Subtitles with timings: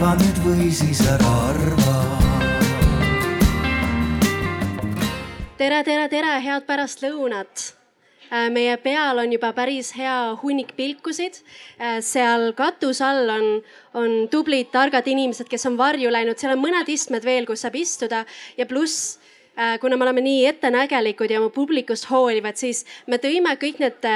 [0.00, 1.96] arva nüüd või siis ära arva.
[5.60, 7.66] tere, tere, tere, head pärastlõunat
[8.30, 11.40] Äh, meie peal on juba päris hea hunnik pilkusid.
[11.82, 13.48] Äh, seal katuse all on,
[13.98, 17.74] on tublid, targad inimesed, kes on varju läinud, seal on mõned istmed veel, kus saab
[17.80, 18.22] istuda
[18.56, 19.18] ja pluss
[19.58, 24.08] äh, kuna me oleme nii ettenägelikud ja oma publikust hoolivad, siis me tõime kõik need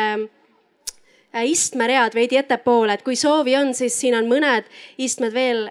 [1.42, 4.68] istmeread veidi ettepoole, et kui soovi on, siis siin on mõned
[5.02, 5.64] istmed veel,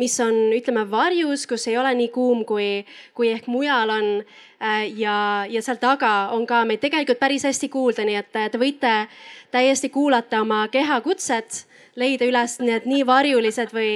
[0.00, 4.08] mis on, ütleme varjus, kus ei ole nii kuum, kui, kui ehk mujal on
[4.62, 8.60] Äh, ja, ja seal taga on ka meid tegelikult päris hästi kuulda, nii et te
[8.60, 8.92] võite
[9.50, 11.64] täiesti kuulata oma kehakutset,
[11.98, 13.90] leida üles need nii varjulised või,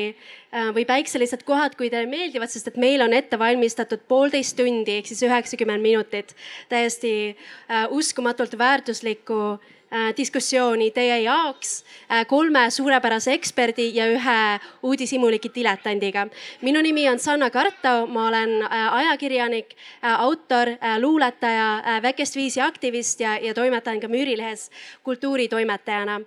[0.51, 4.99] äh, või päikselised kohad, kui teile meeldivad, sest et meil on ette valmistatud poolteist tundi
[4.99, 6.35] ehk siis üheksakümmend minutit
[6.73, 9.76] täiesti äh, uskumatult väärtuslikku Äh,
[10.17, 14.39] diskussiooni teie jaoks äh, kolme suurepärase eksperdi ja ühe
[14.83, 16.27] uudishimuliki diletandiga.
[16.63, 23.39] minu nimi on Sanna Kartau, ma olen äh, ajakirjanik, autor, luuletaja, väikest viisi aktivist ja,
[23.39, 24.71] ja toimetan ka Müürilehes
[25.03, 26.21] kultuuritoimetajana.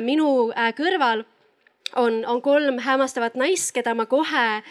[0.00, 1.24] minu kõrval
[1.96, 4.62] on, on kolm hämmastavat naist, keda ma kohe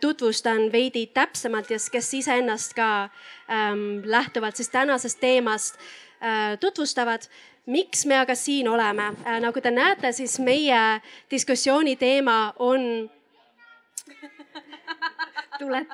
[0.00, 3.08] tutvustan veidi täpsemalt ja kes iseennast ka
[3.50, 5.78] ähm, lähtuvalt siis tänasest teemast
[6.22, 7.22] äh, tutvustavad
[7.68, 9.12] miks me aga siin oleme?
[9.26, 13.10] Äh, nagu te näete, siis meie diskussiooni teema on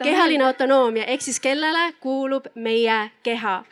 [0.02, 3.64] kehaline autonoomia ehk siis kellele kuulub meie keha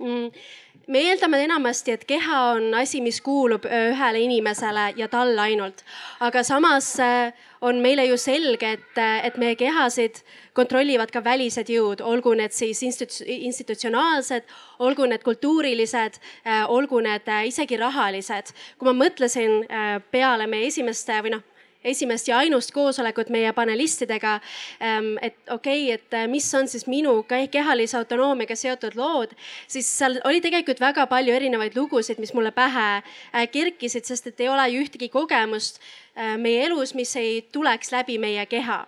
[0.00, 0.42] mm
[0.90, 5.84] me eeldame enamasti, et keha on asi, mis kuulub ühele inimesele ja talle ainult.
[6.20, 10.22] aga samas äh, on meile ju selge, et, et meie kehasid
[10.56, 17.28] kontrollivad ka välised jõud, olgu need siis institu-, institutsionaalsed, olgu need kultuurilised, äh, olgu need
[17.28, 18.54] äh, isegi rahalised.
[18.78, 19.64] kui ma mõtlesin
[20.10, 21.49] peale meie esimeste või noh
[21.84, 24.38] esimest ja ainust koosolekut meie panelistidega.
[24.82, 29.34] Ähm, et okei okay,, et äh, mis on siis minu kehalise autonoomiaga seotud lood,
[29.68, 34.40] siis seal oli tegelikult väga palju erinevaid lugusid, mis mulle pähe äh, kerkisid, sest et
[34.40, 38.84] ei ole ju ühtegi kogemust äh, meie elus, mis ei tuleks läbi meie keha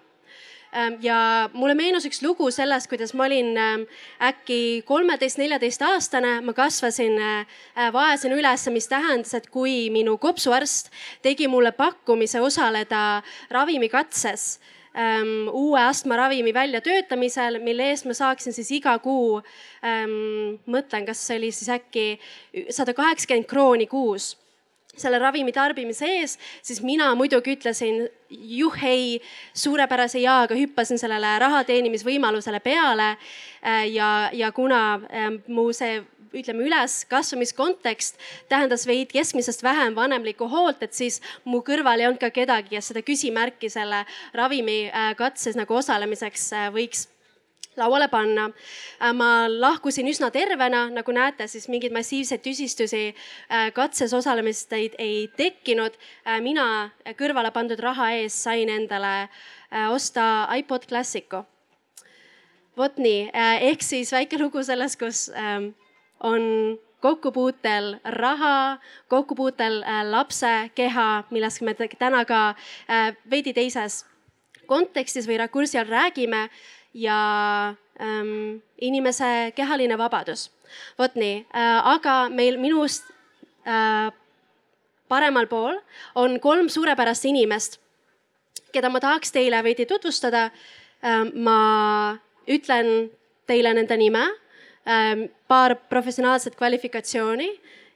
[1.05, 3.85] ja mulle meenus üks lugu sellest, kuidas ma olin ähm,
[4.25, 10.17] äkki kolmeteist, neljateist aastane, ma kasvasin äh, äh, vaesena üles, mis tähendas, et kui minu
[10.23, 10.93] kopsuarst
[11.25, 13.23] tegi mulle pakkumise osaleda
[13.53, 14.47] ravimikatses
[14.97, 19.43] ähm, uue astmaravimi väljatöötamisel, mille eest ma saaksin siis iga kuu
[19.85, 22.07] ähm,, mõtlen, kas see oli siis äkki
[22.73, 24.33] sada kaheksakümmend krooni kuus
[24.97, 29.21] selle ravimi tarbimise ees, siis mina muidugi ütlesin juhhei,
[29.57, 33.15] suurepärase jaaga hüppasin sellele raha teenimisvõimalusele peale.
[33.65, 36.03] Äh, ja, ja kuna ähm, mu see
[36.33, 42.33] ütleme üleskasvamiskontekst tähendas veid keskmisest vähem vanemlikku hoolt, et siis mu kõrval ei olnud ka
[42.33, 44.05] kedagi, kes seda küsimärki selle
[44.37, 47.07] ravimi äh, katses nagu osalemiseks äh, võiks
[47.77, 48.51] lauale panna.
[49.01, 54.91] Äh, ma lahkusin üsna tervena, nagu näete, siis mingeid massiivseid tüsistusi äh, katses osalemist ei,
[54.99, 55.97] ei tekkinud.
[56.27, 56.67] Äh, mina
[57.19, 59.29] kõrvale pandud raha eest sain endale
[59.89, 61.47] osta iPod Classicu.
[62.77, 63.31] vot nii,
[63.69, 65.71] ehk siis väike lugu sellest, kus ähm,
[66.21, 68.79] on kokkupuutel raha,
[69.09, 69.81] kokkupuutel
[70.11, 72.55] lapse keha, millest me täna ka
[73.31, 74.05] veidi teises
[74.67, 76.47] kontekstis või rakursi all räägime
[76.95, 80.51] ja ähm, inimese kehaline vabadus.
[80.99, 83.05] vot nii äh,, aga meil minust
[83.67, 84.11] äh,
[85.09, 85.77] paremal pool
[86.15, 87.77] on kolm suurepärast inimest,
[88.73, 90.51] keda ma tahaks teile veidi tutvustada
[91.03, 91.25] äh,.
[91.35, 93.11] ma ütlen
[93.47, 94.25] teile nende nime
[94.87, 97.51] äh,, paar professionaalset kvalifikatsiooni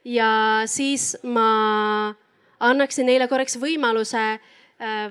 [0.04, 2.14] ja siis ma
[2.60, 5.08] annaksin neile korraks võimaluse äh,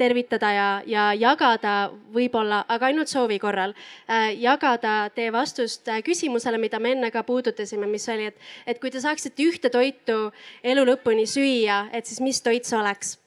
[0.00, 1.74] tervitada ja, ja jagada
[2.14, 7.24] võib-olla, aga ainult soovi korral äh,, jagada teie vastust äh, küsimusele, mida me enne ka
[7.28, 10.30] puudutasime, mis oli, et, et kui te saaksite ühte toitu
[10.64, 13.19] elu lõpuni süüa, et siis mis toit see oleks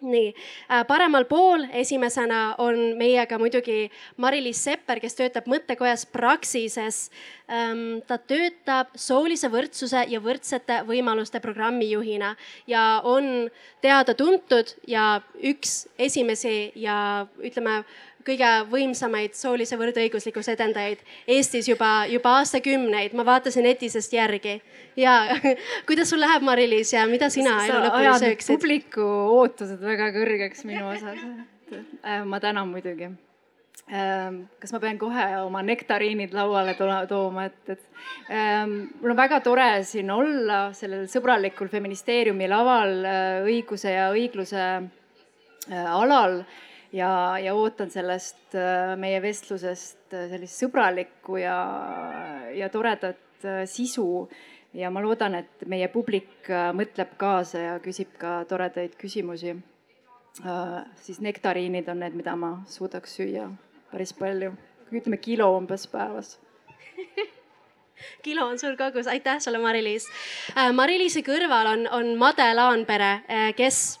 [0.00, 0.34] nii,
[0.70, 7.08] äh, paremal pool esimesena on meiega muidugi Mari-Liis Sepper, kes töötab mõttekojas Praxises.
[7.48, 12.34] Ähm, ta töötab soolise võrdsuse ja võrdsete võimaluste programmi juhina
[12.66, 13.48] ja on
[13.80, 17.82] teada-tuntud ja üks esimesi ja ütleme
[18.28, 23.14] kõige võimsamaid soolise võrdõiguslikkuse edendajaid Eestis juba, juba aastakümneid.
[23.16, 24.58] ma vaatasin netisest järgi
[24.96, 25.20] ja
[25.88, 28.58] kuidas sul läheb, Mari-Liis ja mida sina elu lõpuni sööksid?
[28.58, 29.06] publiku
[29.38, 31.24] ootused väga kõrgeks minu osas.
[31.68, 33.10] Äh, ma tänan muidugi
[33.92, 39.42] ähm, kas ma pean kohe oma nektariinid lauale tooma, et, et ähm, mul on väga
[39.44, 44.70] tore siin olla sellel sõbralikul feministeeriumi laval äh, õiguse ja õigluse
[45.68, 46.40] alal
[46.92, 48.56] ja, ja ootan sellest
[48.96, 51.58] meie vestlusest sellist sõbralikku ja,
[52.54, 54.28] ja toredat sisu
[54.74, 59.56] ja ma loodan, et meie publik mõtleb kaasa ja küsib ka toredaid küsimusi.
[61.02, 63.48] siis nektariinid on need, mida ma suudaks süüa
[63.90, 64.52] päris palju,
[64.92, 66.38] ütleme kilo umbes päevas
[68.22, 70.08] kilo on sul kogus, aitäh sulle, Mari-Liis.
[70.56, 73.98] Äh, Mari-Liisi kõrval on, on Made Laanpere, äh, kes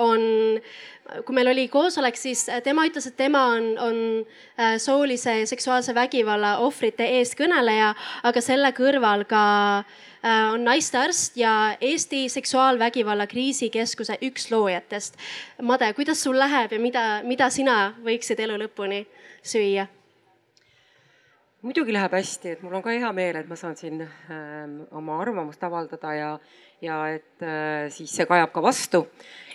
[0.00, 0.22] on,
[1.26, 3.98] kui meil oli koosolek, siis äh, tema ütles, et tema on, on
[4.80, 7.92] soolise ja seksuaalse vägivalla ohvrite eestkõneleja,
[8.28, 9.42] aga selle kõrval ka
[10.22, 15.18] on naistearst ja Eesti Seksuaalvägivalla Kriisikeskuse üks loojatest.
[15.66, 19.02] Made, kuidas sul läheb ja mida, mida sina võiksid elu lõpuni
[19.42, 19.88] süüa?
[21.62, 24.08] muidugi läheb hästi, et mul on ka hea meel, et ma saan siin äh,
[24.98, 26.30] oma arvamust avaldada ja,
[26.82, 29.04] ja et äh, siis see kajab ka vastu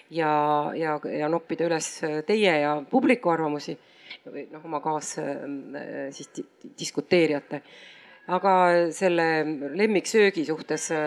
[0.09, 0.31] ja,
[0.75, 1.89] ja, ja noppida üles
[2.27, 3.77] teie ja publiku arvamusi
[4.27, 6.31] või noh, oma kaas äh, siis
[6.79, 7.61] diskuteerijate.
[8.27, 8.53] aga
[8.91, 9.27] selle
[9.75, 11.01] lemmiksöögi suhtes äh,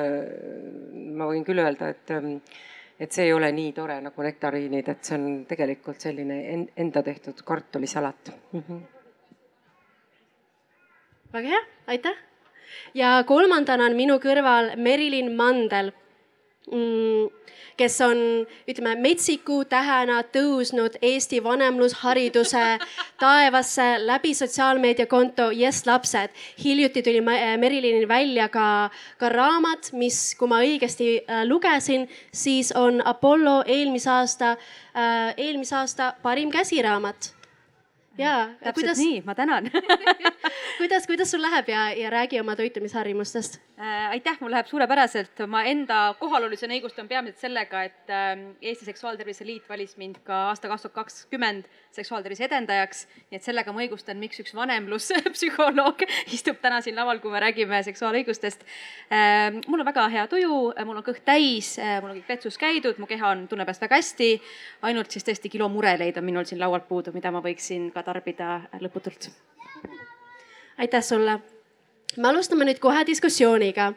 [1.16, 2.32] ma võin küll öelda, et äh,
[3.00, 7.40] et see ei ole nii tore nagu nektariinid, et see on tegelikult selline enda tehtud
[7.44, 8.64] kartulisalat mm.
[8.68, 8.80] -hmm
[11.32, 12.16] väga hea, aitäh.
[12.94, 15.92] ja kolmandana on minu kõrval Merilin Mandel
[17.80, 18.18] kes on,
[18.68, 22.64] ütleme, metsiku tähena tõusnud Eesti vanemlushariduse
[23.20, 26.30] taevasse läbi sotsiaalmeediakonto Yes lapsed.
[26.64, 33.02] hiljuti tuli Merilinil välja ka, ka raamat, mis, kui ma õigesti äh, lugesin, siis on
[33.04, 34.56] Apollo eelmise aasta,
[34.94, 37.39] äh, eelmise aasta parim käsiraamat
[38.18, 38.98] ja täpselt kuidas...
[38.98, 39.70] nii, ma tänan
[40.80, 44.10] kuidas, kuidas sul läheb ja, ja räägi oma toitumisharjumustest äh,.
[44.10, 49.68] aitäh, mul läheb suurepäraselt, oma enda kohalolusena õigustan peamiselt sellega, et äh, Eesti Seksuaaltervise Liit
[49.68, 53.06] valis mind ka aasta kaks tuhat kakskümmend seksuaaltervise edendajaks.
[53.30, 56.04] nii et sellega ma õigustan, miks üks vanemluspsühholoog
[56.36, 58.64] istub täna siin laval, kui me räägime seksuaalõigustest
[59.10, 59.60] äh,.
[59.66, 63.08] mul on väga hea tuju, mul on kõht täis mul on kõik vetsus käidud, mu
[63.10, 64.32] keha on, tunneb ennast väga hästi.
[64.88, 68.60] ainult siis tõesti kilo mureleid on minul siin laualt puudu, mida ma võiksin ka tarbida
[68.80, 69.30] lõputult.
[70.78, 71.40] aitäh sulle
[72.16, 73.90] me alustame nüüd kohe diskussiooniga,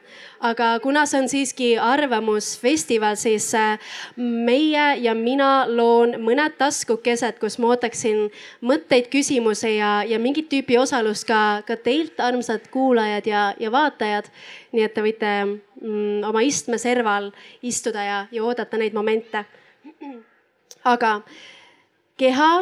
[0.46, 3.80] aga kuna see on siiski arvamusfestival, siis äh,
[4.18, 8.28] meie ja mina loon mõned taskukesed, kus ma ootaksin
[8.62, 14.30] mõtteid, küsimusi ja, ja mingit tüüpi osalust ka, ka teilt, armsad kuulajad ja, ja vaatajad.
[14.74, 17.32] nii et te võite mm, oma istme serval
[17.62, 19.46] istuda ja, ja oodata neid momente.
[20.94, 21.20] aga
[22.18, 22.54] keha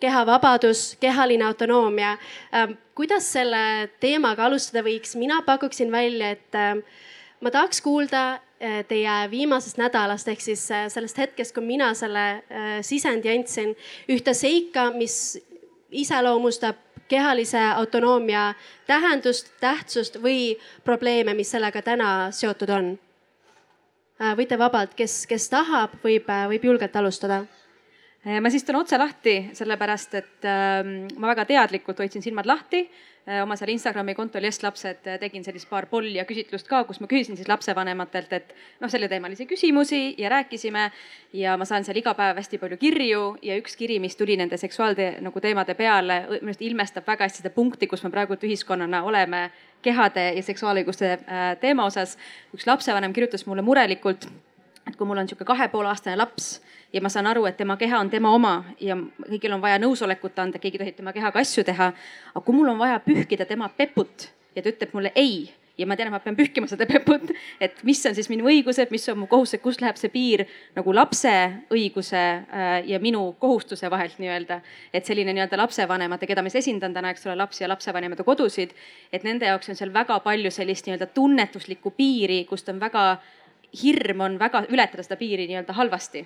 [0.00, 2.16] kehavabadus, kehaline autonoomia.
[2.54, 6.82] Ähm, kuidas selle teemaga alustada võiks, mina pakuksin välja, et ähm,
[7.40, 12.26] ma tahaks kuulda äh, teie viimasest nädalast ehk siis äh, sellest hetkest, kui mina selle
[12.32, 13.74] äh, sisendi andsin,
[14.08, 15.36] ühte seika, mis
[15.90, 18.48] iseloomustab kehalise autonoomia
[18.86, 22.88] tähendust, tähtsust või probleeme, mis sellega täna seotud on.
[24.34, 27.44] võite vabalt, kes, kes tahab, võib, võib julgelt alustada
[28.26, 30.80] ma siis teen otse lahti, sellepärast et äh,
[31.18, 35.44] ma väga teadlikult hoidsin silmad lahti äh, oma seal Instagrami kontol Yes lapsed äh, tegin
[35.46, 40.00] sellist paar polli ja küsitlust ka, kus ma küsisin siis lapsevanematelt, et noh, selleteemalisi küsimusi
[40.18, 40.90] ja rääkisime.
[41.38, 44.58] ja ma saan seal iga päev hästi palju kirju ja üks kiri, mis tuli nende
[44.58, 49.04] seksuaalde nagu teemade peale, minu arust ilmestab väga hästi seda punkti, kus me praegu ühiskonnana
[49.06, 49.50] oleme
[49.82, 52.18] kehade ja seksuaalõiguste äh, teema osas.
[52.54, 54.26] üks lapsevanem kirjutas mulle murelikult,
[54.86, 56.56] et kui mul on niisugune kahe poole aastane laps
[56.92, 60.38] ja ma saan aru, et tema keha on tema oma ja kõigil on vaja nõusolekut
[60.38, 61.92] anda, keegi tohib tema kehaga asju teha.
[62.34, 65.96] aga kui mul on vaja pühkida tema peput ja ta ütleb mulle ei ja ma
[65.96, 69.20] tean, et ma pean pühkima seda peput, et mis on siis minu õigused, mis on
[69.20, 71.32] mu kohustused, kus läheb see piir nagu lapse
[71.72, 74.60] õiguse äh, ja minu kohustuse vahelt nii-öelda.
[74.92, 78.72] et selline nii-öelda lapsevanemate, keda ma siis esindan täna, eks ole, lapsi ja lapsevanemate kodusid,
[79.12, 83.16] et nende jaoks on seal väga palju sellist nii-öelda tunnetuslikku piiri, kust on väga
[83.82, 86.22] hirm on väga ületada seda piiri nii-öelda halvasti.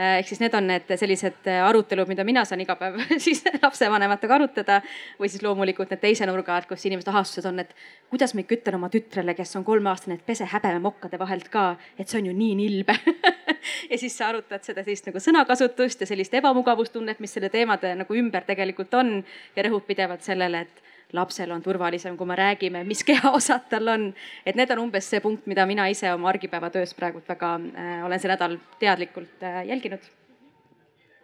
[0.00, 3.42] Äh, ehk siis need on need sellised äh, arutelud, mida mina saan iga päev siis
[3.62, 4.80] lapsevanematega arutada.
[5.20, 7.74] või siis loomulikult need teise nurga alt, kus inimeste ahastused on, et
[8.10, 11.74] kuidas ma ikka ütlen oma tütrele, kes on kolmeaastane, et pese häbeme mokkade vahelt ka,
[11.98, 12.96] et see on ju nii nilbe
[13.90, 18.16] ja siis sa arutad seda sellist nagu sõnakasutust ja sellist ebamugavustunnet, mis selle teemade nagu
[18.16, 19.18] ümber tegelikult on
[19.56, 24.10] ja rõhub pidevalt sellele, et lapsel on turvalisem, kui me räägime, mis kehaosad tal on.
[24.46, 28.20] et need on umbes see punkt, mida mina ise oma argipäevatöös praegult väga äh, olen
[28.20, 30.06] see nädal teadlikult äh, jälginud.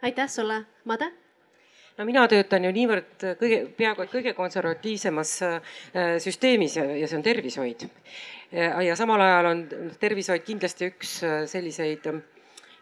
[0.01, 1.11] aitäh sulle, Made
[1.97, 5.75] no mina töötan ju niivõrd kõige, peaaegu et kõige konservatiivsemas äh,
[6.23, 7.87] süsteemis ja, ja see on tervishoid.
[8.51, 9.63] ja samal ajal on
[9.99, 12.05] tervishoid kindlasti üks äh, selliseid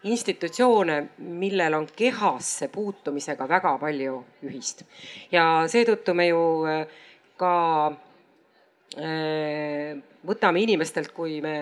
[0.06, 4.86] institutsioone, millel on kehasse puutumisega väga palju ühist.
[5.32, 6.42] ja seetõttu me ju
[7.38, 7.54] ka
[10.26, 11.56] võtame inimestelt, kui me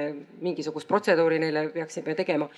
[0.44, 2.50] mingisugust protseduuri neile peaksime tegema,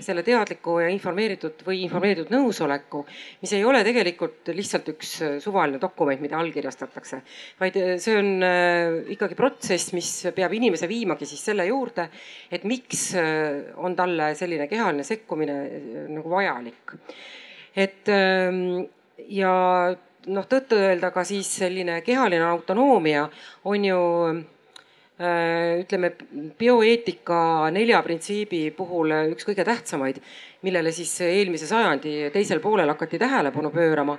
[0.00, 3.02] selle teadliku ja informeeritud või informeeritud nõusoleku,
[3.42, 5.10] mis ei ole tegelikult lihtsalt üks
[5.44, 7.20] suvaline dokument, mida allkirjastatakse,
[7.60, 12.08] vaid see on äh, ikkagi protsess, mis peab inimese viimagi siis selle juurde,
[12.50, 16.96] et miks äh, on talle selline kehaline sekkumine äh, nagu vajalik.
[17.76, 18.86] et ähm,
[19.28, 19.52] ja
[20.26, 23.28] noh, tõtt-öelda ka siis selline kehaline autonoomia
[23.68, 24.00] on ju
[24.32, 24.61] Äh,
[25.20, 26.12] ütleme
[26.58, 30.22] bioeetika nelja printsiibi puhul üks kõige tähtsamaid,
[30.64, 34.18] millele siis eelmise sajandi teisel poolel hakati tähelepanu pöörama.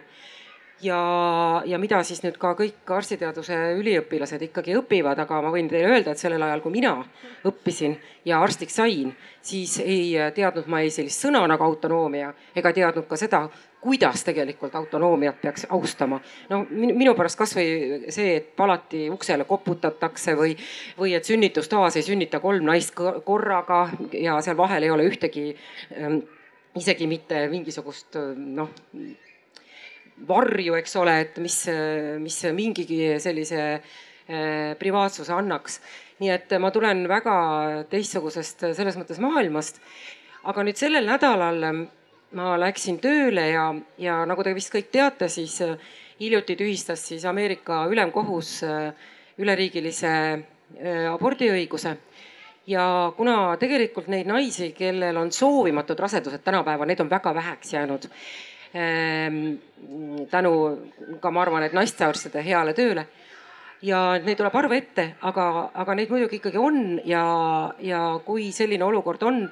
[0.83, 5.89] ja, ja mida siis nüüd ka kõik arstiteaduse üliõpilased ikkagi õpivad, aga ma võin teile
[5.89, 6.97] öelda, et sellel ajal, kui mina
[7.47, 7.95] õppisin
[8.25, 13.17] ja arstiks sain, siis ei teadnud ma ei sellist sõna nagu autonoomia ega teadnud ka
[13.17, 13.47] seda,
[13.83, 16.21] kuidas tegelikult autonoomiat peaks austama.
[16.49, 20.55] no minu pärast kasvõi see, et palati uksele koputatakse või,
[20.99, 23.83] või et sünnitustoas ei sünnita kolm naist korraga
[24.15, 25.49] ja seal vahel ei ole ühtegi
[25.97, 26.21] ähm,
[26.79, 28.71] isegi mitte mingisugust noh
[30.27, 31.57] varju, eks ole, et mis,
[32.21, 35.79] mis mingigi sellise äh, privaatsuse annaks.
[36.21, 37.35] nii et ma tulen väga
[37.91, 39.81] teistsugusest selles mõttes maailmast.
[40.43, 41.87] aga nüüd sellel nädalal
[42.37, 43.67] ma läksin tööle ja,
[44.01, 45.75] ja nagu te vist kõik teate, siis äh,
[46.19, 51.97] hiljuti tühistas siis Ameerika ülemkohus äh, üleriigilise äh, abordiõiguse.
[52.67, 58.07] ja kuna tegelikult neid naisi, kellel on soovimatud rasedused tänapäeval, neid on väga väheks jäänud
[58.75, 59.57] ähm,
[60.31, 60.53] tänu
[61.19, 63.07] ka ma arvan, et naistearstide heale tööle
[63.83, 67.23] ja neid tuleb harva ette, aga, aga neid muidugi ikkagi on ja,
[67.83, 69.43] ja kui selline olukord on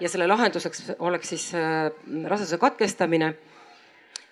[0.00, 1.90] ja selle lahenduseks oleks siis äh,
[2.28, 3.34] raseduse katkestamine.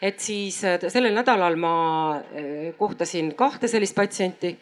[0.02, 1.74] et siis äh, sellel nädalal ma
[2.16, 4.58] äh, kohtasin kahte sellist patsienti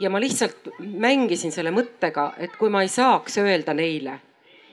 [0.00, 4.20] ja ma lihtsalt mängisin selle mõttega, et kui ma ei saaks öelda neile,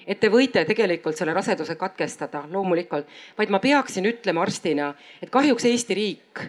[0.07, 5.65] et te võite tegelikult selle raseduse katkestada, loomulikult, vaid ma peaksin ütlema arstina, et kahjuks
[5.65, 6.43] Eesti riik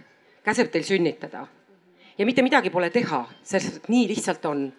[0.44, 1.46] käseb teil sünnitada.
[2.18, 4.72] ja mitte midagi pole teha, sest nii lihtsalt on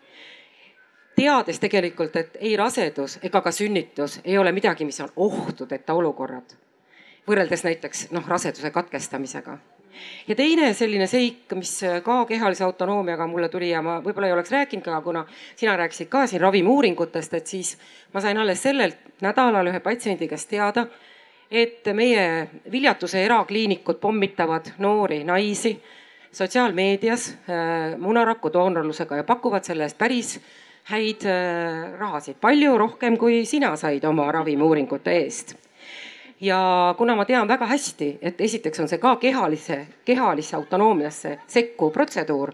[1.15, 6.55] teades tegelikult, et ei rasedus ega ka sünnitus ei ole midagi, mis on ohtudeta olukorrad.
[7.27, 9.57] võrreldes näiteks noh, raseduse katkestamisega.
[10.27, 14.51] ja teine selline seik, mis ka kehalise autonoomiaga mulle tuli ja ma võib-olla ei oleks
[14.51, 17.77] rääkinud, aga kuna sina rääkisid ka siin ravimiuuringutest, et siis
[18.13, 20.87] ma sain alles sellel nädalal ühe patsiendi käest teada,
[21.51, 25.81] et meie Viljatuse erakliinikud pommitavad noori naisi
[26.31, 30.39] sotsiaalmeedias äh, munaraku doonorlusega ja pakuvad selle eest päris
[30.91, 35.55] häid äh, rahasid, palju rohkem, kui sina said oma ravimiuuringute eest.
[36.41, 41.93] ja kuna ma tean väga hästi, et esiteks on see ka kehalise, kehalisse autonoomiasse sekkuv
[41.95, 42.51] protseduur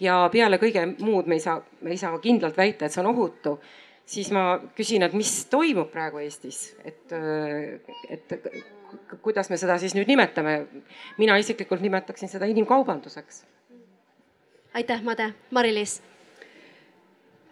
[0.00, 3.10] ja peale kõige muud me ei saa, me ei saa kindlalt väita, et see on
[3.14, 3.58] ohutu
[4.06, 8.38] siis ma küsin, et mis toimub praegu Eestis, et, äh, et
[9.24, 10.66] kuidas me seda siis nüüd nimetame.
[11.18, 13.44] mina isiklikult nimetaksin seda inimkaubanduseks.
[14.74, 15.34] aitäh, Made.
[15.50, 16.02] Mari-Liis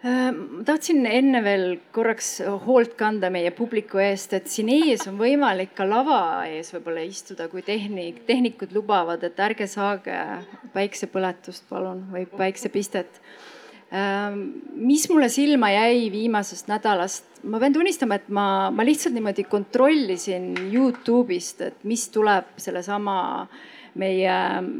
[0.03, 5.71] ma tahtsin enne veel korraks hoolt kanda meie publiku eest, et siin ees on võimalik
[5.77, 10.17] ka lava ees võib-olla istuda, kui tehnik, tehnikud lubavad, et ärge saage
[10.75, 13.21] päiksepõletust, palun, või päiksepistet.
[13.93, 14.41] Ähm,
[14.75, 20.51] mis mulle silma jäi viimasest nädalast, ma pean tunnistama, et ma, ma lihtsalt niimoodi kontrollisin
[20.65, 23.63] Youtube'ist, et mis tuleb sellesama äh,
[23.99, 24.37] meie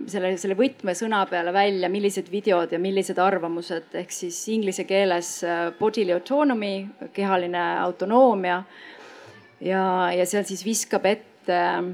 [0.10, 5.68] selle, selle võtmesõna peale välja, millised videod ja millised arvamused, ehk siis inglise keeles äh,
[5.80, 8.64] bodily autonomy, kehaline autonoomia.
[9.62, 11.94] ja, ja seal siis viskab ette äh,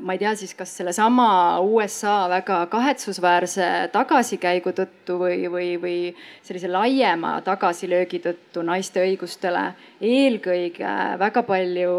[0.00, 5.98] ma ei tea siis, kas sellesama USA väga kahetsusväärse tagasikäigu tõttu või, või, või
[6.46, 11.96] sellise laiema tagasilöögi tõttu naiste õigustele eelkõige väga palju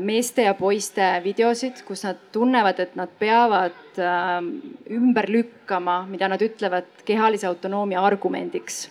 [0.00, 4.48] meeste ja poiste videosid, kus nad tunnevad, et nad peavad ähm,
[4.88, 8.86] ümber lükkama, mida nad ütlevad kehalise autonoomia argumendiks.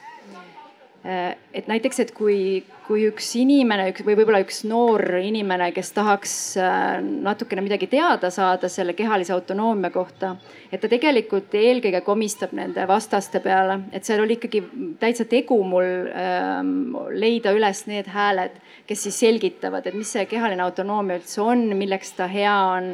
[1.06, 5.92] Äh, et näiteks, et kui, kui üks inimene üks, või võib-olla üks noor inimene, kes
[5.94, 10.34] tahaks äh, natukene midagi teada saada selle kehalise autonoomia kohta,
[10.74, 14.64] et ta tegelikult eelkõige komistab nende vastaste peale, et seal oli ikkagi
[14.98, 16.74] täitsa tegu mul ähm,
[17.14, 18.58] leida üles need hääled
[18.88, 22.92] kes siis selgitavad, et mis see kehaline autonoomia üldse on, milleks ta hea on,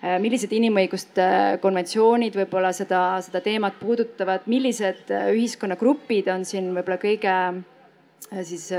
[0.00, 1.24] millised inimõiguste
[1.60, 8.70] konventsioonid võib-olla seda, seda teemat puudutavad, millised äh, ühiskonnagrupid on siin võib-olla kõige äh, siis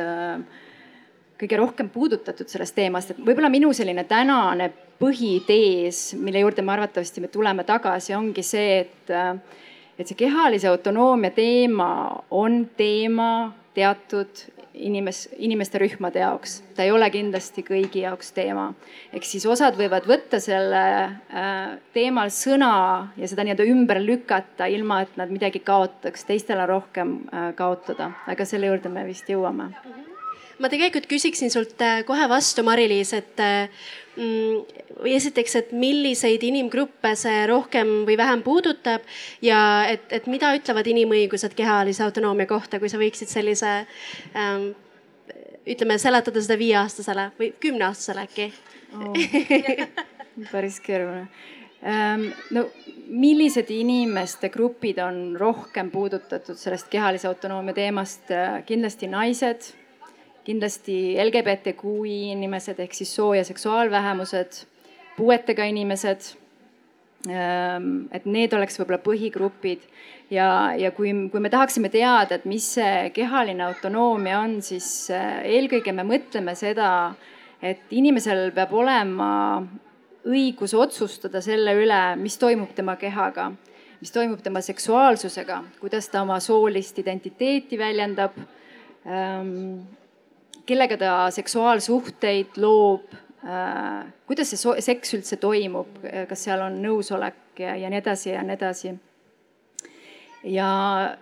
[1.42, 4.70] kõige rohkem puudutatud sellest teemast, et võib-olla minu selline tänane
[5.01, 9.13] põhitees, mille juurde me arvatavasti me tuleme tagasi, ongi see, et,
[9.98, 11.90] et see kehalise autonoomia teema
[12.38, 13.32] on teema
[13.74, 18.72] teatud inimes-, inimeste rühmade jaoks, ta ei ole kindlasti kõigi jaoks teema.
[19.13, 22.74] ehk siis osad võivad võtta selle äh, teemal sõna
[23.18, 28.13] ja seda nii-öelda ümber lükata, ilma et nad midagi kaotaks, teistel on rohkem äh, kaotada,
[28.28, 29.72] aga selle juurde me vist jõuame
[30.62, 37.46] ma tegelikult küsiksin sult äh, kohe vastu, Mari-Liis, et mm, esiteks, et milliseid inimgruppe see
[37.50, 39.06] rohkem või vähem puudutab
[39.46, 43.74] ja et, et mida ütlevad inimõigused kehalise autonoomia kohta, kui sa võiksid sellise
[44.36, 44.72] ähm,
[45.68, 48.51] ütleme, seletada seda viieaastasele või kümneaastasele äkki
[48.98, 49.18] oh.
[50.53, 51.27] päris keeruline
[51.86, 52.32] ähm,.
[52.51, 52.68] no
[53.12, 58.32] millised inimeste grupid on rohkem puudutatud sellest kehalise autonoomia teemast?
[58.65, 59.74] kindlasti naised
[60.46, 64.64] kindlasti LGBTQI inimesed ehk siis soo- ja seksuaalvähemused,
[65.18, 66.38] puuetega inimesed.
[67.30, 69.84] Ähm, et need oleks võib-olla põhigrupid
[70.34, 75.44] ja, ja kui, kui me tahaksime teada, et mis see kehaline autonoomia on, siis äh,
[75.46, 77.14] eelkõige me mõtleme seda,
[77.62, 79.30] et inimesel peab olema
[80.26, 83.52] õigus otsustada selle üle, mis toimub tema kehaga,
[84.02, 88.38] mis toimub tema seksuaalsusega, kuidas ta oma soolist identiteeti väljendab
[89.06, 89.84] ähm,
[90.65, 93.13] kellega ta seksuaalsuhteid loob,
[93.46, 98.44] äh, kuidas see seks üldse toimub, kas seal on nõusolek ja, ja nii edasi ja
[98.46, 98.94] nii edasi.
[100.44, 100.68] ja,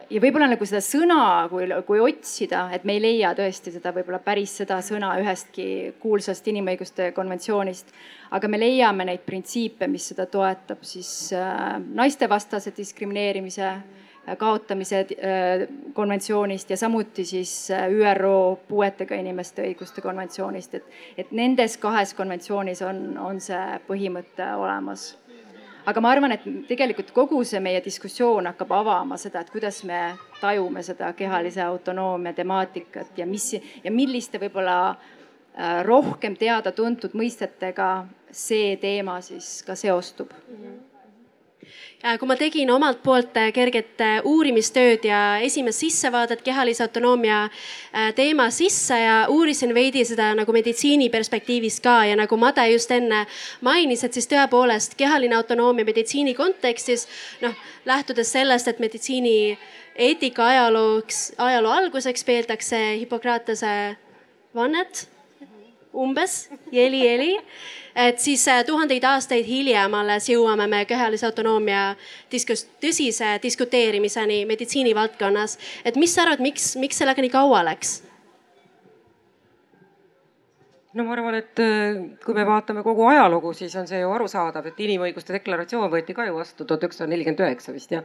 [0.09, 4.21] ja võib-olla nagu seda sõna, kui, kui otsida, et me ei leia tõesti seda võib-olla
[4.23, 7.93] päris seda sõna ühestki kuulsast inimõiguste konventsioonist,
[8.31, 13.83] aga me leiame neid printsiipe, mis seda toetab, siis äh, naistevastase diskrimineerimise äh,
[14.37, 21.77] kaotamise äh, konventsioonist ja samuti siis äh, ÜRO puuetega inimeste õiguste konventsioonist, et, et nendes
[21.77, 25.15] kahes konventsioonis on, on see põhimõte olemas.
[25.85, 30.01] aga ma arvan, et tegelikult kogu see meie diskussioon hakkab avama seda, et kuidas me
[30.41, 37.89] tajume seda kehalise autonoomia temaatikat ja mis ja milliste võib-olla äh, rohkem teada-tuntud mõistetega
[38.31, 40.61] see teema siis ka seostub mm.
[40.63, 40.88] -hmm
[41.99, 47.41] kui ma tegin omalt poolt äh, kerget äh, uurimistööd ja esimest sissevaadet kehalise autonoomia
[48.15, 53.25] teema sisse ja uurisin veidi seda nagu meditsiini perspektiivist ka ja nagu Made just enne
[53.65, 57.07] mainis, et siis tõepoolest kehaline autonoomia meditsiini kontekstis
[57.43, 59.57] noh, lähtudes sellest, et meditsiini
[59.99, 63.73] eetika ajalooks, ajaloo alguseks peetakse Hippokratese
[64.55, 65.09] vannet
[65.93, 67.35] umbes, jeli-jeli
[67.95, 71.95] et siis äh, tuhandeid aastaid hiljem alles jõuame me kehalise autonoomia
[72.31, 75.57] diskus, tõsise diskuteerimiseni meditsiinivaldkonnas.
[75.85, 77.99] et mis sa arvad, miks, miks sellega nii kaua läks?
[80.93, 84.71] no ma arvan, et äh, kui me vaatame kogu ajalugu, siis on see ju arusaadav,
[84.71, 88.01] et inimõiguste deklaratsioon võeti ka ju vastu tuhat üheksasada nelikümmend üheksa vist ja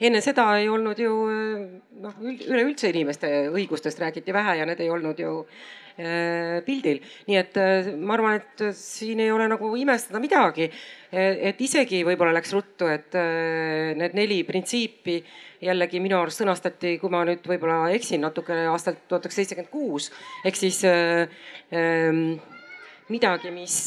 [0.00, 1.66] enne seda ei olnud ju äh,
[2.04, 5.44] noh, üleüldse inimeste õigustest räägiti vähe ja need ei olnud ju
[6.64, 7.00] pildil.
[7.26, 10.70] nii et äh, ma arvan, et siin ei ole nagu imestada midagi.
[11.10, 15.16] et isegi võib-olla läks ruttu, et äh, need neli printsiipi
[15.64, 20.10] jällegi minu arust sõnastati, kui ma nüüd võib-olla eksin natukene aastalt tuhat üheksasada seitsekümmend kuus
[20.46, 22.36] ehk siis ähm,
[23.08, 23.80] midagi, mis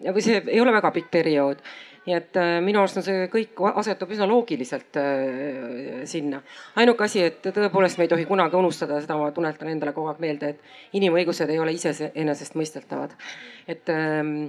[0.00, 1.60] või see ei ole väga pikk periood
[2.06, 6.40] nii et äh, minu arust on see kõik asetub üsna loogiliselt äh, sinna.
[6.80, 10.22] ainuke asi, et tõepoolest me ei tohi kunagi unustada, seda ma tunnetan endale kogu aeg
[10.22, 13.12] meelde, et inimõigused ei ole iseenesestmõistetavad.
[13.68, 14.48] et, ähm,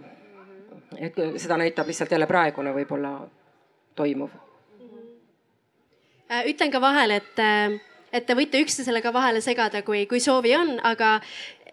[0.97, 3.17] et seda näitab lihtsalt jälle praegune võib-olla
[3.95, 4.31] toimuv.
[6.31, 10.51] Äh, ütlen ka vahele, et et te võite üksteisele ka vahele segada, kui, kui soovi
[10.55, 11.19] on, aga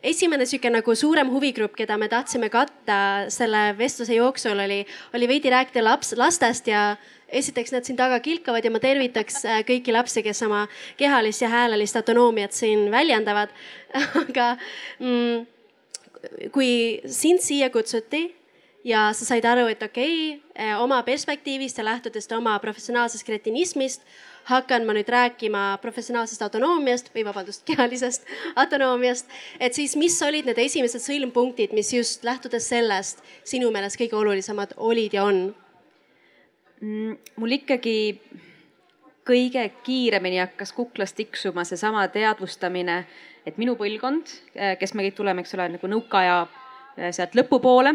[0.03, 2.99] esimene sihuke nagu suurem huvigrupp, keda me tahtsime katta
[3.33, 4.85] selle vestluse jooksul oli,
[5.15, 6.97] oli veidi rääkida laps, lastest ja
[7.29, 10.65] esiteks nad siin taga kilkavad ja ma tervitaks äh, kõiki lapsi, kes oma
[11.01, 13.53] kehalist ja häälelist autonoomiat siin väljendavad.
[14.25, 14.55] aga
[15.01, 15.47] mm,
[16.55, 16.71] kui
[17.05, 18.29] sind siia kutsuti
[18.87, 24.07] ja sa said aru, et okei okay,, äh, oma perspektiivist ja lähtudes oma professionaalsest kretinismist
[24.49, 29.29] hakkan ma nüüd rääkima professionaalsest autonoomiast või vabandust, kehalisest autonoomiast.
[29.61, 34.77] et siis, mis olid need esimesed sõlmpunktid, mis just lähtudes sellest sinu meelest kõige olulisemad
[34.77, 35.49] olid ja on
[36.81, 37.17] mm,?
[37.37, 37.99] mul ikkagi
[39.29, 43.03] kõige kiiremini hakkas kuklast tiksuma seesama teadvustamine,
[43.47, 44.31] et minu põlvkond,
[44.81, 46.39] kes me kõik tuleme, eks ole, nagu nõukaaja
[46.97, 47.93] eh, sealt lõpupoole,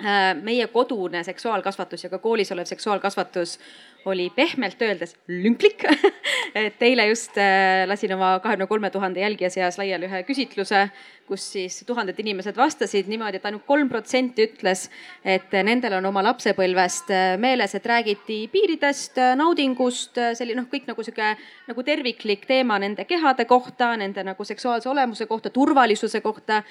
[0.00, 3.60] eh, meie kodune seksuaalkasvatus ja ka koolis olev seksuaalkasvatus
[4.06, 5.82] oli pehmelt öeldes lünklik
[6.54, 10.86] et eile just äh, lasin oma kahekümne kolme tuhande jälgija seas laiali ühe küsitluse,
[11.26, 14.86] kus siis tuhanded inimesed vastasid niimoodi, et ainult kolm protsenti ütles,
[15.26, 21.04] et nendel on oma lapsepõlvest äh, meeles, et räägiti piiridest, naudingust, selline noh, kõik nagu
[21.06, 21.32] sihuke
[21.66, 26.62] nagu terviklik teema nende kehade kohta, nende nagu seksuaalse olemuse kohta, turvalisuse kohta.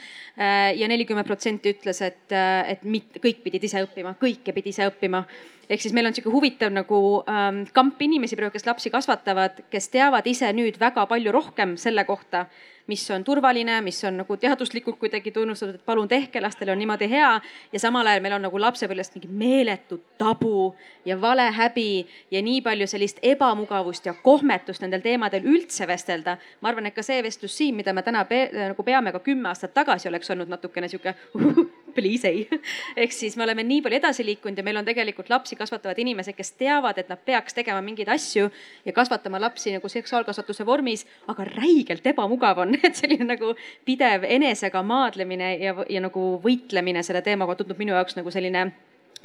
[0.76, 2.32] ja nelikümmend protsenti ütles, et,
[2.68, 5.24] et mitte kõik pidid ise õppima, kõike pidi ise õppima
[5.70, 7.00] ehk siis meil on sihuke huvitav nagu
[7.30, 12.06] ähm, kamp inimesi praegu, kes lapsi kasvatavad, kes teavad ise nüüd väga palju rohkem selle
[12.06, 12.46] kohta,
[12.88, 17.10] mis on turvaline, mis on nagu teaduslikult kuidagi tunnustatud, et palun tehke, lastel on niimoodi
[17.10, 17.32] hea.
[17.74, 20.76] ja samal ajal meil on nagu lapsepõlvest mingi meeletu tabu
[21.06, 26.38] ja valehäbi ja nii palju sellist ebamugavust ja kohmetust nendel teemadel üldse vestelda.
[26.62, 29.50] ma arvan, et ka see vestlus siin, mida me täna pe nagu peame, ka kümme
[29.50, 31.16] aastat tagasi oleks olnud natukene sihuke
[31.96, 32.46] please ei.
[33.02, 36.36] ehk siis me oleme nii palju edasi liikunud ja meil on tegelikult lapsi kasvatavad inimesed,
[36.38, 38.50] kes teavad, et nad peaks tegema mingeid asju
[38.86, 43.56] ja kasvatama lapsi nagu seksuaalkasvatuse vormis, aga räigelt ebamugav on, et selline nagu
[43.86, 48.70] pidev enesega maadlemine ja, ja nagu võitlemine selle teemaga tundub minu jaoks nagu selline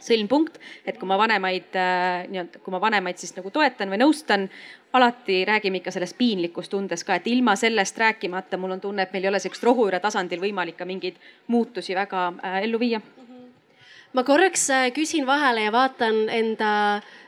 [0.04, 4.48] sõlmpunkt, et kui ma vanemaid äh, nii-öelda, kui ma vanemaid siis nagu toetan või nõustan,
[4.92, 9.26] alati räägime ikka sellest piinlikkustundest ka, et ilma sellest rääkimata mul on tunne, et meil
[9.26, 13.00] ei ole sellist rohujuure tasandil võimalik ka mingeid muutusi väga äh, ellu viia.
[14.12, 16.72] ma korraks äh, küsin vahele ja vaatan enda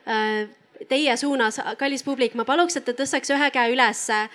[0.08, 0.48] äh,
[0.88, 4.26] teie suunas, kallis publik, ma paluks, et te tõstaks ühe käe ülesse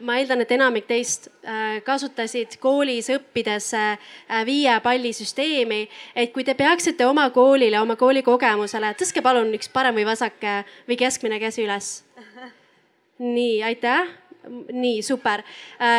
[0.00, 4.14] ma eeldan, et enamik teist äh, kasutasid koolis õppides äh,
[4.48, 5.82] viie palli süsteemi.
[6.16, 10.40] et kui te peaksite oma koolile, oma kooli kogemusele, tõstke palun üks parem või vasak
[10.88, 11.90] või keskmine käsi üles.
[13.36, 14.08] nii, aitäh
[14.48, 15.42] nii super,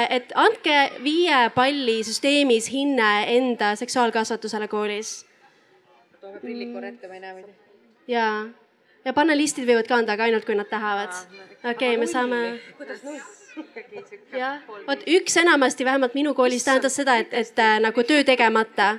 [0.10, 5.26] et andke viie palli süsteemis hinne enda seksuaalkasvatusele koolis.
[6.22, 7.54] toome prillid korra ette, ma ei näe muidu.
[8.08, 8.48] ja,
[9.06, 11.14] ja panelistid võivad ka anda, aga ainult kui nad tahavad.
[11.76, 12.42] okei me saame.
[12.80, 13.39] kuidas null?
[14.38, 18.98] Jah, vot üks enamasti vähemalt minu koolis tähendas seda, et, et äh, nagu töö tegemata.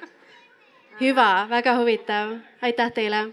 [1.01, 3.29] hüva, väga huvitav, aitäh teile.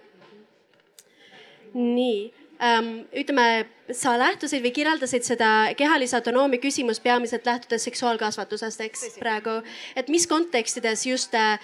[1.74, 9.20] nii ähm,, ütleme, sa lähtusid või kirjeldasid seda kehalise autonoomia küsimust peamiselt lähtudes seksuaalkasvatusest, eks
[9.20, 9.62] praegu.
[9.96, 11.60] et mis kontekstides just äh,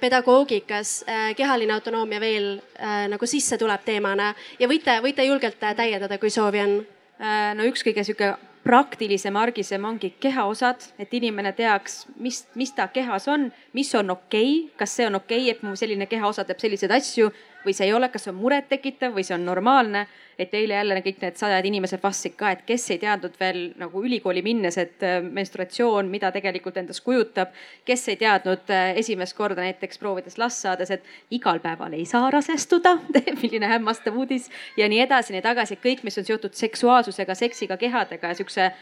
[0.00, 5.76] pedagoogikas äh, kehaline autonoomia veel äh, nagu sisse tuleb teemana ja võite, võite julgelt äh,
[5.76, 6.76] täiendada, kui soovi on
[7.20, 7.54] äh,?
[7.54, 13.28] no üks kõige sihuke praktilisem, argisem ongi kehaosad, et inimene teaks, mis, mis ta kehas
[13.28, 16.62] on, mis on okei okay,, kas see on okei okay,, et mu selline kehaosa teeb
[16.62, 17.30] selliseid asju
[17.66, 20.06] või see ei ole, kas see on murettekitav või see on normaalne.
[20.38, 24.00] et eile jälle kõik need sajad inimesed vastasid ka, et kes ei teadnud veel nagu
[24.02, 27.52] ülikooli minnes, et äh, menstratsioon, mida tegelikult endast kujutab.
[27.84, 32.30] kes ei teadnud äh, esimest korda näiteks proovides last saades, et igal päeval ei saa
[32.30, 32.96] rasestuda
[33.42, 38.34] milline hämmastav uudis ja nii edasi, nii tagasi, kõik, mis on seotud seksuaalsusega, seksiga, kehadega
[38.34, 38.72] ja siukse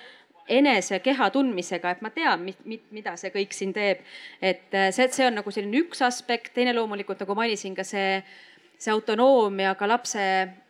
[0.48, 4.02] enese keha tundmisega, et ma tean, mida see kõik siin teeb.
[4.40, 8.22] et äh, see, see on nagu selline üks aspekt, teine loomulikult nagu mainisin ka see
[8.82, 10.22] see autonoomia ka lapse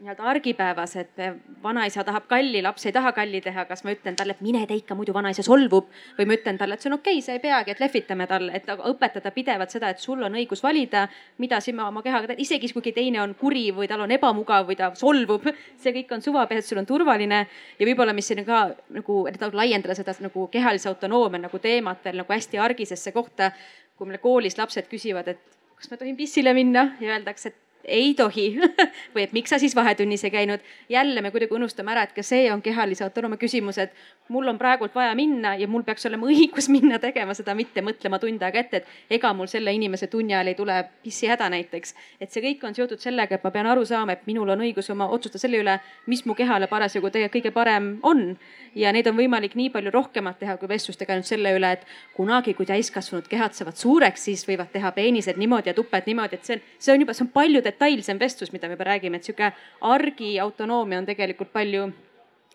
[0.03, 1.21] nii-öelda argipäevas, et
[1.63, 4.83] vanaisa tahab kalli, laps ei taha kalli teha, kas ma ütlen talle, et mine tee
[4.83, 5.89] ikka, muidu vanaisa solvub.
[6.19, 8.53] või ma ütlen talle, et see on okei okay,, sa ei peagi, et lehvitame talle,
[8.59, 11.07] et õpetada pidevalt seda, et sul on õigus valida,
[11.41, 14.77] mida sina oma kehaga teed, isegi kui teine on kuri või tal on ebamugav või
[14.77, 15.49] ta solvub.
[15.81, 17.47] see kõik on suvapeas, sul on turvaline
[17.79, 22.21] ja võib-olla, mis siin ka nagu, et laiendada seda nagu kehalise autonoomia nagu teemat veel
[22.21, 23.53] nagu hästi argisesse kohta.
[23.97, 25.41] kui meil koolis lapsed küsivad, et
[25.77, 28.47] kas ma tohin pissile minna ja öeldakse, et ei tohi
[29.15, 30.61] või et miks sa siis vahetunnis ei käinud.
[30.89, 33.93] jälle me kuidagi unustame ära, et ka see on kehalise autonoomia küsimus, et
[34.29, 38.21] mul on praegult vaja minna ja mul peaks olema õigus minna tegema seda, mitte mõtlema
[38.23, 41.95] tund aega ette, et ega mul selle inimese tunni ajal ei tule pissihäda näiteks.
[42.21, 44.91] et see kõik on seotud sellega, et ma pean aru saama, et minul on õigus
[44.93, 48.37] oma otsustada selle üle, mis mu kehale parasjagu tegelikult kõige parem on.
[48.75, 51.83] ja neid on võimalik nii palju rohkemat teha kui vestlustega ainult selle üle, et
[52.17, 56.49] kunagi, kui täiskasvanud kehad saavad suureks, siis võivad teha peenised niimoodi ja tuped niimoodi, et
[56.49, 59.27] see on, see on juba, see on paljude detailsem vestlus, mida me juba räägime, et
[59.27, 59.51] sihuke
[59.89, 61.89] argi autonoomia on tegelikult palju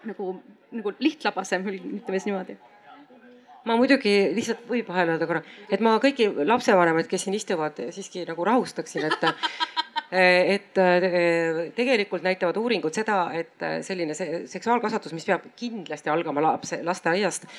[0.07, 0.31] nagu,
[0.71, 2.57] nagu lihtlabasem, ütleme siis niimoodi.
[3.67, 8.23] Ma muidugi lihtsalt võib vahele öelda korra, et ma kõiki lapsevanemaid, kes siin istuvad, siiski
[8.29, 9.27] nagu rahustaksin, et
[10.55, 10.79] et
[11.75, 17.49] tegelikult näitavad uuringud seda, et selline seksuaalkasvatus, mis peab kindlasti algama lapse, lasteaiast,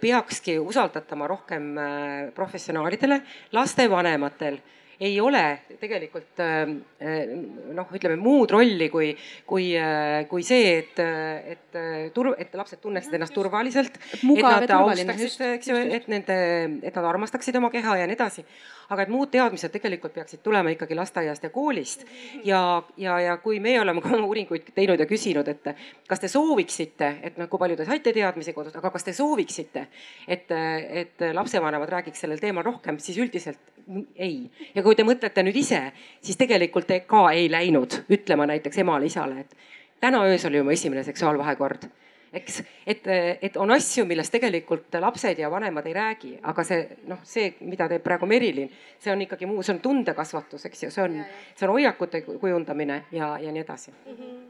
[0.00, 1.70] peakski usaldatama rohkem
[2.34, 3.20] professionaalidele,
[3.54, 4.58] lastevanematel
[5.00, 5.42] ei ole
[5.80, 6.42] tegelikult
[7.74, 9.10] noh, ütleme muud rolli kui,
[9.48, 9.70] kui,
[10.30, 11.02] kui see, et,
[11.54, 11.80] et
[12.14, 13.98] tur-, et lapsed tunneksid ennast turvaliselt.
[13.98, 16.38] et nad austaksid, eks ju, et nende,
[16.82, 18.46] et nad armastaksid oma keha ja nii edasi
[18.88, 22.04] aga et muud teadmised tegelikult peaksid tulema ikkagi lasteaiast ja koolist.
[22.44, 25.70] ja, ja, ja kui meie oleme ka oma uuringuid teinud ja küsinud, et
[26.08, 29.86] kas te sooviksite, et noh, kui palju te saite teadmisi kodus, aga kas te sooviksite,
[30.28, 30.50] et,
[31.04, 33.74] et lapsevanemad räägiks sellel teemal rohkem, siis üldiselt
[34.16, 34.50] ei.
[34.74, 35.80] ja kui te mõtlete nüüd ise,
[36.24, 41.04] siis tegelikult te ka ei läinud ütlema näiteks emale-isale, et täna öösel oli mu esimene
[41.04, 41.88] seksuaalvahekord
[42.40, 43.06] eks, et,
[43.42, 47.88] et on asju, millest tegelikult lapsed ja vanemad ei räägi, aga see noh, see, mida
[47.90, 51.22] teeb praegu Merilin, see on ikkagi muu, see on tundekasvatus, eks ju, see on,
[51.54, 54.20] see on hoiakute kujundamine ja, ja nii edasi mm.
[54.20, 54.44] -hmm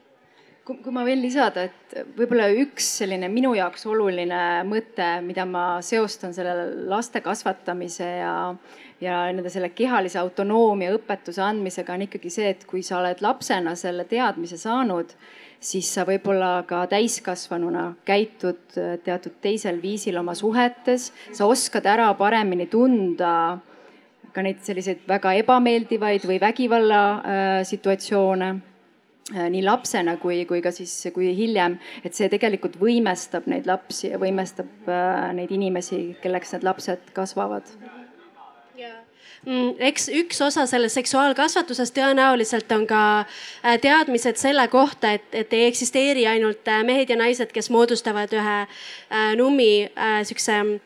[0.65, 5.65] kui, kui ma võin lisada, et võib-olla üks selline minu jaoks oluline mõte, mida ma
[5.85, 8.35] seostan selle laste kasvatamise ja,
[9.05, 13.77] ja nende selle kehalise autonoomia õpetuse andmisega on ikkagi see, et kui sa oled lapsena
[13.79, 15.15] selle teadmise saanud
[15.65, 22.11] siis sa võib-olla ka täiskasvanuna käitud äh, teatud teisel viisil oma suhetes, sa oskad ära
[22.19, 23.33] paremini tunda
[24.35, 30.75] ka neid selliseid väga ebameeldivaid või vägivalla äh, situatsioone äh, nii lapsena kui, kui ka
[30.75, 34.89] siis, kui hiljem, et see tegelikult võimestab neid lapsi ja võimestab
[35.39, 37.77] neid inimesi, kelleks need lapsed kasvavad
[39.79, 45.69] eks üks osa sellest seksuaalkasvatusest tõenäoliselt on ka äh, teadmised selle kohta, et, et ei
[45.69, 49.89] eksisteeri ainult äh, mehed ja naised, kes moodustavad ühe äh, nummi
[50.25, 50.81] siukse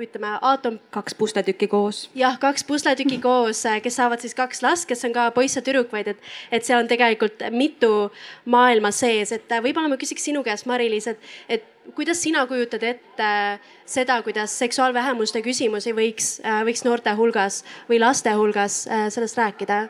[0.00, 0.78] ütleme, aatom.
[0.90, 2.06] kaks pusletükki koos.
[2.16, 5.90] jah, kaks pusletükki koos, kes saavad siis kaks last, kes on ka poiss ja tüdruk,
[5.92, 8.08] vaid et, et seal on tegelikult mitu
[8.48, 13.30] maailma sees, et võib-olla ma küsiks sinu käest, Mari-Liis, et, et kuidas sina kujutad ette
[13.88, 19.86] seda, kuidas seksuaalvähemuste küsimusi võiks, äh, võiks noorte hulgas või laste hulgas äh, sellest rääkida?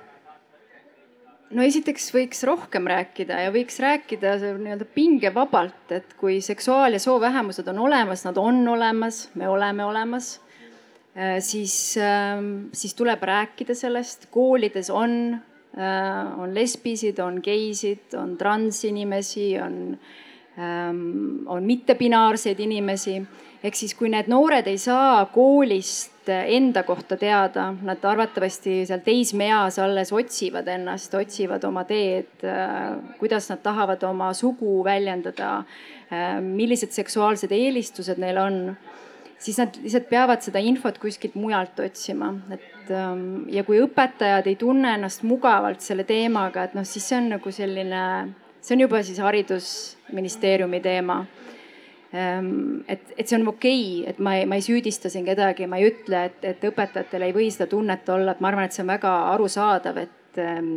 [1.50, 7.66] no esiteks võiks rohkem rääkida ja võiks rääkida nii-öelda pingevabalt, et kui seksuaal- ja soovähemused
[7.72, 10.38] on olemas, nad on olemas, me oleme olemas,
[11.16, 14.30] äh, siis, ähm, siis tuleb rääkida sellest.
[14.30, 15.40] koolides on,
[16.38, 23.22] on lesbisid, on geisid, on transinimesi, on Ähm, on mittepinaarseid inimesi.
[23.64, 29.78] ehk siis, kui need noored ei saa koolist enda kohta teada, nad arvatavasti seal teismeeas
[29.78, 35.58] alles otsivad ennast, otsivad oma teed, äh, kuidas nad tahavad oma sugu väljendada,
[36.08, 38.62] äh, millised seksuaalsed eelistused neil on
[39.40, 44.58] siis nad lihtsalt peavad seda infot kuskilt mujalt otsima, et ähm, ja kui õpetajad ei
[44.60, 48.02] tunne ennast mugavalt selle teemaga, et noh, siis see on nagu selline
[48.60, 51.20] see on juba siis haridusministeeriumi teema.
[52.12, 55.68] Ehm, et, et see on okei okay,, et ma ei, ma ei süüdista siin kedagi,
[55.70, 58.74] ma ei ütle, et, et õpetajatel ei või seda tunnet olla, et ma arvan, et
[58.74, 60.72] see on väga arusaadav, et ehm,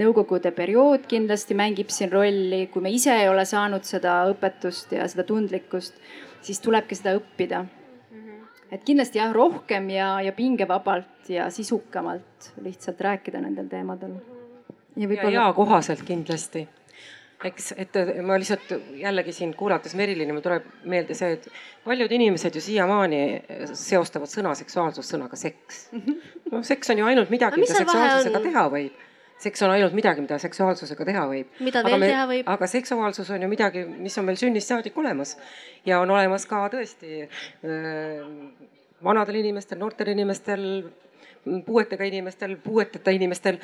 [0.00, 5.08] nõukogude periood kindlasti mängib siin rolli, kui me ise ei ole saanud seda õpetust ja
[5.12, 6.00] seda tundlikkust,
[6.40, 7.66] siis tulebki seda õppida.
[8.70, 14.14] Et kindlasti jah, rohkem ja, ja pingevabalt ja sisukamalt lihtsalt rääkida nendel teemadel.
[14.96, 16.68] ja, ja, ja kohaselt kindlasti
[17.44, 21.46] eks, et ma lihtsalt jällegi siin kuulates Merilini, mul tuleb meelde see, et
[21.84, 23.20] paljud inimesed ju siiamaani
[23.72, 25.86] seostavad sõna seksuaalsus sõnaga seks.
[26.52, 29.06] noh, seks on ju ainult midagi, mida seksuaalsusega teha võib
[29.40, 31.52] seks on ainult midagi, mida seksuaalsusega teha võib.
[31.64, 32.48] mida veel me, teha võib?
[32.54, 35.36] aga seksuaalsus on ju midagi, mis on meil sünnist saadik olemas
[35.88, 38.20] ja on olemas ka tõesti äh,
[39.04, 40.64] vanadel inimestel, noortel inimestel,
[41.66, 43.60] puuetega inimestel, puueteta inimestel.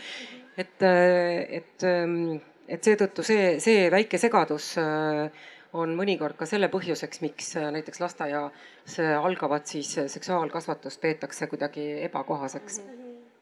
[0.56, 5.30] et, et ähm, et seetõttu see, see väike segadus äh,
[5.76, 12.80] on mõnikord ka selle põhjuseks, miks äh, näiteks lasteaias algavat siis seksuaalkasvatust peetakse kuidagi ebakohaseks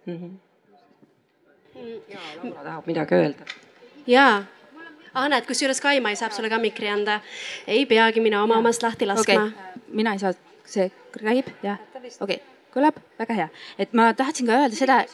[0.07, 0.17] mm.
[0.17, 0.33] -hmm.
[2.09, 3.45] ja Laura tahab midagi öelda.
[4.07, 4.45] jaa
[5.15, 7.21] ah näed, kusjuures Kaimai saab sulle ka mikri anda.
[7.67, 9.85] ei peagi mina oma omast lahti laskma okay..
[9.89, 10.33] mina ei saa,
[10.65, 10.91] see
[11.23, 11.79] räägib, jah?
[12.21, 12.41] okei okay.,
[12.75, 13.49] kõlab, väga hea.
[13.79, 15.05] et ma tahtsin ka öelda seda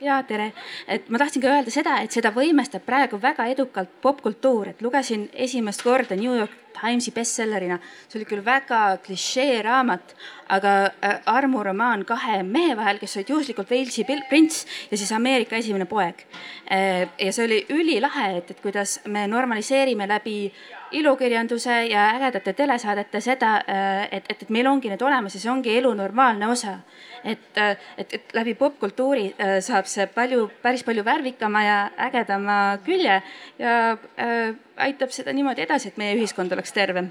[0.00, 0.50] ja tere,
[0.88, 5.28] et ma tahtsin ka öelda seda, et seda võimestab praegu väga edukalt popkultuur, et lugesin
[5.32, 7.78] esimest korda New York Timesi bestsellerina.
[8.08, 10.14] see oli küll väga klišee raamat,
[10.52, 15.86] aga äh, armuromaan kahe mehe vahel, kes olid juhuslikult Walesi prints ja siis Ameerika esimene
[15.88, 16.26] poeg.
[16.70, 20.52] Äh, ja see oli ülilahe, et, et kuidas me normaliseerime läbi
[20.90, 25.50] ilukirjanduse ja ägedate telesaadete seda, äh, et, et, et meil ongi need olemas ja see
[25.52, 26.78] ongi elu normaalne osa.
[27.26, 27.58] Et,
[27.98, 33.20] et, et läbi popkultuuri äh, saab see palju, päris palju värvikama ja ägedama külje
[33.58, 37.10] ja äh, aitab seda niimoodi edasi, et meie ühiskond oleks tervem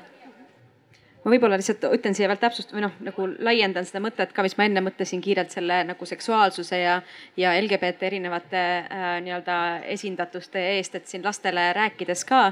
[1.26, 4.54] ma võib-olla lihtsalt ütlen siia veel täpsust või noh, nagu laiendan seda mõtet ka, mis
[4.60, 7.00] ma enne mõtlesin kiirelt selle nagu seksuaalsuse ja,
[7.40, 9.56] ja LGBT erinevate äh, nii-öelda
[9.96, 12.44] esindatuste eest, et siin lastele rääkides ka,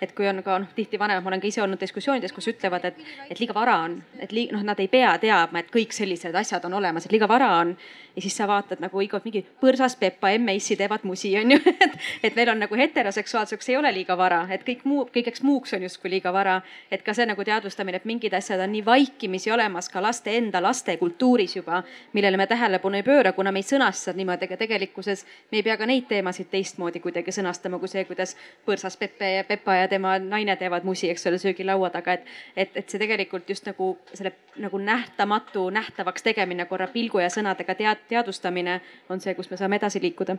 [0.00, 2.88] et kui on ka noh, tihti vanemad, ma olen ka isse olnud diskussioonides, kus ütlevad,
[2.88, 6.32] et, et liiga vara on, et liiga noh, nad ei pea teadma, et kõik sellised
[6.40, 7.76] asjad on olemas, et liiga vara on.
[8.16, 11.98] Ja siis sa vaatad nagu iga mingi põrsas Peppa, emme-issi teevad musi, on ju, et,
[12.22, 15.84] et meil on nagu heteroseksuaalsuseks ei ole liiga vara, et kõik muu, kõigeks muuks on
[15.84, 16.60] justkui liiga vara.
[16.90, 20.36] et ka see nagu teadvustamine, et mingi mingid asjad on nii vaikimisi olemas ka laste
[20.36, 24.56] enda laste kultuuris juba, millele me tähelepanu ei pööra, kuna me ei sõnasta niimoodi, aga
[24.56, 29.32] tegelikkuses me ei pea ka neid teemasid teistmoodi kuidagi sõnastama kui see, kuidas põrsas Pepe
[29.36, 33.02] ja Pepa ja tema naine teevad musi, eks ole, söögilaua taga, et, et, et see
[33.02, 39.20] tegelikult just nagu selle nagu nähtamatu nähtavaks tegemine korra pilgu ja sõnadega tead, teadvustamine on
[39.20, 40.38] see, kus me saame edasi liikuda.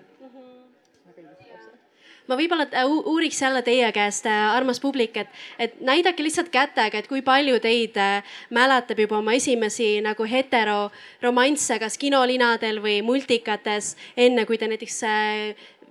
[2.28, 7.02] Ma võib-olla äh, uuriks jälle teie käest, äh, armas publik, et, et näidake lihtsalt kätega,
[7.02, 13.98] et kui palju teid äh, mäletab juba oma esimesi nagu heteroromansse, kas kinolinadel või multikates,
[14.16, 15.02] enne kui te näiteks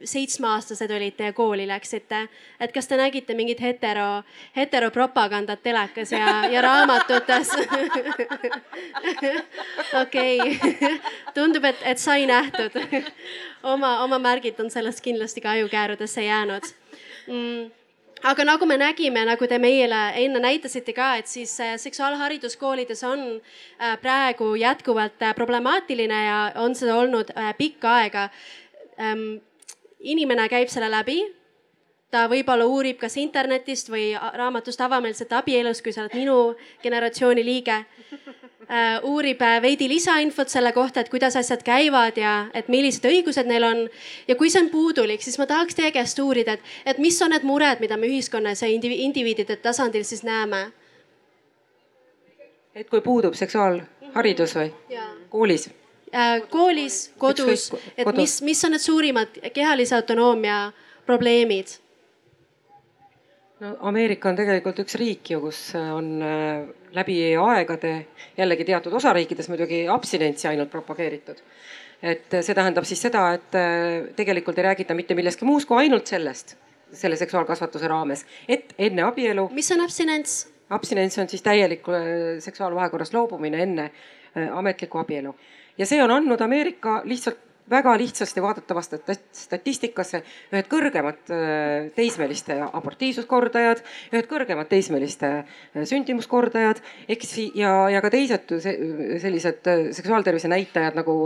[0.05, 2.29] seitsmeaastased olite ja kooli läksite.
[2.61, 4.23] et kas te nägite mingit hetero,
[4.57, 7.51] heteropropagandat telekas ja, ja raamatutes?
[10.03, 10.61] okei,
[11.35, 12.81] tundub, et, et sai nähtud.
[13.63, 16.75] oma, oma märgid on sellest kindlasti ka ajukäärudesse jäänud
[17.27, 17.71] mm
[18.23, 23.03] aga nagu me nägime, nagu te meile enne näitasite ka, et siis äh, seksuaalharidus koolides
[23.07, 28.29] on äh, praegu jätkuvalt äh, problemaatiline ja on seda olnud pikka aega
[30.03, 31.23] inimene käib selle läbi.
[32.13, 36.35] ta võib-olla uurib kas internetist või raamatust avameelset abielus, kui sa oled minu
[36.83, 37.79] generatsiooni liige
[38.13, 39.09] uh,.
[39.09, 43.65] uurib äh, veidi lisainfot selle kohta, et kuidas asjad käivad ja et millised õigused neil
[43.65, 43.83] on.
[44.29, 47.33] ja kui see on puudulik, siis ma tahaks teie käest uurida, et, et mis on
[47.33, 50.67] need mured, mida me ühiskonnas ja indiviidide tasandil siis näeme?
[52.75, 54.75] et kui puudub seksuaalharidus või?
[55.33, 55.82] koolis Äh,
[56.51, 60.73] koolis, kodus, et mis, mis on need suurimad kehalise autonoomia
[61.07, 61.79] probleemid?
[63.63, 66.65] no Ameerika on tegelikult üks riik ju, kus on äh,
[66.97, 67.95] läbi aegade
[68.37, 71.39] jällegi teatud osariikides muidugi abstinentsi ainult propageeritud.
[72.03, 76.11] et see tähendab siis seda, et äh, tegelikult ei räägita mitte millestki muust kui ainult
[76.11, 76.57] sellest,
[76.93, 79.49] selle seksuaalkasvatuse raames, et enne abielu.
[79.53, 80.43] mis on abstinents?
[80.71, 81.89] abstinents on siis täielik
[82.41, 83.91] seksuaalvahekorrast loobumine enne
[84.35, 85.35] ametlikku abielu
[85.83, 88.97] ja see on andnud Ameerika lihtsalt väga lihtsasti vaadatavast
[89.33, 90.23] statistikasse.
[90.53, 96.83] Ühed kõrgemad äh, teismeliste abortiivsuskordajad, ühed kõrgemad teismeliste äh, sündimuskordajad,
[97.23, 101.17] siis ja, ja ka teised sellised äh, seksuaaltervise näitajad nagu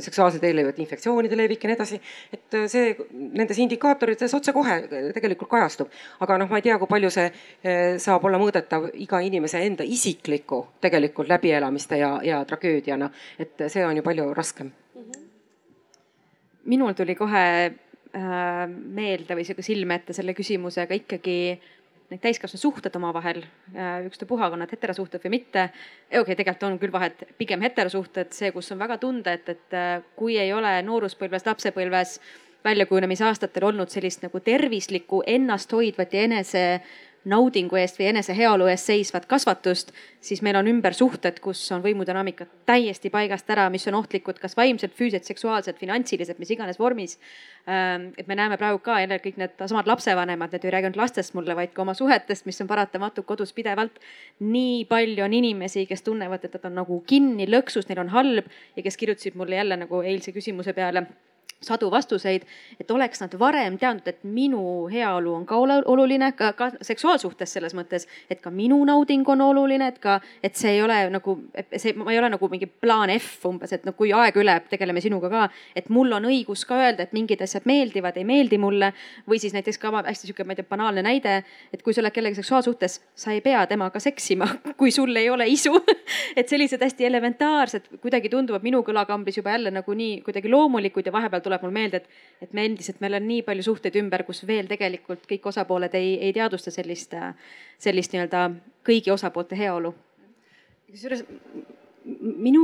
[0.00, 2.00] seksuaalse teel levivate infektsioonide levik ja nii edasi.
[2.32, 4.76] et see nendes indikaatorites otsekohe
[5.14, 5.92] tegelikult kajastub,
[6.24, 7.28] aga noh, ma ei tea, kui palju see
[8.02, 14.00] saab olla mõõdetav iga inimese enda isikliku tegelikult läbielamiste ja, ja tragöödiana, et see on
[14.00, 14.72] ju palju raskem
[16.64, 21.38] minul tuli kohe äh, meelde või sihuke silme ette selle küsimusega ikkagi
[22.10, 23.44] need täiskasvanud suhted omavahel,
[23.74, 25.68] äh, ükstapuha, on nad heterosuhted või mitte.
[26.10, 29.76] okei okay,, tegelikult on küll vahet, pigem heterosuhted, see, kus on väga tunda, et, et
[29.78, 32.18] äh, kui ei ole nooruspõlves, lapsepõlves
[32.64, 36.64] väljakujunemise aastatel olnud sellist nagu tervislikku, ennasthoidvat ja enese
[37.28, 39.92] naudingu eest või enese heaolu eest seisvat kasvatust,
[40.24, 44.56] siis meil on ümber suhted, kus on võimudünaamika täiesti paigast ära, mis on ohtlikud kas
[44.56, 47.18] vaimselt, füüsiliselt, seksuaalselt, finantsiliselt, mis iganes vormis.
[47.68, 51.00] Ähm, et me näeme praegu ka jälle kõik need samad lapsevanemad, need ei räägi ainult
[51.02, 54.00] lastest mulle, vaid ka oma suhetest, mis on paratamatud kodus pidevalt.
[54.40, 58.48] nii palju on inimesi, kes tunnevad, et nad on nagu kinni lõksus, neil on halb
[58.76, 61.04] ja kes kirjutasid mulle jälle nagu eilse küsimuse peale
[61.60, 62.46] sadu vastuseid,
[62.80, 67.74] et oleks nad varem teadnud, et minu heaolu on ka oluline, ka, ka seksuaalsuhtes selles
[67.76, 71.36] mõttes, et ka minu nauding on oluline, et ka, et see ei ole nagu
[71.76, 75.02] see, ma ei ole nagu mingi plaan F umbes, et no kui aeg üle, tegeleme
[75.04, 75.42] sinuga ka,
[75.76, 78.92] et mul on õigus ka öelda, et mingid asjad meeldivad, ei meeldi mulle.
[79.28, 81.42] või siis näiteks ka hästi sihuke, ma ei tea, banaalne näide,
[81.72, 84.48] et kui sa oled kellegagi seksuaalsuhtes, sa ei pea temaga seksima,
[84.80, 85.76] kui sul ei ole isu
[86.40, 91.12] et sellised hästi elementaarsed, kuidagi tunduvad minu kõlakambris juba jälle nagu nii kuidagi loomulikud ja
[91.12, 94.44] vahepeal tuleb mul meelde, et, et me endiselt, meil on nii palju suhteid ümber, kus
[94.48, 97.16] veel tegelikult kõik osapooled ei, ei teadvusta sellist,
[97.82, 98.46] sellist nii-öelda
[98.86, 99.92] kõigi osapoolte heaolu.
[100.90, 101.24] kusjuures
[102.20, 102.62] minu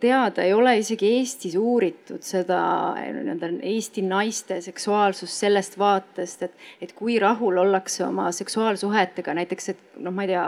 [0.00, 2.60] teada ei ole isegi Eestis uuritud seda
[2.98, 10.00] nii-öelda Eesti naiste seksuaalsust sellest vaatest, et, et kui rahul ollakse oma seksuaalsuhetega, näiteks, et
[10.00, 10.44] noh, ma ei tea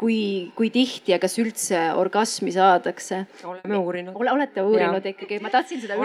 [0.00, 0.18] kui,
[0.56, 3.22] kui tihti ja kas üldse orgasmi saadakse?
[3.48, 4.32] oleme uurinud Ole,.
[4.32, 5.14] olete uurinud ja.
[5.14, 5.98] ikkagi, ma tahtsin seda.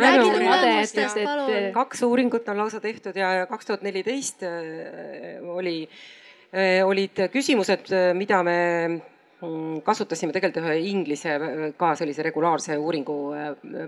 [1.51, 1.69] Et...
[1.75, 5.77] kaks uuringut on lausa tehtud ja kaks tuhat neliteist äh, oli,
[6.53, 8.59] äh, olid küsimused, mida me
[9.85, 11.37] kasutasime tegelikult ühe inglise
[11.77, 13.17] ka sellise regulaarse uuringu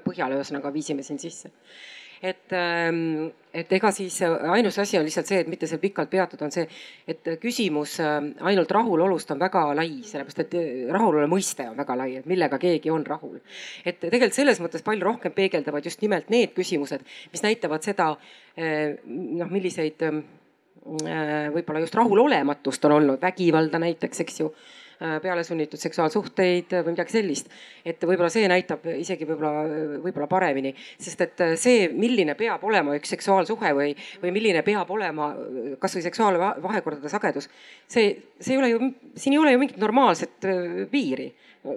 [0.06, 1.52] põhjal, ühesõnaga viisime siin sisse
[2.24, 6.48] et, ähm, et ega siis ainus asi on lihtsalt see, et mitte seal pikalt peatuda,
[6.48, 6.64] on see,
[7.08, 8.14] et küsimus äh,
[8.48, 12.60] ainult rahulolust on väga lai, sellepärast et äh, rahulolu mõiste on väga lai, et millega
[12.62, 13.42] keegi on rahul.
[13.84, 18.96] et tegelikult selles mõttes palju rohkem peegeldavad just nimelt need küsimused, mis näitavad seda äh,
[19.04, 20.08] noh, milliseid
[20.84, 27.50] võib-olla just rahulolematust on olnud, vägivalda näiteks, eks ju Äh, pealesunnitud seksuaalsuhteid või midagi sellist.
[27.86, 29.64] et võib-olla see näitab isegi võib-olla,
[30.04, 34.92] võib-olla paremini, sest et äh, see, milline peab olema üks seksuaalsuhe või, või milline peab
[34.92, 37.50] olema äh, kasvõi seksuaalvahekordade sagedus.
[37.88, 40.50] see, see ei ole ju, siin ei ole ju mingit normaalset
[40.92, 41.34] piiri.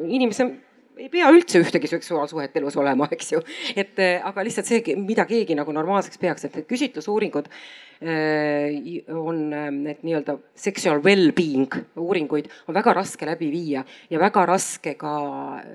[0.06, 0.48] inimese
[0.96, 3.42] ei pea üldse ühtegi seksuaalsuhet elus olema, eks ju.
[3.76, 7.50] et aga lihtsalt see, mida keegi nagu normaalseks peaks, et küsitlusuuringud
[7.95, 14.42] Äh, on äh, need nii-öelda sexual well-being uuringuid on väga raske läbi viia ja väga
[14.46, 15.12] raske ka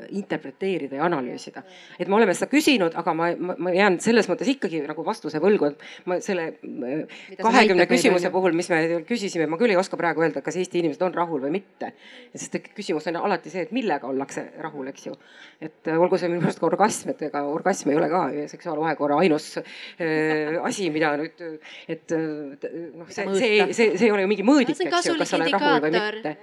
[0.09, 1.63] interpreteerida ja analüüsida.
[1.99, 5.41] et me oleme seda küsinud, aga ma, ma, ma jään selles mõttes ikkagi nagu vastuse
[5.41, 9.97] võlgu, et ma selle äh, kahekümne küsimuse puhul, mis me küsisime, ma küll ei oska
[9.97, 11.93] praegu öelda, kas Eesti inimesed on rahul või mitte.
[12.35, 15.15] sest küsimus on alati see, et millega ollakse rahul, eks ju.
[15.61, 19.55] et olgu see minu arust ka orgasm, et ega orgasm ei ole ka seksuaalvahekorra ainus
[19.57, 21.41] äh, asi, mida nüüd,
[21.89, 25.31] et et noh, see, see, see, see ei ole ju mingi mõõdik, eks ju, kas
[25.31, 26.35] sa oled rahul või mitte.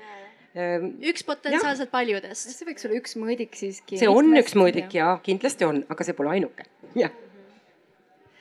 [0.58, 2.54] Ehm, üks potentsiaalselt paljudest.
[2.56, 3.98] see võiks olla üks mõõdik siiski.
[4.00, 6.66] see on üks mõõdik ja kindlasti on, aga see pole ainuke,
[6.98, 7.12] jah.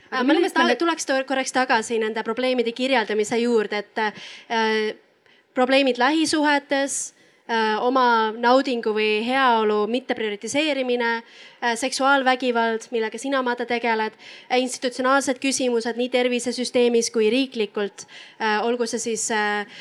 [0.07, 4.95] Aga ma nüüd ta, tuleks korraks tagasi nende probleemide kirjeldamise juurde, et äh,
[5.57, 7.16] probleemid lähisuhetes Äh,
[7.81, 11.11] oma naudingu või heaolu mitte prioritiseerimine,
[11.61, 14.13] äh, seksuaalvägivald, millega sina, Made, tegeled,
[14.51, 18.05] äh, institutsionaalsed küsimused nii tervisesüsteemis kui riiklikult.
[18.63, 19.29] olgu see siis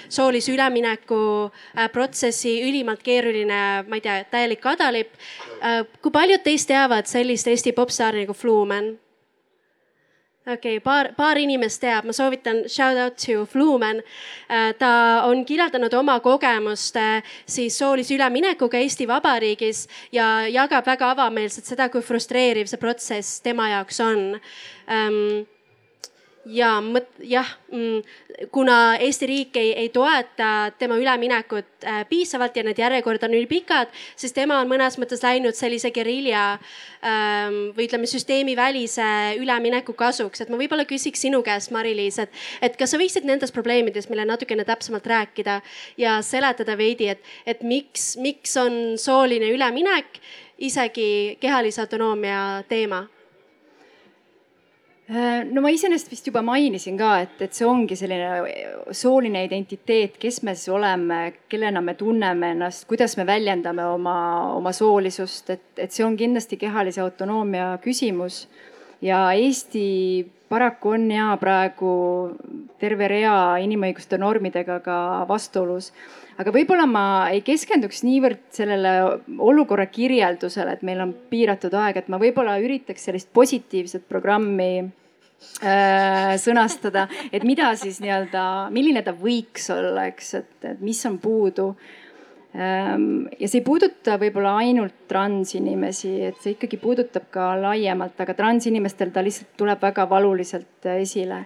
[0.09, 1.51] soolise ülemineku
[1.93, 5.14] protsessi ülimalt keeruline, ma ei tea, täielik kadalipp.
[6.03, 9.05] kui paljud teist teavad sellist Eesti popstaari nagu Flumen?
[10.47, 14.03] Okei okay,, paar, paar inimest teab, ma soovitan shout out to Flumen.
[14.49, 21.11] Äh, ta on kirjeldanud oma kogemust äh, siis soolise üleminekuga Eesti Vabariigis ja jagab väga
[21.16, 24.24] avameelselt seda, kui frustreeriv see protsess tema jaoks on
[24.86, 25.47] ähm,
[26.47, 28.03] ja mõt-, jah, mm,
[28.55, 33.90] kuna Eesti riik ei, ei toeta tema üleminekut äh, piisavalt ja need järjekorrad on ülipikad,
[34.16, 36.44] siis tema on mõnes mõttes läinud sellise gerilja
[37.03, 39.09] ähm, või ütleme, süsteemivälise
[39.40, 40.40] ülemineku kasuks.
[40.40, 44.28] et ma võib-olla küsiks sinu käest, Mari-Liis, et, et kas sa võiksid nendest probleemidest meile
[44.28, 45.61] natukene täpsemalt rääkida
[45.99, 50.20] ja seletada veidi, et, et miks, miks on sooline üleminek
[50.59, 53.05] isegi kehalise autonoomia teema
[55.07, 60.40] no ma iseenesest vist juba mainisin ka, et, et see ongi selline sooline identiteet, kes
[60.42, 64.16] me siis oleme, kellena me tunneme ennast, kuidas me väljendame oma,
[64.57, 68.46] oma soolisust, et, et see on kindlasti kehalise autonoomia küsimus.
[69.04, 69.86] ja Eesti
[70.49, 71.90] paraku on ja praegu
[72.80, 75.92] terve rea inimõiguste normidega ka vastuolus.
[76.38, 78.92] aga võib-olla ma ei keskenduks niivõrd sellele
[79.38, 86.34] olukorra kirjeldusele, et meil on piiratud aeg, et ma võib-olla üritaks sellist positiivset programmi äh,
[86.38, 91.72] sõnastada, et mida siis nii-öelda, milline ta võiks olla, eks, et, et mis on puudu
[92.57, 99.12] ja see ei puuduta võib-olla ainult transinimesi, et see ikkagi puudutab ka laiemalt, aga transinimestel
[99.12, 101.44] ta lihtsalt tuleb väga valuliselt esile.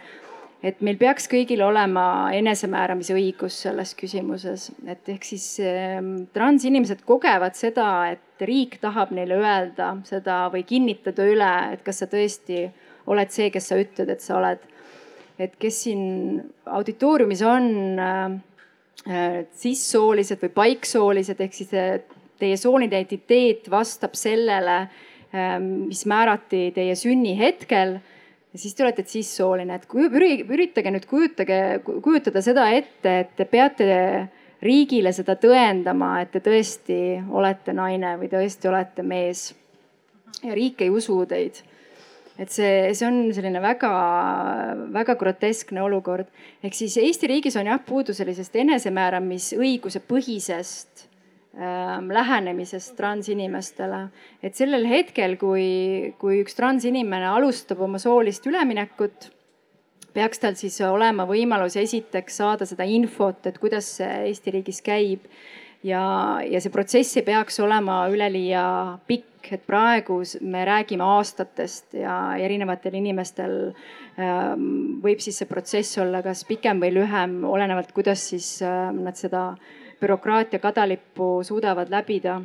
[0.63, 7.57] et meil peaks kõigil olema enesemääramise õigus selles küsimuses, et ehk siis ähm, transinimesed kogevad
[7.57, 12.67] seda, et riik tahab neile öelda seda või kinnitada üle, et kas sa tõesti
[13.09, 14.69] oled see, kes sa ütled, et sa oled.
[15.41, 16.03] et kes siin
[16.69, 18.39] auditooriumis on äh,
[19.07, 22.01] sissoolised või paiksoolised ehk siis äh,
[22.41, 27.99] teie sooline identiteet vastab sellele äh,, mis määrati teie sünnihetkel.
[28.51, 33.47] Ja siis te olete sissooline, et kui üritage nüüd kujutage, kujutada seda ette, et te
[33.47, 33.87] peate
[34.67, 36.97] riigile seda tõendama, et te tõesti
[37.31, 39.55] olete naine või tõesti olete mees.
[40.43, 41.63] ja riik ei usu teid
[42.41, 46.31] et see, see on selline väga-väga groteskne olukord.
[46.65, 51.05] ehk siis Eesti riigis on jah puudu sellisest enesemääramisõiguse põhisest
[51.59, 54.07] ähm, lähenemisest transinimestele.
[54.43, 59.31] et sellel hetkel, kui, kui üks transinimene alustab oma soolist üleminekut,
[60.17, 65.29] peaks tal siis olema võimalus esiteks saada seda infot, et kuidas see Eesti riigis käib
[65.87, 66.05] ja,
[66.45, 68.65] ja see protsess ei peaks olema üleliia
[69.09, 73.57] pikk, et praegu me räägime aastatest ja erinevatel inimestel
[74.21, 79.19] ähm, võib siis see protsess olla kas pikem või lühem, olenevalt, kuidas siis äh, nad
[79.19, 79.55] seda
[80.01, 82.41] bürokraatia kadalippu suudavad läbida.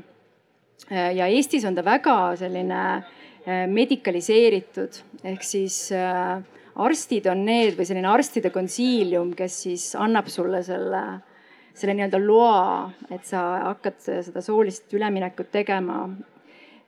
[0.91, 2.81] ja Eestis on ta väga selline
[3.71, 5.77] medikaliseeritud ehk siis
[6.75, 11.03] arstid on need või selline arstide konsiilium, kes siis annab sulle selle,
[11.79, 16.03] selle nii-öelda loa, et sa hakkad seda soolist üleminekut tegema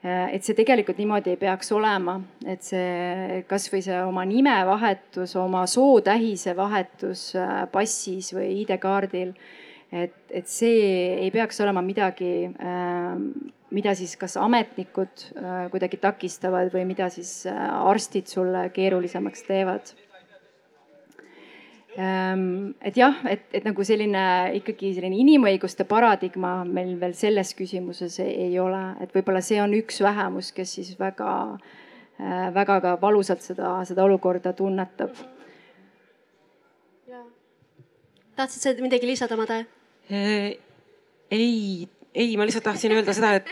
[0.04, 6.54] et see tegelikult niimoodi ei peaks olema, et see kasvõi see oma nimevahetus, oma sootähise
[6.58, 9.34] vahetus äh, passis või ID-kaardil.
[9.92, 13.30] et, et see ei peaks olema midagi, ähm,
[13.72, 19.96] mida siis kas ametnikud äh, kuidagi takistavad või mida siis äh, arstid sulle keerulisemaks teevad
[21.98, 24.24] et jah, et, et nagu selline
[24.60, 29.98] ikkagi selline inimõiguste paradigma meil veel selles küsimuses ei, ole, et võib-olla see on üks
[30.06, 31.32] vähemus, kes siis väga,
[32.22, 35.18] äh, väga ka valusalt seda, seda olukorda tunnetab.
[38.38, 39.64] tahtsid sa midagi lisada, Made?
[41.34, 41.88] ei
[42.18, 43.52] ei, ma lihtsalt tahtsin öelda seda, et,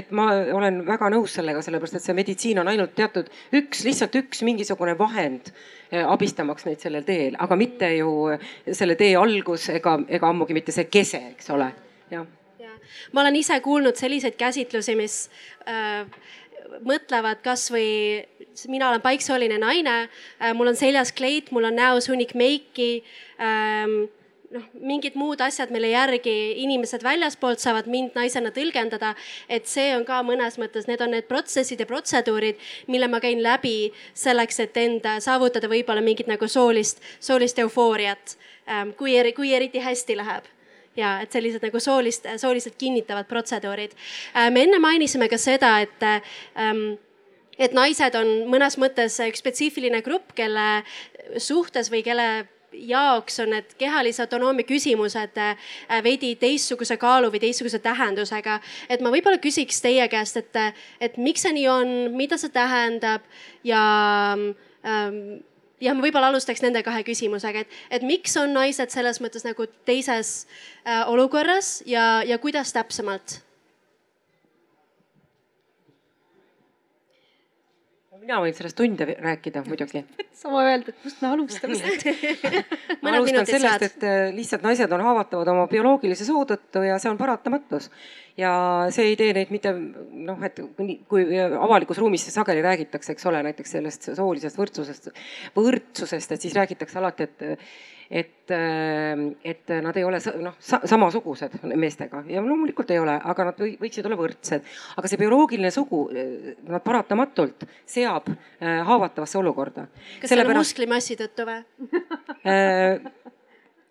[0.00, 4.16] et ma olen väga nõus sellega, sellepärast et see meditsiin on ainult teatud üks, lihtsalt
[4.22, 5.50] üks mingisugune vahend
[5.90, 8.14] eh, abistamaks neid sellel teel, aga mitte ju
[8.72, 11.68] selle tee algus ega, ega ammugi mitte see kese, eks ole,
[12.12, 12.26] jah
[12.62, 12.72] ja.
[13.12, 15.18] ma olen ise kuulnud selliseid käsitlusi, mis
[15.68, 16.08] äh,
[16.86, 18.24] mõtlevad kasvõi,
[18.72, 23.02] mina olen paiksooline naine äh,, mul on seljas kleit, mul on näos hunnik meiki
[23.40, 24.06] ähm,
[24.54, 29.14] noh, mingid muud asjad, mille järgi inimesed väljaspoolt saavad mind naisena tõlgendada.
[29.48, 33.42] et see on ka mõnes mõttes, need on need protsessid ja protseduurid, mille ma käin
[33.42, 38.36] läbi selleks, et enda saavutada võib-olla mingit nagu soolist, soolist eufooriat.
[38.66, 40.44] Ähm, kui, kui eriti hästi läheb
[40.96, 43.92] ja et sellised nagu soolist, sooliselt kinnitavad protseduurid.
[44.34, 46.96] Äh, me enne mainisime ka seda, et ähm,
[47.58, 50.82] et naised on mõnes mõttes üks spetsiifiline grupp, kelle
[51.40, 55.56] suhtes või kelle jaoks on need kehalise autonoomia küsimused äh,
[56.04, 58.60] veidi teistsuguse kaalu või teistsuguse tähendusega.
[58.88, 60.62] et ma võib-olla küsiks teie käest, et,
[61.00, 63.24] et miks see nii on, mida see tähendab
[63.64, 63.82] ja
[64.84, 65.38] ähm,
[65.80, 69.68] ja ma võib-olla alustaks nende kahe küsimusega, et, et miks on naised selles mõttes nagu
[69.88, 70.46] teises
[70.84, 73.40] äh, olukorras ja, ja kuidas täpsemalt
[78.20, 80.02] mina võin sellest tunde rääkida muidugi.
[80.42, 81.78] sama öelda, et kust me alustame
[83.02, 87.12] ma alustan sellest, et äh, lihtsalt naised on haavatavad oma bioloogilise soo tõttu ja see
[87.12, 87.90] on paratamatus.
[88.36, 88.52] ja
[88.94, 90.60] see ei tee neid mitte noh, et
[91.08, 95.12] kui avalikus ruumis sageli räägitakse, eks ole, näiteks sellest soolisest võrdsusest,
[95.56, 97.68] võrdsusest, et siis räägitakse alati, et
[98.10, 103.62] et, äh, et nad ei ole noh samasugused meestega ja loomulikult ei ole, aga nad
[103.82, 104.66] võiksid olla võrdsed.
[104.96, 109.88] aga see bioloogiline sugu, äh, nad paratamatult seab äh, haavatavasse olukorda.
[110.20, 110.70] kas selle pärast...
[110.70, 111.60] musklimassi tõttu või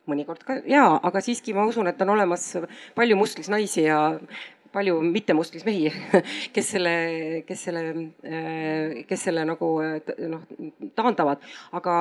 [0.06, 2.52] mõnikord ka ja, aga siiski ma usun, et on olemas
[2.96, 4.00] palju musklis naisi ja
[4.76, 5.90] palju mittemustlis mehi,
[6.56, 6.94] kes selle,
[7.48, 7.84] kes selle,
[8.28, 10.44] äh, kes selle nagu äh, noh
[10.98, 11.44] taandavad,
[11.80, 11.96] aga,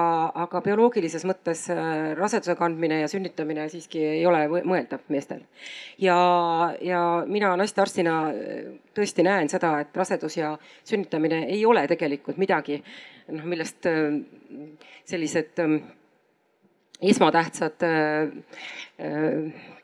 [0.44, 5.44] aga bioloogilises mõttes äh, raseduse kandmine ja sünnitamine siiski ei ole mõeldav meestel.
[6.02, 6.18] ja,
[6.82, 8.14] ja mina naistearstina
[8.94, 10.54] tõesti näen seda, et rasedus ja
[10.84, 12.80] sünnitamine ei ole tegelikult midagi,
[13.34, 13.86] noh millest
[15.04, 15.60] sellised
[17.02, 17.82] esmatähtsad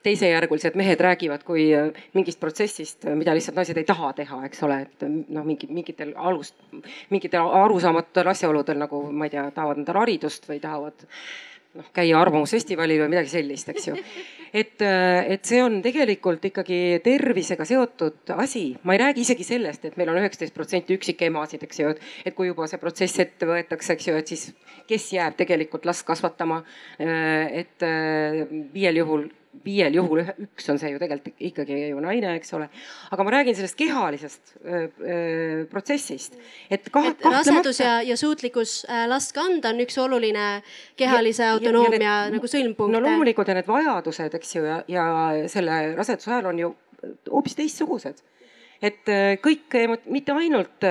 [0.02, 4.62] teisejärgulised mehed räägivad kui äh, mingist protsessist, äh, mida lihtsalt naised ei taha teha, eks
[4.64, 6.56] ole, et äh, noh, mingi mingitel alust,
[7.10, 11.06] mingitel arusaamatutel asjaoludel nagu ma ei tea, tahavad endale haridust või tahavad
[11.78, 13.96] noh, käia arvamusfestivalil või midagi sellist, eks ju.
[14.62, 18.64] et, et see on tegelikult ikkagi tervisega seotud asi.
[18.84, 22.36] ma ei räägi isegi sellest, et meil on üheksateist protsenti üksikemasid, eks ju, et, et
[22.36, 24.46] kui juba see protsess ette võetakse, eks ju, et siis
[24.90, 26.62] kes jääb tegelikult last kasvatama.
[27.00, 27.86] et
[28.74, 29.28] viiel juhul
[29.64, 32.68] viiel juhul üks on see ju tegelikult ikkagi ju naine, eks ole.
[33.10, 36.38] aga ma räägin sellest kehalisest öö, öö, protsessist,
[36.70, 40.48] et kah, et rasedus ja, ja suutlikkus äh, last kanda on üks oluline
[41.00, 42.96] kehalise ja, autonoomia ja, ja need, nagu sõlmpunkte.
[42.96, 45.06] no loomulikult ja need vajadused, eks ju, ja, ja
[45.50, 46.74] selle raseduse ajal on ju
[47.32, 48.22] hoopis teistsugused
[48.80, 49.10] et
[49.44, 49.76] kõik,
[50.08, 50.86] mitte ainult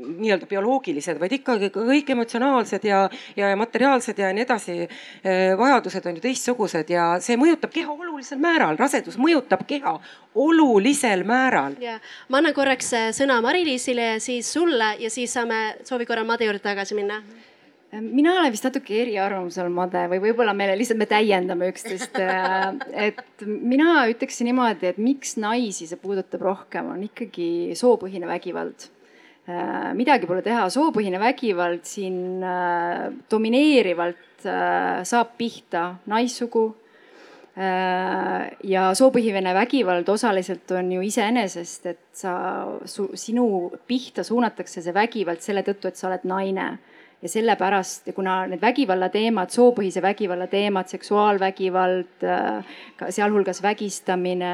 [0.00, 3.02] nii-öelda bioloogilised, vaid ikkagi kõik emotsionaalsed ja,
[3.36, 8.40] ja materiaalsed ja nii edasi eh, vajadused on ju teistsugused ja see mõjutab keha olulisel
[8.42, 9.96] määral, rasedus mõjutab keha
[10.34, 11.76] olulisel määral.
[11.82, 11.98] ja
[12.28, 16.48] ma annan korraks eh, sõna Mari-Liisile ja siis sulle ja siis saame soovi korral Made
[16.48, 17.20] juurde tagasi minna
[17.90, 22.14] mina olen vist natuke eriarvamusel, Made, või võib-olla me lihtsalt me täiendame üksteist.
[23.08, 28.99] Et mina ütleksin niimoodi, et miks naisi see puudutab rohkem, on ikkagi soopõhine vägivald Äh,
[29.96, 36.68] midagi pole teha, soopõhine vägivald siin äh, domineerivalt äh, saab pihta naissugu.
[37.60, 42.34] Äh, ja soopõhine vägivald osaliselt on ju iseenesest, et sa,
[42.86, 46.68] sinu pihta suunatakse see vägivald selle tõttu, et sa oled naine
[47.20, 52.22] ja sellepärast, kuna need vägivalla teemad, soopõhise vägivalla teemad, seksuaalvägivald,
[53.12, 54.52] sealhulgas vägistamine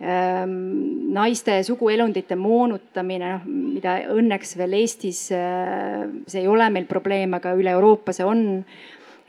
[0.00, 3.42] naiste suguelundite moonutamine, noh,
[3.76, 8.64] mida õnneks veel Eestis, äh, see ei ole meil probleem, aga üle Euroopa see on.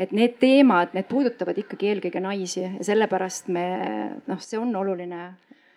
[0.02, 3.66] Et need teemad, need puudutavad ikkagi eelkõige naisi ja sellepärast me
[4.26, 5.20] noh, see on oluline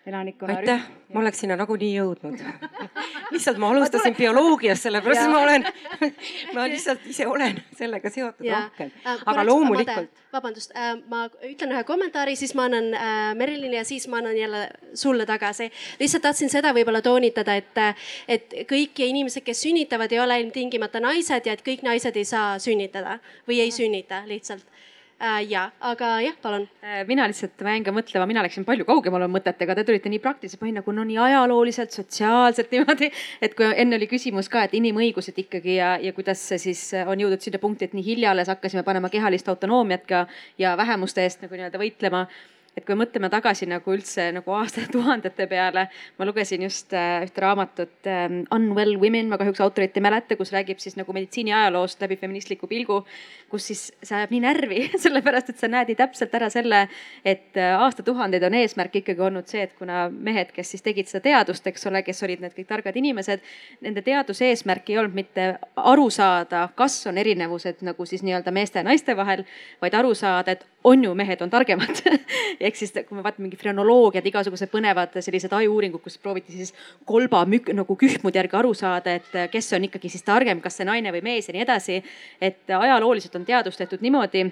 [0.07, 0.57] elanikkonna.
[0.57, 2.41] aitäh, ma oleks sinna nagunii jõudnud
[3.35, 5.65] lihtsalt ma alustasin bioloogiast, sellepärast ma olen
[6.55, 8.65] ma lihtsalt ise olen sellega seotud ja.
[8.67, 10.11] rohkem, äh, aga loomulikult.
[10.33, 14.37] vabandust, äh, ma ütlen ühe kommentaari, siis ma annan äh, Merilile ja siis ma annan
[14.37, 15.71] jälle sulle tagasi.
[16.01, 17.83] lihtsalt tahtsin seda võib-olla toonitada, et,
[18.29, 22.59] et kõik inimesed, kes sünnitavad, ei ole ilmtingimata naised ja et kõik naised ei saa
[22.59, 24.74] sünnitada või ei sünnita lihtsalt
[25.25, 25.41] äh,.
[25.51, 26.67] ja, aga jah, palun.
[26.85, 30.23] Äh, mina lihtsalt, ma jäin ka mõtlema, mina läksin palju kaugemale mõtetega, te tulite nii
[30.25, 33.11] praktiliselt põhjal nagu no nii ajalooliselt, sotsiaalselt niimoodi.
[33.45, 37.21] et kui enne oli küsimus ka, et inimõigused ikkagi ja, ja kuidas see siis on
[37.21, 40.27] jõudnud sinna punkti, et nii hilja alles hakkasime panema kehalist autonoomiat ka
[40.59, 42.27] ja vähemuste eest nagu nii-öelda võitlema
[42.75, 45.87] et kui mõtleme tagasi nagu üldse nagu aastatuhandete peale,
[46.19, 50.51] ma lugesin just äh, ühte raamatut ähm, Unwell Women, ma kahjuks autorit ei mäleta, kus
[50.55, 53.01] räägib siis nagu meditsiini ajaloost läbi feministliku pilgu,
[53.53, 56.85] kus siis see ajab nii närvi sellepärast et sa näed nii täpselt ära selle,
[57.25, 61.23] et äh, aastatuhandeid on eesmärk ikkagi olnud see, et kuna mehed, kes siis tegid seda
[61.29, 63.45] teadust, eks ole, kes olid need kõik targad inimesed,
[63.87, 68.83] nende teaduse eesmärk ei olnud mitte aru saada, kas on erinevused nagu siis nii-öelda meeste
[68.83, 69.47] ja naiste vahel,
[69.83, 72.03] vaid aru saada, et on ju, mehed on targemad
[72.67, 76.75] ehk siis, kui me vaatame mingi frenoloogiad, igasugused põnevad sellised ajuuuringud, kus prooviti siis
[77.09, 80.89] kolba mük, nagu kühmude järgi aru saada, et kes on ikkagi siis targem, kas see
[80.89, 82.03] naine või mees ja nii edasi.
[82.41, 84.45] et ajalooliselt on teadustatud niimoodi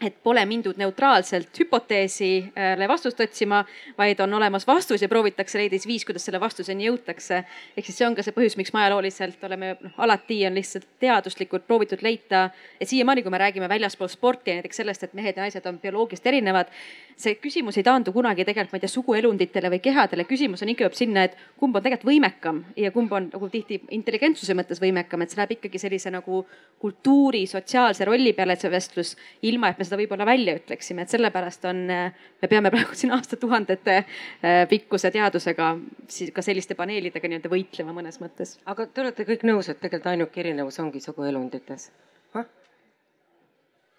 [0.00, 3.64] et pole mindud neutraalselt hüpoteesile vastust otsima,
[3.98, 7.42] vaid on olemas vastus ja proovitakse leida siis viis, kuidas selle vastuseni jõutakse.
[7.76, 10.86] ehk siis see on ka see põhjus, miks me ajalooliselt oleme noh, alati on lihtsalt
[11.02, 15.36] teaduslikult proovitud leida, et siiamaani, kui me räägime väljaspool sporti ja näiteks sellest, et mehed
[15.36, 16.70] ja naised on bioloogiliselt erinevad,
[17.18, 20.86] see küsimus ei taandu kunagi tegelikult, ma ei tea, suguelunditele või kehadele, küsimus on ikka
[20.86, 25.26] jõuab sinna, et kumb on tegelikult võimekam ja kumb on nagu tihti intelligentsuse mõttes võimekam,
[25.26, 26.44] et see läheb ikkagi sellise nagu
[26.78, 31.12] kultuuri, sotsiaalse rolli peale, et see vestlus, ilma et me seda võib-olla välja ütleksime, et
[31.12, 35.74] sellepärast on, me peame praegu siin aastatuhandete äh, pikkuse teadusega
[36.12, 38.58] siis ka selliste paneelidega nii-öelda võitlema mõnes mõttes.
[38.68, 41.90] aga te olete kõik nõus, et tegelikult ainuke erinevus ongi suguelundites?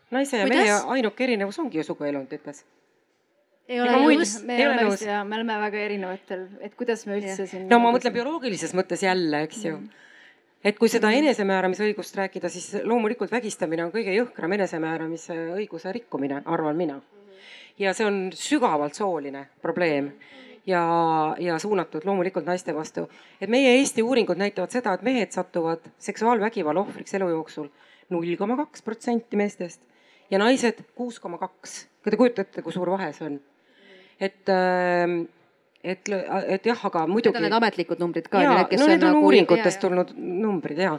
[0.09, 0.65] naise ja Kuidas?
[0.65, 2.63] mehe ainuke erinevus ongi ju suguelundites
[3.69, 4.35] ei ole nõus.
[4.45, 7.49] me ei ole nõus ja me oleme väga erinevatel, et kuidas me üldse ja.
[7.51, 7.67] siin.
[7.69, 10.05] no ma mõtlen bioloogilises mõttes jälle, eks ju mm
[10.63, 16.77] et kui seda enesemääramisõigust rääkida, siis loomulikult vägistamine on kõige jõhkram enesemääramise õiguse rikkumine, arvan
[16.77, 17.01] mina.
[17.79, 20.11] ja see on sügavalt sooline probleem
[20.67, 20.81] ja,
[21.39, 23.09] ja suunatud loomulikult naiste vastu.
[23.41, 27.69] et meie Eesti uuringud näitavad seda, et mehed satuvad seksuaalvägivalla ohvriks elu jooksul
[28.09, 29.81] null koma kaks protsenti meestest
[30.31, 31.87] ja naised kuus koma kaks.
[32.01, 33.39] kas te kujutate, kui suur vahe see on?
[34.19, 35.07] et äh,
[35.83, 37.35] et, et jah, aga muidugi.
[37.35, 38.41] Need on need ametlikud numbrid ka.
[38.43, 39.25] no need on, on nagu...
[39.27, 40.95] uuringutest tulnud numbrid ja,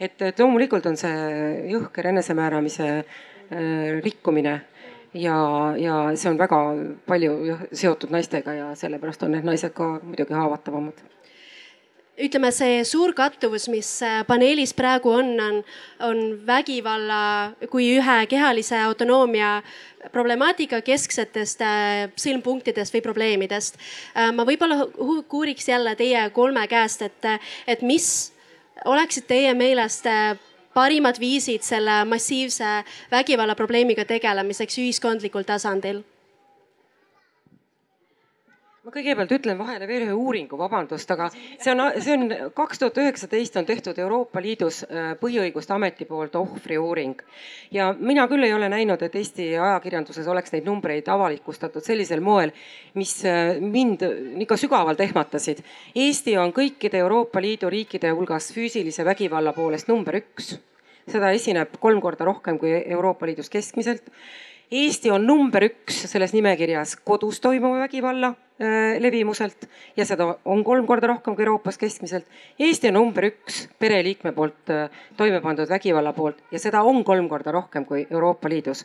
[0.00, 1.12] et, et loomulikult on see
[1.72, 4.56] jõhker enesemääramise äh, rikkumine
[5.14, 5.36] ja,
[5.78, 6.62] ja see on väga
[7.06, 11.04] palju seotud naistega ja sellepärast on need naised ka muidugi haavatavamad
[12.16, 15.58] ütleme, see suur kattuvus, mis äh, paneelis praegu on, on,
[16.08, 17.20] on vägivalla
[17.72, 19.60] kui ühe kehalise autonoomia
[20.14, 23.78] problemaatika kesksetest äh, sõlmpunktidest või probleemidest.
[24.14, 24.86] Äh, ma võib-olla
[25.28, 27.30] kuuriks jälle teie kolme käest, et,
[27.68, 28.10] et mis
[28.84, 30.08] oleksid teie meelest
[30.76, 36.04] parimad viisid selle massiivse vägivalla probleemiga tegelemiseks ühiskondlikul tasandil
[38.86, 43.00] ma kõigepealt ütlen vahele veel ühe uuringu, vabandust, aga see on, see on kaks tuhat
[43.02, 47.24] üheksateist on tehtud Euroopa Liidus äh, Põhiõiguste Ameti poolt ohvriuuring.
[47.74, 52.54] ja mina küll ei ole näinud, et Eesti ajakirjanduses oleks neid numbreid avalikustatud sellisel moel,
[52.94, 54.06] mis äh, mind
[54.46, 55.64] ikka sügavalt ehmatasid.
[56.06, 60.54] Eesti on kõikide Euroopa Liidu riikide hulgas füüsilise vägivalla poolest number üks
[61.10, 64.14] seda esineb kolm korda rohkem kui Euroopa Liidus keskmiselt
[64.70, 70.86] Eesti on number üks selles nimekirjas kodus toimuva vägivalla äh, levimuselt ja seda on kolm
[70.86, 72.26] korda rohkem kui Euroopas keskmiselt.
[72.58, 77.28] Eesti on number üks pereliikme poolt äh, toime pandud vägivalla poolt ja seda on kolm
[77.30, 78.82] korda rohkem kui Euroopa Liidus.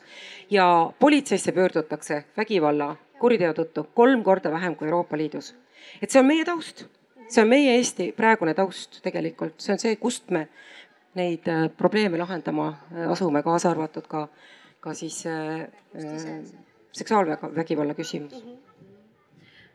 [0.52, 5.56] ja politseisse pöördutakse vägivalla kuriteo tõttu kolm korda vähem kui Euroopa Liidus.
[6.02, 6.86] et see on meie taust,
[7.28, 10.48] see on meie Eesti praegune taust tegelikult, see on see, kust me
[11.18, 12.76] neid äh, probleeme lahendama
[13.10, 14.28] asume, kaasa arvatud ka
[14.82, 15.68] ka siis äh,
[16.92, 18.34] seksuaalvägivalla küsimus.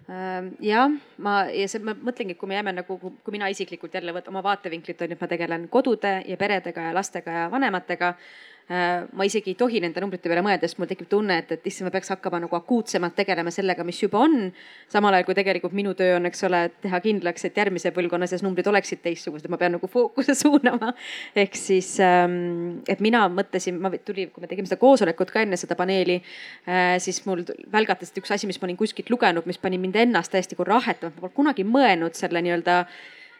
[0.07, 3.94] Ehm, jah, ma ja see, ma mõtlengi, et kui me jääme nagu, kui mina isiklikult
[3.94, 7.48] jälle võtan oma vaatevinklit on ju, et ma tegelen kodude ja peredega ja lastega ja
[7.50, 11.53] vanematega Äh, ma isegi ei tohi nende numbrite peale mõelda, sest mul tekib tunne, et,
[11.55, 14.51] et issand, ma peaks hakkama nagu akuutsemalt tegelema sellega, mis juba on.
[14.91, 18.43] samal ajal kui tegelikult minu töö on, eks ole, teha kindlaks, et järgmise põlvkonna sees
[18.43, 20.93] numbrid oleksid teistsugused, ma pean nagu fookuse suunama.
[21.39, 25.59] ehk siis, ähm, et mina mõtlesin, ma tuli, kui me tegime seda koosolekut ka enne
[25.61, 26.19] seda paneeli,
[26.67, 30.35] äh, siis mul välgatas üks asi, mis ma olin kuskilt lugenud, mis pani mind ennast
[30.35, 32.83] täiesti nagu rahetama, ma polnud kunagi mõelnud selle nii-öelda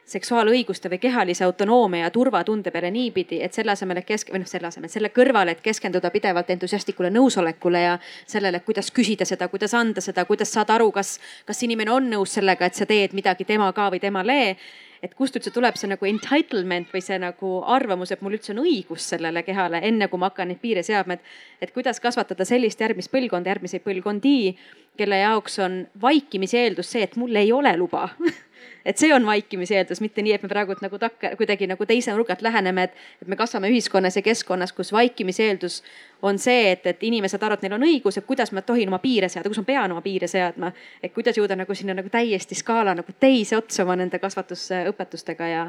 [0.07, 4.51] seksuaalõiguste või kehalise autonoomia ja turvatunde peale niipidi, et selle asemel, et kesk- või noh,
[4.51, 9.75] selle asemel, selle kõrval, et keskenduda pidevalt entusiastlikule nõusolekule ja sellele, kuidas küsida seda, kuidas
[9.75, 13.45] anda seda, kuidas saada aru, kas, kas inimene on nõus sellega, et sa teed midagi
[13.45, 14.57] tema ka või temale
[15.03, 18.63] et kust üldse tuleb see nagu entitlement või see nagu arvamus, et mul üldse on
[18.65, 21.35] õigus sellele kehale, enne kui ma hakkan neid piire seadma, et.
[21.61, 24.57] et kuidas kasvatada sellist järgmist põlvkonda, järgmiseid põlvkondi,
[24.97, 28.09] kelle jaoks on vaikimise eeldus see, et mul ei ole luba
[28.85, 32.15] et see on vaikimise eeldus, mitte nii, et me praegu nagu takke, kuidagi nagu teise
[32.15, 35.81] nurga alt läheneme, et, et me kasvame ühiskonnas ja keskkonnas, kus vaikimise eeldus
[36.23, 39.01] on see, et, et inimesed arvavad, et neil on õigus, et kuidas ma tohin oma
[39.03, 40.73] piire seada, kus ma pean oma piire seadma.
[41.03, 45.67] et kuidas jõuda nagu sinna nagu täiesti skaala nagu teise otsa oma nende kasvatusõpetustega ja,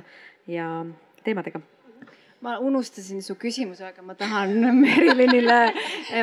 [0.48, 0.70] ja
[1.24, 1.62] teemadega
[2.46, 5.58] ma unustasin su küsimuse, aga ma tahan Merilinile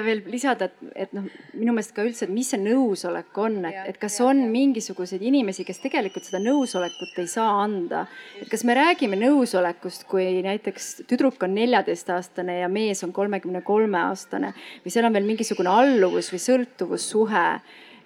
[0.04, 1.26] veel lisada, et, et noh,
[1.58, 5.66] minu meelest ka üldse, et mis see nõusolek on, et, et kas on mingisuguseid inimesi,
[5.66, 8.04] kes tegelikult seda nõusolekut ei saa anda.
[8.40, 13.98] et kas me räägime nõusolekust, kui näiteks tüdruk on neljateistaastane ja mees on kolmekümne kolme
[14.06, 14.54] aastane
[14.84, 17.46] või seal on veel mingisugune alluvus või sõltuvussuhe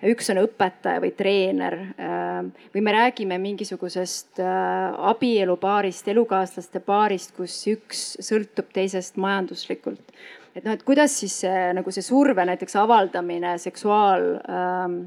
[0.07, 7.57] üks on õpetaja või treener ähm, või me räägime mingisugusest äh, abielupaarist, elukaaslaste paarist, kus
[7.71, 10.15] üks sõltub teisest majanduslikult.
[10.55, 15.01] et noh, et kuidas siis see nagu see surve näiteks avaldamine seksuaal ähm,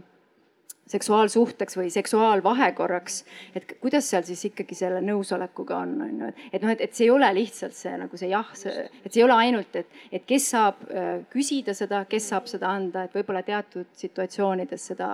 [0.91, 3.23] seksuaalsuhteks või seksuaalvahekorraks.
[3.55, 6.95] et kuidas seal siis ikkagi selle nõusolekuga on, on ju, et, et noh, et, et
[6.95, 10.01] see ei ole lihtsalt see nagu see jah, see, et see ei ole ainult, et,
[10.11, 15.11] et kes saab äh, küsida seda, kes saab seda anda, et võib-olla teatud situatsioonides seda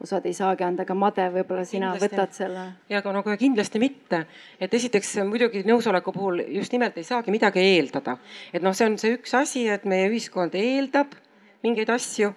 [0.00, 2.16] osad ei saagi anda, aga Made, võib-olla sina kindlasti.
[2.16, 2.64] võtad selle?
[2.92, 4.24] ja aga no kohe kindlasti mitte,
[4.60, 8.18] et esiteks muidugi nõusoleku puhul just nimelt ei saagi midagi eeldada,
[8.52, 11.16] et noh, see on see üks asi, et meie ühiskond eeldab
[11.64, 12.32] mingeid asju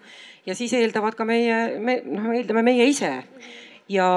[0.45, 3.11] ja siis eeldavad ka meie, me noh, eeldame meie ise.
[3.89, 4.07] ja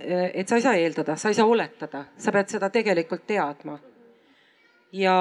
[0.00, 3.78] et sa ei saa eeldada, sa ei saa oletada, sa pead seda tegelikult teadma.
[4.92, 5.16] ja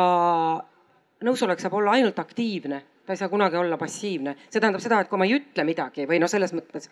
[1.23, 5.07] nõusolek saab olla ainult aktiivne ta ei saa kunagi olla passiivne, see tähendab seda, et
[5.07, 6.89] kui ma ei ütle midagi või noh, selles mõttes.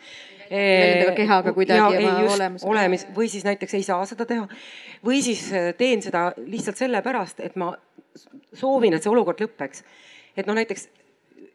[0.47, 2.69] kehaga kuidagi oma olemusega.
[2.71, 4.47] olemis või siis näiteks ei saa seda teha
[5.03, 7.73] või siis äh, teen seda lihtsalt sellepärast, et ma
[8.55, 9.83] soovin, et see olukord lõpeks.
[10.37, 10.87] et noh, näiteks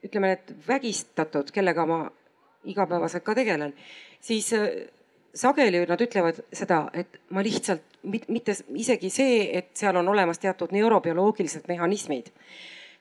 [0.07, 2.01] ütleme, need vägistatud, kellega ma
[2.68, 3.74] igapäevaselt ka tegelen,
[4.20, 4.68] siis äh,
[5.34, 10.72] sageli nad ütlevad seda, et ma lihtsalt mitte isegi see, et seal on olemas teatud
[10.72, 12.30] neurobioloogilised mehhanismid,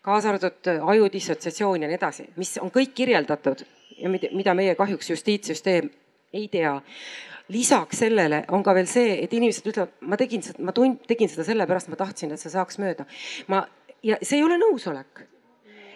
[0.06, 3.64] kaasa arvatud aju dissotsiatsioon ja nii edasi, mis on kõik kirjeldatud
[4.00, 5.90] ja mida meie kahjuks justiitssüsteem
[6.34, 6.80] ei tea.
[7.50, 11.30] lisaks sellele on ka veel see, et inimesed ütlevad, ma tegin seda, ma tund-, tegin
[11.32, 13.06] seda sellepärast, ma tahtsin, et see saaks mööda.
[13.48, 13.66] ma
[14.04, 15.24] ja see ei ole nõusolek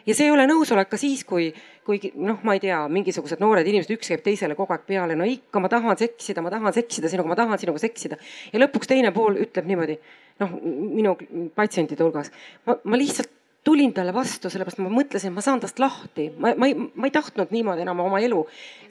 [0.06, 1.50] ja see ei ole nõusolek ka siis, kui,
[1.88, 5.28] kui noh, ma ei tea, mingisugused noored inimesed, üks käib teisele kogu aeg peale, no
[5.28, 8.20] ikka ma tahan seksida, ma tahan seksida sinuga, ma tahan sinuga seksida.
[8.54, 10.00] ja lõpuks teine pool ütleb niimoodi,
[10.44, 11.16] noh, minu
[11.56, 12.34] patsientide hulgas,
[12.68, 13.32] ma, ma lihtsalt
[13.64, 17.08] tulin talle vastu, sellepärast ma mõtlesin, et ma saan tast lahti, ma, ma ei, ma
[17.08, 18.42] ei tahtnud niimoodi enam oma elu.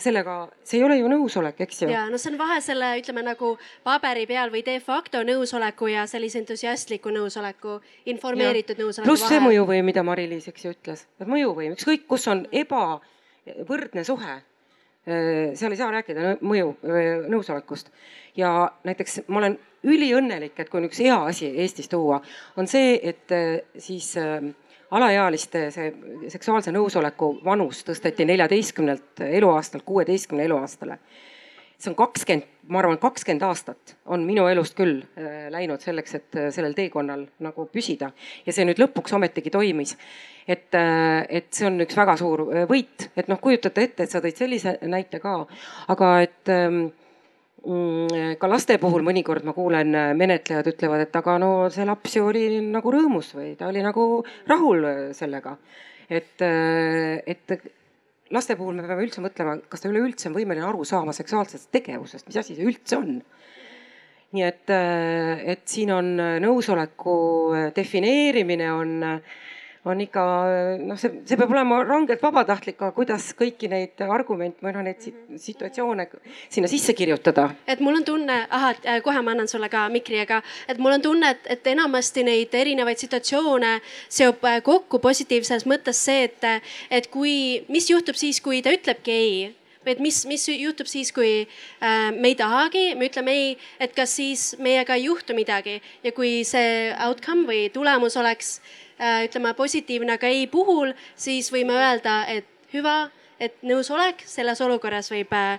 [0.00, 1.90] sellega, see ei ole ju nõusolek, eks ju.
[1.92, 3.52] ja no see on vahe selle, ütleme nagu
[3.84, 7.78] paberi peal või de facto nõusoleku ja sellise entusiastliku nõusoleku,
[8.12, 8.86] informeeritud ja.
[8.86, 14.06] nõusoleku pluss see mõjuvõim, mida Mari-Liis, eks ju, ütles, et mõjuvõim, ükskõik kus on ebavõrdne
[14.08, 17.92] suhe äh, seal ei saa rääkida mõju, äh, nõusolekust.
[18.36, 22.20] ja näiteks ma olen üliõnnelik, et kui on üks hea asi Eestis tuua,
[22.56, 24.14] on see, et äh, siis
[24.92, 25.90] alaealiste see
[26.32, 30.98] seksuaalse nõusoleku vanus tõsteti neljateistkümnelt eluaastalt kuueteistkümne eluaastale.
[31.82, 36.36] see on kakskümmend, ma arvan, kakskümmend aastat on minu elust küll äh, läinud selleks, et
[36.38, 38.12] äh, sellel teekonnal nagu püsida
[38.46, 39.96] ja see nüüd lõpuks ometigi toimis.
[40.46, 44.20] et, äh, et see on üks väga suur võit, et noh, kujutate ette, et sa
[44.20, 45.46] tõid sellise näite ka,
[45.88, 46.92] aga et ähm,
[47.62, 52.24] ka laste puhul mõnikord ma kuulen, äh, menetlejad ütlevad, et aga no see laps ju
[52.26, 55.56] oli nagu rõõmus või ta oli nagu rahul äh, sellega.
[56.10, 57.62] et, äh, et
[58.30, 62.26] laste puhul me peame üldse mõtlema, kas ta üleüldse on võimeline aru saama seksuaalsest tegevusest,
[62.26, 63.22] mis asi see üldse on.
[64.32, 66.06] nii et, et siin on
[66.40, 67.16] nõusoleku
[67.76, 68.94] defineerimine on,
[69.84, 70.22] on ikka
[70.86, 75.02] noh, see, see peab olema rangelt vabatahtlik, aga kuidas kõiki neid argumente või noh, neid
[75.42, 76.06] situatsioone
[76.46, 77.48] sinna sisse kirjutada?
[77.66, 80.38] et mul on tunne, ahah, kohe ma annan sulle ka mikri, aga
[80.70, 83.72] et mul on tunne, et, et enamasti neid erinevaid situatsioone
[84.06, 86.46] seob äh, kokku positiivses mõttes see, et,
[86.90, 87.34] et kui,
[87.72, 89.34] mis juhtub siis, kui ta ütlebki ei?
[89.82, 93.50] Või et mis, mis juhtub siis, kui äh, me ei tahagi, me ütleme ei,
[93.82, 95.80] et kas siis meiega ei juhtu midagi?
[96.06, 98.91] Ja kui see outcome või tulemus oleks äh, Äh,
[99.26, 103.10] ütleme positiivne, aga ei puhul, siis võime öelda, et hüva,
[103.42, 105.56] et nõusolek selles olukorras võib äh,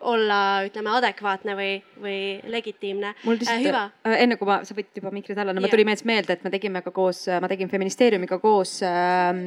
[0.00, 1.70] olla, ütleme, adekvaatne või,
[2.02, 2.20] või
[2.50, 3.14] legitiimne.
[3.24, 3.90] mul lihtsalt äh.
[4.06, 6.52] Äh, enne kui ma, sa võtsid juba mikri alla, no mul tuli meelde, et me
[6.54, 9.42] tegime ka koos, ma tegin feministeeriumiga koos äh,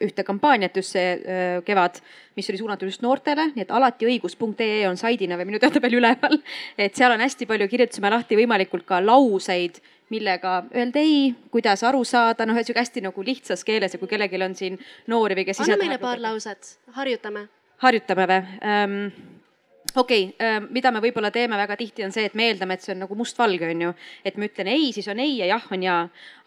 [0.00, 2.00] ühte kampaaniat just see äh, kevad,
[2.38, 5.98] mis oli suunatud just noortele, nii et alati õigus.ee on saidina või minu teada veel
[6.00, 6.40] üleval.
[6.84, 12.02] et seal on hästi palju, kirjutasime lahti võimalikult ka lauseid millega öelda ei, kuidas aru
[12.04, 14.78] saada, noh, sihuke hästi nagu lihtsas keeles ja kui kellelgi on siin
[15.10, 15.62] noori või kes.
[15.64, 17.46] anna meile paar lauset, harjutame.
[17.84, 18.40] harjutame või
[18.74, 18.96] um,?
[19.96, 22.84] okei okay, ähm,, mida me võib-olla teeme väga tihti, on see, et me eeldame, et
[22.84, 23.94] see on nagu mustvalge, on ju.
[24.26, 25.96] et ma ütlen ei, siis on ei ja jah on ja.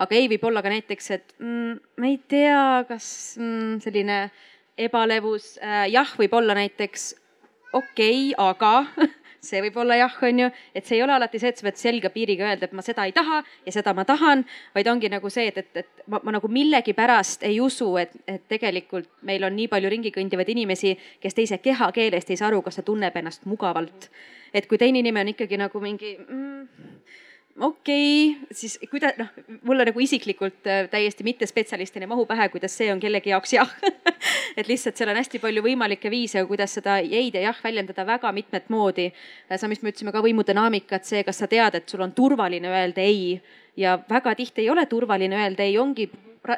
[0.03, 3.07] aga ei võib olla ka näiteks, et mm, ma ei tea, kas
[3.39, 4.21] mm, selline
[4.77, 7.13] ebalevus äh,, jah, võib olla näiteks
[7.73, 8.73] okei okay,, aga
[9.43, 11.79] see võib olla jah, on ju, et see ei ole alati see, et sa pead
[11.79, 15.31] selge piiriga öelda, et ma seda ei taha ja seda ma tahan, vaid ongi nagu
[15.33, 19.55] see, et, et, et ma, ma nagu millegipärast ei usu, et, et tegelikult meil on
[19.57, 23.45] nii palju ringi kõndivaid inimesi, kes teise kehakeelest ei saa aru, kas ta tunneb ennast
[23.49, 24.09] mugavalt.
[24.53, 26.67] et kui teine inimene on ikkagi nagu mingi mm,
[27.59, 29.29] okei okay,, siis kuida-, noh,
[29.67, 33.75] mulle nagu isiklikult äh, täiesti mittespetsialistina ei mahu pähe, kuidas see on kellegi jaoks jah
[34.57, 38.31] et lihtsalt seal on hästi palju võimalikke viise, kuidas seda ei-d ja jah väljendada väga
[38.33, 39.11] mitmet moodi.
[39.49, 42.73] Äh, sama, mis me ütlesime ka võimudünaamikat, see, kas sa tead, et sul on turvaline
[42.73, 43.37] öelda ei
[43.77, 46.09] ja väga tihti ei ole turvaline öelda ei, ongi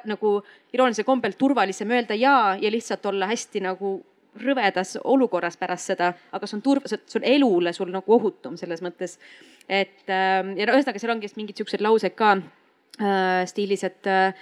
[0.10, 0.39] nagu
[0.74, 4.00] iroonilisel kombel turvalisem öelda ja ja lihtsalt olla hästi nagu
[4.42, 8.84] rõvedas olukorras pärast seda, aga see on turv-, see on elule sul nagu ohutum selles
[8.86, 9.18] mõttes.
[9.70, 14.34] et ähm, ja no ühesõnaga, seal ongi mingid siuksed laused ka äh, stiilis, et äh,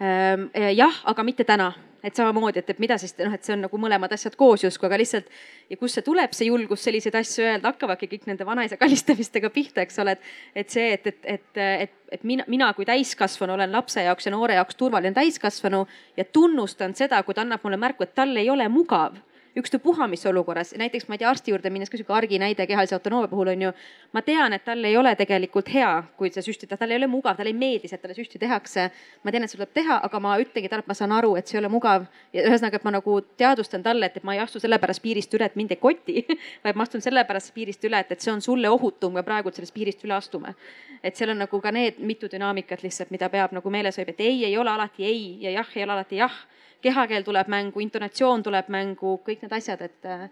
[0.00, 1.72] äh, jah, aga mitte täna.
[2.00, 4.86] Et samamoodi, et, et mida siis noh, et see on nagu mõlemad asjad koos justkui,
[4.88, 5.26] aga lihtsalt
[5.68, 9.84] ja kust see tuleb, see julgus selliseid asju öelda, hakkavadki kõik nende vanaisa kallistamistega pihta,
[9.84, 10.30] eks ole, et,
[10.62, 14.32] et see, et, et, et, et, et mina, mina kui täiskasvanu olen lapse jaoks ja
[14.32, 15.82] noore jaoks turvaline täiskasvanu
[16.16, 19.20] ja tunnustan seda, kui ta annab mulle märku, et tal ei ole mugav
[19.56, 23.28] ükstapuha mis olukorras, näiteks ma ei tea, arsti juurde minnes ka sihuke arginäide kehalise autonoomia
[23.28, 23.72] puhul on ju.
[24.12, 27.36] ma tean, et tal ei ole tegelikult hea, kui sa süstid, tal ei ole mugav,
[27.36, 28.90] talle ei meeldi see, et talle süsti tehakse.
[29.24, 31.46] ma tean, et seda tuleb teha, aga ma ütlengi talle, et ma saan aru, et
[31.46, 32.06] see ei ole mugav.
[32.32, 35.50] ja ühesõnaga, et ma nagu teadvustan talle, et, et ma ei astu sellepärast piirist üle,
[35.50, 36.24] et mind ei koti
[36.64, 39.74] vaid ma astun sellepärast piirist üle, et, et see on sulle ohutum ja praegu sellest
[39.74, 40.54] piirist üle astume.
[41.02, 44.20] et seal on nagu ka need mitu dünaamikat lihtsalt, mida peab nagu meeles hoidma, et
[44.20, 46.34] ei ei ole alati ei ja jah ei ole alati jah
[46.82, 50.26] kehakeel tuleb mängu, intonatsioon tuleb mängu, kõik need asjad, et äh,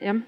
[0.00, 0.22] jah.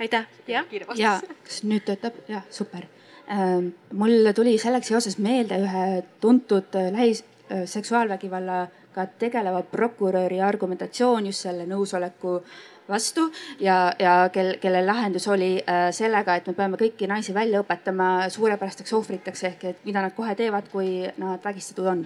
[0.00, 0.66] aitäh, jah.
[0.98, 2.18] ja kas nüüd töötab?
[2.28, 2.86] jah, super
[3.30, 3.72] ähm,.
[3.92, 11.46] mul tuli selleks seoses meelde ühe tuntud äh, lähis äh, seksuaalvägivallaga tegeleva prokuröri argumentatsioon just
[11.46, 13.28] selle nõusoleku äh, vastu
[13.60, 18.28] ja, ja kel, kelle lahendus oli äh, sellega, et me peame kõiki naisi välja õpetama
[18.32, 22.02] suurepärasteks ohvriteks ehk et mida nad kohe teevad, kui nad vägistatud on.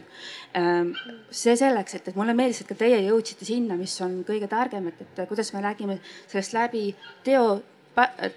[0.58, 0.92] Ähm,
[1.30, 4.90] see selleks, et, et mulle meeldis, et ka teie jõudsite sinna, mis on kõige targem,
[4.92, 6.86] et, et kuidas me räägime sellest läbi
[7.26, 7.58] teo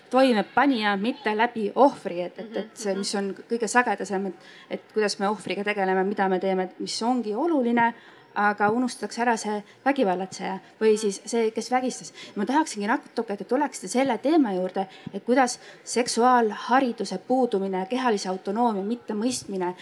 [0.09, 5.19] toimepanija, mitte läbi ohvri, et, et, et see, mis on kõige sagedasem, et, et kuidas
[5.19, 7.91] me ohvriga tegeleme, mida me teeme, mis ongi oluline
[8.35, 12.13] aga unustatakse ära see vägivallatseja või siis see, kes vägistas.
[12.35, 18.83] ma tahaksingi natuke, et te tuleksite selle teema juurde, et kuidas seksuaalhariduse puudumine, kehalise autonoomia
[18.83, 19.73] mittemõistmine,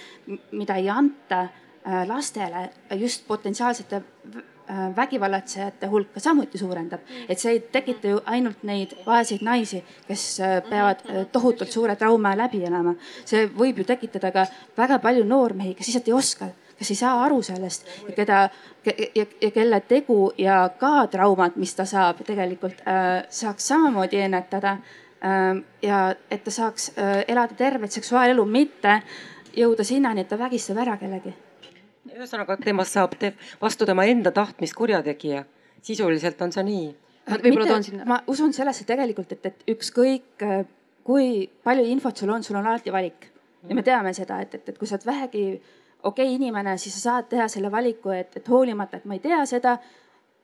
[0.51, 7.01] mida ei anta äh, lastele just potentsiaalsete äh, vägivallatsejate hulka samuti suurendab.
[7.29, 12.35] et see ei tekita ju ainult neid vaeseid naisi, kes äh, peavad tohutult suure trauma
[12.37, 12.95] läbi elama.
[13.25, 14.47] see võib ju tekitada ka
[14.77, 18.39] väga palju noormehi, kes lihtsalt ei oska kes ei saa aru sellest ja keda
[18.85, 24.77] ja, ja kelle tegu ja ka traumad, mis ta saab, tegelikult äh, saaks samamoodi ennetada
[24.77, 25.59] äh,.
[25.81, 25.99] ja
[26.31, 29.01] et ta saaks äh, elada tervet seksuaalelu, mitte
[29.57, 31.35] jõuda sinnani, et ta vägistab ära kellegi.
[32.15, 35.43] ühesõnaga, temast saab te, vastu tema enda tahtmist kurjategija.
[35.81, 36.95] sisuliselt on see nii.
[38.05, 40.63] ma usun sellesse tegelikult, et, et ükskõik äh,
[41.03, 43.29] kui palju infot sul on, sul on alati valik
[43.67, 45.43] ja me teame seda, et, et, et kui sa oled vähegi
[46.03, 49.23] okei okay, inimene, siis sa saad teha selle valiku, et, et hoolimata, et ma ei
[49.23, 49.77] tea seda,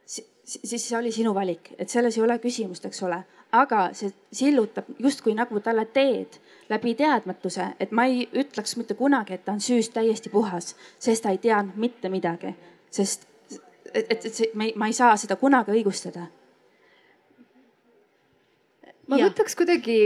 [0.05, 3.23] siis see oli sinu valik, et selles ei ole küsimust, eks ole.
[3.55, 6.39] aga see sillutab justkui nagu talle teed
[6.69, 11.23] läbi teadmatuse, et ma ei ütleks mitte kunagi, et ta on süüst täiesti puhas, sest
[11.23, 12.55] ta ei teadnud mitte midagi.
[12.91, 13.27] sest
[13.93, 16.27] et, et, et see, ma ei, saa seda kunagi õigustada
[19.09, 19.29] ma Jah.
[19.29, 19.97] võtaks kuidagi,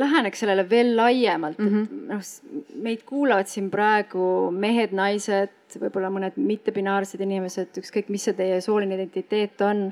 [0.00, 1.82] läheneks sellele veel laiemalt mm, -hmm.
[1.82, 8.36] et noh, meid kuulavad siin praegu mehed, naised, võib-olla mõned mittebinaarsed inimesed, ükskõik, mis see
[8.38, 9.90] teie sooline identiteet on.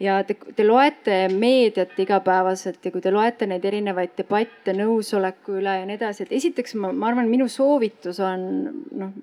[0.00, 5.78] ja te, te loete meediat igapäevaselt ja kui te loete neid erinevaid debatte nõusoleku üle
[5.80, 8.44] ja nii edasi, et esiteks ma, ma arvan, minu soovitus on
[8.92, 9.14] noh,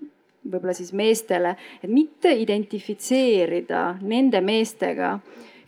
[0.44, 5.20] võib-olla siis meestele, et mitte identifitseerida nende meestega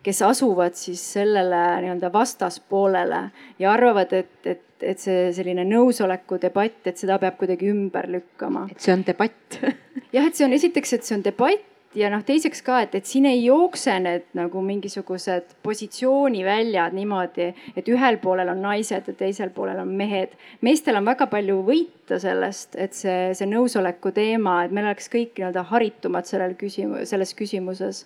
[0.05, 3.21] kes asuvad siis sellele nii-öelda vastaspoolele
[3.59, 8.67] ja arvavad, et, et, et see selline nõusoleku debatt, et seda peab kuidagi ümber lükkama.
[8.71, 9.61] et see on debatt
[10.15, 13.07] jah, et see on esiteks, et see on debatt ja noh, teiseks ka, et, et
[13.07, 19.51] siin ei jookse need nagu mingisugused positsiooniväljad niimoodi, et ühel poolel on naised ja teisel
[19.55, 20.35] poolel on mehed.
[20.65, 25.39] meestel on väga palju võita sellest, et see, see nõusoleku teema, et meil oleks kõik
[25.39, 28.03] nii-öelda haritumad sellel küsimus, selles küsimuses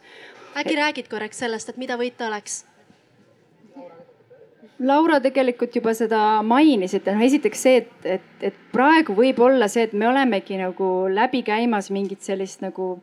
[0.58, 2.64] äkki räägid korraks sellest, et mida võita oleks?
[4.80, 9.68] Laura tegelikult juba seda mainis, et noh, esiteks see, et, et, et praegu võib olla
[9.68, 12.94] see, et me olemegi nagu läbi käimas mingit sellist nagu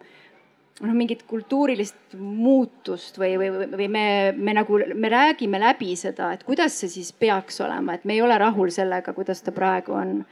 [0.80, 6.47] noh, mingit kultuurilist muutust või, või, või me, me nagu, me räägime läbi seda, et
[6.49, 10.22] kuidas see siis peaks olema, et me ei ole rahul sellega, kuidas ta praegu on.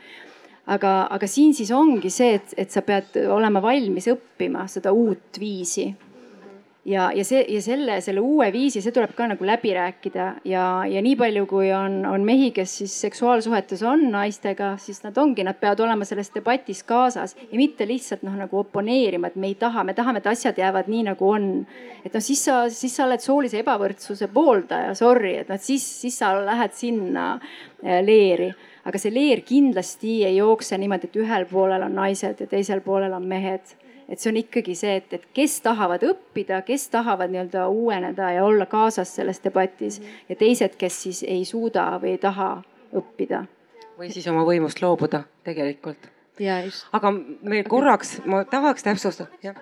[0.65, 5.37] aga, aga siin siis ongi see, et, et sa pead olema valmis õppima seda uut
[5.41, 5.91] viisi
[6.85, 10.27] ja, ja see ja selle, selle uue viisi, see tuleb ka nagu läbi rääkida.
[10.49, 15.19] Ja, ja nii palju, kui on, on mehi, kes siis seksuaalsuhetes on naistega, siis nad
[15.21, 19.53] ongi, nad peavad olema selles debatis kaasas ja mitte lihtsalt noh, nagu oponeerima, et me
[19.53, 21.49] ei taha, me tahame, et asjad jäävad nii nagu on.
[22.05, 26.19] et noh, siis sa, siis sa oled soolise ebavõrdsuse pooldaja, sorry, et noh, siis, siis
[26.21, 28.53] sa lähed sinna äh, leeri.
[28.85, 33.15] Aga see leer kindlasti ei jookse niimoodi, et ühel poolel on naised ja teisel poolel
[33.17, 33.73] on mehed
[34.09, 38.45] et see on ikkagi see, et, et kes tahavad õppida, kes tahavad nii-öelda uueneda ja
[38.45, 42.51] olla kaasas selles debatis ja teised, kes siis ei suuda või ei taha
[42.95, 43.45] õppida.
[43.99, 46.11] või siis oma võimust loobuda tegelikult.
[46.93, 47.13] aga
[47.51, 49.59] veel korraks ma tahaks täpsustada, jah.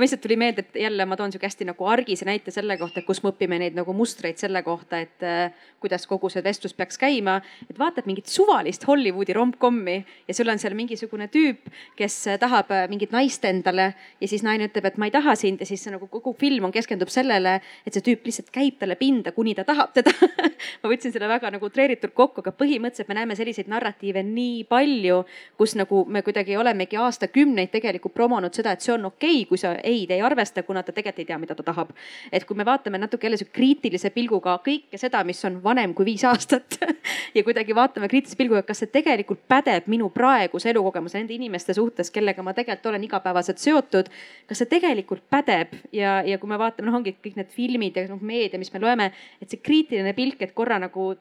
[0.00, 3.22] Lihtsalt tuli meelde, et jälle ma toon sihuke hästi nagu argise näite selle kohta, kus
[3.24, 7.40] me õpime neid nagu mustreid selle kohta, et äh, kuidas kogu see vestlus peaks käima.
[7.70, 9.96] et vaatad mingit suvalist Hollywoodi rom-com'i
[10.28, 14.42] ja sul on seal mingisugune tüüp, kes äh, tahab äh, mingit naist endale ja siis
[14.46, 17.60] naine ütleb, et ma ei taha sind ja siis nagu kogu film on, keskendub sellele,
[17.86, 20.12] et see tüüp lihtsalt käib talle pinda, kuni ta tahab teda.
[20.82, 25.22] Ma võtsin selle väga nagu utreeritult kokku, aga põhimõtteliselt me näeme selliseid narratiive nii palju,
[25.60, 26.56] kus nagu me kuidagi
[26.86, 30.62] olemegi aastakümneid tegelikult promonud seda, et see on okei okay,, kui sa ei-d ei arvesta,
[30.62, 31.90] kuna ta tegelikult ei tea, mida ta tahab.
[32.32, 36.04] et kui me vaatame natuke jälle sihuke kriitilise pilguga kõike seda, mis on vanem kui
[36.06, 36.78] viis aastat
[37.36, 42.10] ja kuidagi vaatame kriitilise pilguga, kas see tegelikult pädeb minu praeguse elukogemuse nende inimeste suhtes,
[42.10, 44.10] kellega ma tegelikult olen igapäevaselt seotud.
[44.46, 48.06] kas see tegelikult pädeb ja, ja kui me vaatame, noh, ongi kõik need filmid ja
[48.08, 49.10] noh, meedia, mis me loeme,
[49.40, 51.14] et see kriitiline pilk, et korra nagu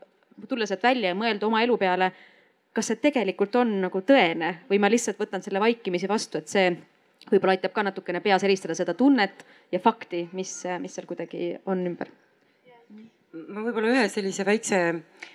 [0.50, 2.12] tulla sealt välja ja mõelda oma elu peale
[2.76, 6.74] kas see tegelikult on nagu tõene või ma lihtsalt võtan selle vaikimisi vastu, et see
[7.32, 10.52] võib-olla aitab ka natukene peas eristada seda tunnet ja fakti, mis,
[10.84, 12.12] mis seal kuidagi on ümber.
[13.48, 15.32] ma võib-olla ühe sellise väikse äh,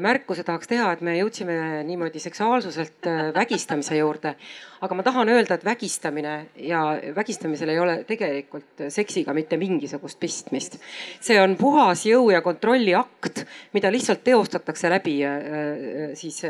[0.00, 4.34] märkuse tahaks teha, et me jõudsime niimoodi seksuaalsuselt äh, vägistamise juurde.
[4.84, 6.80] aga ma tahan öelda, et vägistamine ja
[7.16, 10.78] vägistamisel ei ole tegelikult seksiga mitte mingisugust pistmist.
[11.20, 15.34] see on puhas jõu ja kontrolli akt, mida lihtsalt teostatakse läbi äh,
[16.14, 16.42] siis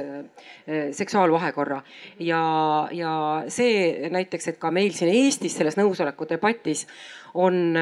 [0.92, 1.82] seksuaalvahekorra.
[2.18, 2.44] ja,
[2.92, 3.14] ja
[3.48, 6.86] see näiteks, et ka meil siin Eestis selles nõusoleku debatis
[7.34, 7.74] on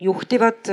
[0.00, 0.68] juhtivad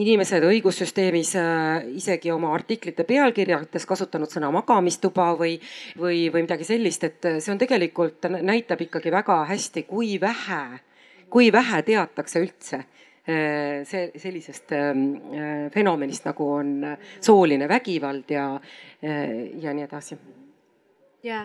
[0.00, 5.58] inimesed õigussüsteemis äh, isegi oma artiklite pealkirjades kasutanud sõna magamistuba või,
[6.00, 10.62] või, või midagi sellist, et see on tegelikult näitab ikkagi väga hästi, kui vähe,
[11.32, 16.78] kui vähe teatakse üldse äh, see sellisest ähm, äh, fenomenist nagu on
[17.20, 18.46] sooline vägivald ja,
[19.02, 20.16] ja nii edasi
[21.22, 21.42] ja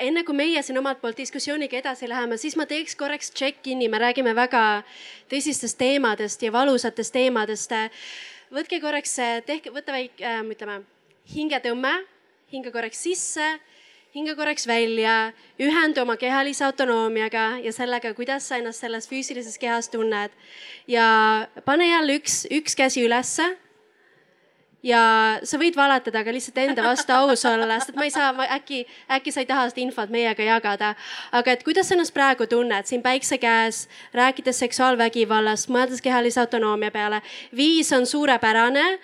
[0.00, 4.00] enne kui meie siin omalt poolt diskussiooniga edasi läheme, siis ma teeks korraks check-in'i, me
[4.02, 4.82] räägime väga
[5.30, 7.72] tõsistest teemadest ja valusatest teemadest.
[8.54, 10.82] võtke korraks, tehke, võta väike äh,, ütleme
[11.34, 11.94] hingetõmme,
[12.52, 13.46] hinge korraks sisse,
[14.14, 19.88] hinge korraks välja, ühenda oma kehalise autonoomiaga ja sellega, kuidas sa ennast selles füüsilises kehas
[19.88, 20.30] tunned.
[20.86, 23.54] ja pane jälle üks, üks käsi ülesse
[24.84, 25.02] ja
[25.46, 28.84] sa võid valetada, aga lihtsalt enda vastu aus olla, sest ma ei saa, äkki,
[29.16, 30.94] äkki sa ei taha seda infot meiega jagada.
[31.32, 36.90] aga et kuidas sa ennast praegu tunned siin päikse käes, rääkides seksuaalvägivallast, mõeldes kehalise autonoomia
[36.90, 37.22] peale.
[37.56, 38.98] viis on suurepärane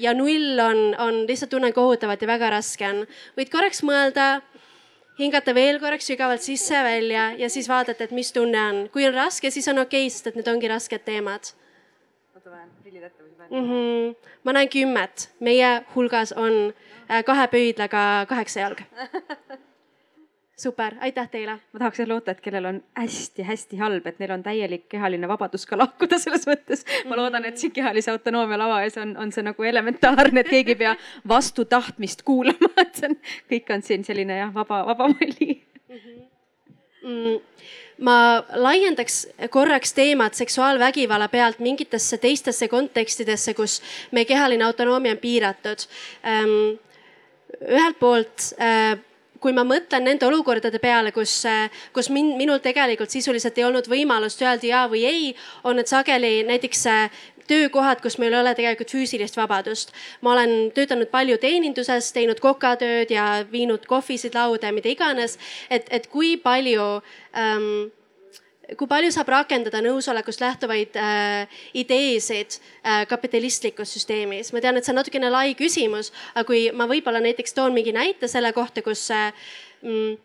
[0.00, 3.04] ja null on, on lihtsalt tunnen kohutavat ja väga raske on.
[3.36, 4.40] võid korraks mõelda
[5.18, 8.84] hingata veel korraks sügavalt sisse-välja ja siis vaadata, et mis tunne on.
[8.92, 11.52] kui on raske, siis on okei okay,, sest et need ongi rasked teemad.
[12.48, 13.70] Ma panen prillid ette või siis mm.
[13.70, 14.34] -hmm.
[14.44, 16.60] ma näen kümmet, meie hulgas on
[17.10, 18.84] äh, kahe pöidlaga kaheksa jalga
[20.58, 21.58] super, aitäh teile.
[21.72, 25.66] ma tahaks jah loota, et kellel on hästi-hästi halb, et neil on täielik kehaline vabadus
[25.66, 26.84] ka lahkuda selles mõttes.
[27.08, 30.74] ma loodan, et siin kehalise autonoomia lava ees on, on see nagu elementaarne, et keegi
[30.74, 30.96] ei pea
[31.28, 33.18] vastu tahtmist kuulama, et see on,
[33.54, 35.52] kõik on siin selline jah, vaba, vaba voli
[35.88, 36.27] mm,
[37.98, 43.80] ma laiendaks korraks teemat seksuaalvägivalla pealt mingitesse teistesse kontekstidesse, kus
[44.12, 45.88] meie kehaline autonoomia on piiratud.
[46.22, 46.78] Ehm,
[47.66, 48.98] ühelt poolt äh,
[49.40, 51.40] kui ma mõtlen nende olukordade peale, kus,
[51.94, 55.28] kus min, minul tegelikult sisuliselt ei olnud võimalust öelda ja või ei,
[55.64, 56.86] on need sageli näiteks
[57.48, 59.92] töökohad, kus meil ei ole tegelikult füüsilist vabadust.
[60.22, 65.38] ma olen töötanud palju teeninduses, teinud kokatööd ja viinud kohvisid lauda ja mida iganes.
[65.70, 66.88] et, et kui palju
[67.36, 67.88] ähm,
[68.76, 74.52] kui palju saab rakendada nõusolekust lähtuvaid äh, ideesid äh, kapitalistlikus süsteemis?
[74.52, 77.94] ma tean, et see on natukene lai küsimus, aga kui ma võib-olla näiteks toon mingi
[77.96, 79.32] näite selle kohta, kus äh,
[79.82, 80.18] mm,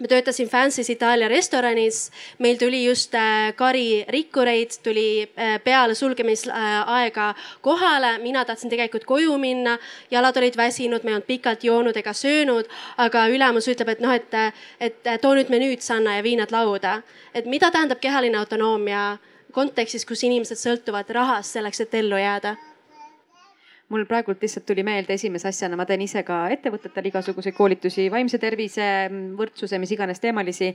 [0.00, 7.34] ma töötasin Fancy's Itaalia restoranis, meil tuli just äh, kari rikkureid, tuli äh, peale sulgemisaega
[7.62, 9.78] kohale, mina tahtsin tegelikult koju minna,
[10.10, 14.14] jalad olid väsinud, me ei olnud pikalt joonud ega söönud, aga ülemus ütleb, et noh,
[14.14, 14.38] et,
[14.80, 17.02] et too nüüd menüüd, Sanna, ja vii nad lauda.
[17.34, 19.18] et mida tähendab kehaline autonoomia
[19.52, 22.56] kontekstis, kus inimesed sõltuvad rahast selleks, et ellu jääda
[23.88, 28.40] mul praegult lihtsalt tuli meelde esimese asjana, ma teen ise ka ettevõtetele igasuguseid koolitusi, vaimse
[28.40, 28.84] tervise,
[29.38, 30.74] võrdsuse, mis iganes teemalisi.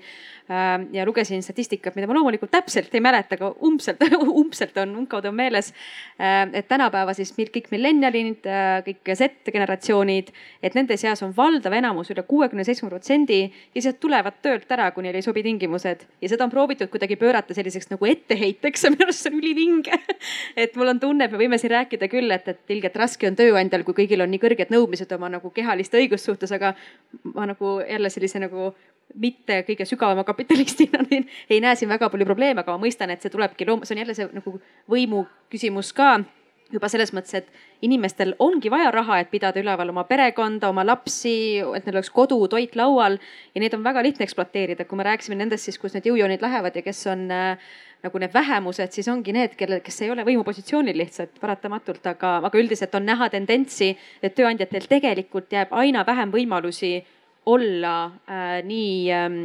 [0.49, 4.01] Ähm, ja lugesin statistikat, mida ma loomulikult täpselt ei mäleta, aga umbselt,
[4.41, 5.69] umbselt on, umbkaudu on meeles.
[6.17, 10.33] Ähm, et tänapäeva siis kõik millenialid, äh, kõik Z-generatsioonid,
[10.65, 14.89] et nende seas on valdav enamus üle kuuekümne seitsme protsendi ja lihtsalt tulevad töölt ära,
[14.95, 18.93] kui neile ei sobi tingimused ja seda on proovitud kuidagi pöörata selliseks nagu etteheiteks ja
[18.93, 20.01] minu arust see on ülivinge.
[20.65, 23.37] et mul on tunne, et me võime siin rääkida küll, et, et ilgelt raske on
[23.39, 26.73] tööandjal, kui kõigil on nii kõrged nõudmised oma nagu kehaliste õiguste suhtes, aga
[27.35, 28.71] ma nagu jälle sellise nagu
[29.19, 31.03] mitte kõige sügavama kapitalistina
[31.51, 34.05] ei näe siin väga palju probleeme, aga ma mõistan, et see tulebki loom-, see on
[34.05, 34.55] jälle see nagu
[34.89, 36.15] võimu küsimus ka
[36.73, 41.59] juba selles mõttes, et inimestel ongi vaja raha, et pidada üleval oma perekonda, oma lapsi,
[41.61, 43.19] et neil oleks kodu, toit laual
[43.53, 44.85] ja neid on väga lihtne ekspluateerida.
[44.85, 47.73] kui me rääkisime nendest siis, kus need jõujoonid lähevad ja kes on äh,
[48.03, 52.59] nagu need vähemused, siis ongi need, kellel, kes ei ole võimupositsioonil lihtsalt paratamatult, aga, aga
[52.59, 56.97] üldiselt on näha tendentsi, et tööandjatel tegelikult jääb aina vähem võimalusi
[57.45, 57.95] olla
[58.27, 59.39] äh, nii ähm,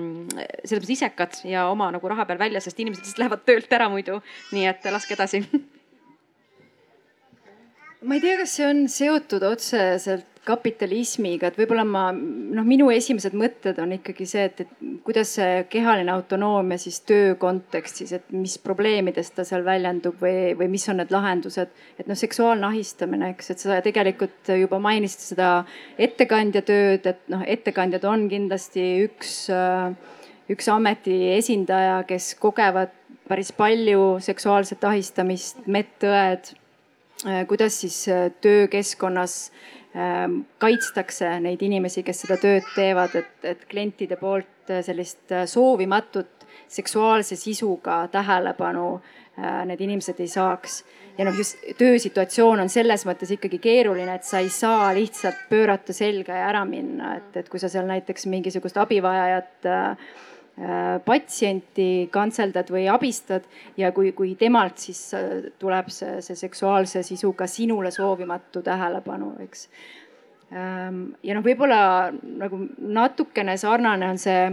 [0.64, 3.88] selles mõttes isekad ja oma nagu raha peal välja, sest inimesed lihtsalt lähevad töölt ära
[3.90, 4.20] muidu.
[4.54, 5.42] nii et laske edasi
[8.02, 13.34] ma ei tea, kas see on seotud otseselt kapitalismiga, et võib-olla ma noh, minu esimesed
[13.36, 18.56] mõtted on ikkagi see, et, et kuidas see kehaline autonoomia siis töö kontekstis, et mis
[18.62, 21.72] probleemidest ta seal väljendub või, või mis on need lahendused.
[21.98, 25.50] et noh, seksuaalne ahistamine, eks, et sa tegelikult juba mainisid seda
[26.00, 29.34] ettekandja tööd, et noh, ettekandjad on kindlasti üks,
[30.48, 32.94] üks ameti esindaja, kes kogevad
[33.28, 36.54] päris palju seksuaalset ahistamist, medõed
[37.50, 38.04] kuidas siis
[38.44, 39.77] töökeskkonnas Ähm,
[40.58, 46.46] kaitstakse neid inimesi, kes seda tööd teevad, et, et klientide poolt äh, sellist äh, soovimatut
[46.68, 50.82] seksuaalse sisuga tähelepanu äh, need inimesed ei saaks.
[51.18, 55.96] ja noh, just töösituatsioon on selles mõttes ikkagi keeruline, et sa ei saa lihtsalt pöörata
[55.96, 59.96] selga ja ära minna, et, et kui sa seal näiteks mingisugust abivajajat Äh,
[61.04, 63.44] patsienti kantseldad või abistad
[63.78, 69.68] ja kui, kui temalt siis äh, tuleb see, see seksuaalse sisuga sinule soovimatu tähelepanu, eks.
[70.48, 74.50] Ähm, ja noh, võib-olla nagu natukene sarnane on see,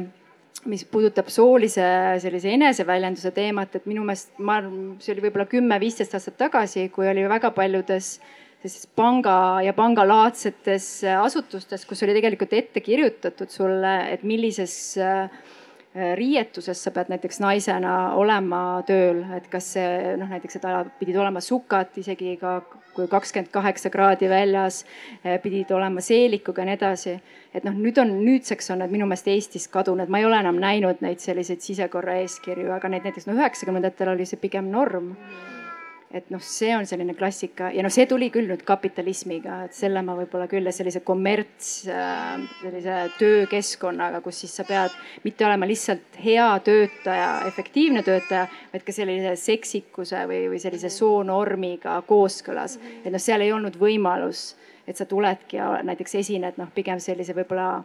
[0.69, 1.87] mis puudutab soolise
[2.21, 7.09] sellise eneseväljenduse teemat, et minu meelest ma arvan, see oli võib-olla kümme-viisteist aastat tagasi, kui
[7.09, 8.19] oli väga paljudes
[8.61, 15.54] sellises panga ja pangalaadsetes asutustes, kus oli tegelikult ette kirjutatud sulle, et millises äh, Äh,
[15.95, 21.43] riietuses sa pead näiteks naisena olema tööl, et kas see noh, näiteks, et pidid olema
[21.43, 22.59] sukad isegi ka
[22.95, 24.85] kui kakskümmend kaheksa kraadi väljas,
[25.25, 27.17] äh, pidid olema seelikuga ja nii edasi.
[27.55, 30.57] et noh, nüüd on, nüüdseks on need minu meelest Eestist kadunud, ma ei ole enam
[30.59, 35.13] näinud neid selliseid sisekorra eeskirju, aga neid näiteks no üheksakümnendatel oli see pigem norm
[36.15, 39.99] et noh, see on selline klassika ja noh, see tuli küll nüüd kapitalismiga, et selle
[40.05, 46.19] ma võib-olla küll sellise kommerts, äh, sellise töökeskkonnaga, kus siis sa pead mitte olema lihtsalt
[46.23, 52.77] hea töötaja, efektiivne töötaja, vaid ka sellise seksikuse või, või sellise soonormiga kooskõlas.
[53.03, 54.53] et noh, seal ei olnud võimalus,
[54.87, 57.83] et sa tuledki ja näiteks esined noh, pigem sellise võib-olla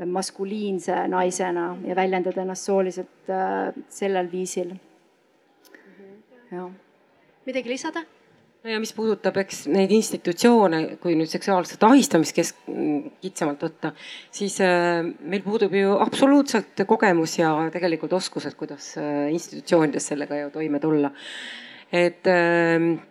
[0.00, 4.76] maskuliinse naisena ja väljendada ennast sooliselt äh, sellel viisil.
[6.50, 6.70] jah
[7.50, 8.04] midagi lisada?
[8.60, 12.54] no ja mis puudutab, eks neid institutsioone, kui nüüd seksuaalset ahistamist kes-,
[13.24, 13.94] kitsamalt võtta,
[14.36, 20.50] siis äh, meil puudub ju absoluutselt kogemus ja tegelikult oskused, kuidas äh, institutsioonides sellega ju
[20.58, 21.14] toime tulla.
[21.90, 23.09] et äh, Äh,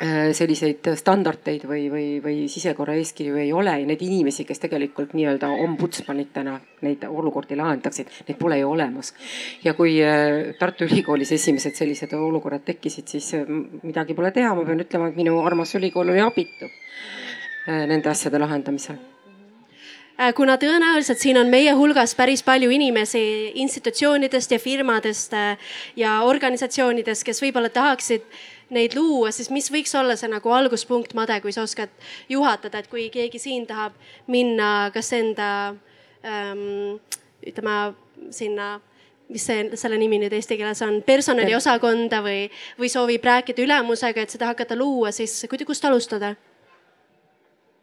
[0.00, 5.50] selliseid standardeid või, või, või sisekorra eeskirju ei ole ja neid inimesi, kes tegelikult nii-öelda
[5.66, 6.54] ombudsmanitena
[6.86, 9.12] neid olukordi lahendaksid, neid pole ju olemas.
[9.64, 13.44] ja kui äh, Tartu Ülikoolis esimesed sellised olukorrad tekkisid, siis äh,
[13.82, 16.70] midagi pole teha, ma pean ütlema, et minu armas ülikool oli abitu
[17.70, 18.96] nende asjade lahendamisel
[20.36, 23.20] kuna tõenäoliselt siin on meie hulgas päris palju inimesi
[23.62, 25.36] institutsioonidest ja firmadest
[25.96, 28.24] ja organisatsioonidest, kes võib-olla tahaksid
[28.74, 31.92] neid luua, siis mis võiks olla see nagu alguspunkt, Made, kui sa oskad
[32.30, 33.96] juhatada, et kui keegi siin tahab
[34.30, 35.48] minna kas enda
[36.24, 37.00] ähm,
[37.46, 37.76] ütleme
[38.34, 38.76] sinna
[39.30, 42.44] mis see, selle nimi nüüd eesti keeles on, personaliosakonda või,
[42.78, 46.34] või soovib rääkida ülemusega, et seda hakata luua, siis kuida-, kust alustada?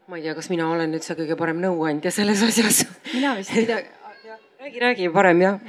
[0.07, 2.85] ma ei tea, kas mina olen nüüd see kõige parem nõuandja selles asjas.
[3.11, 3.91] mina vist midagi.
[4.64, 5.59] räägi, räägi parem jah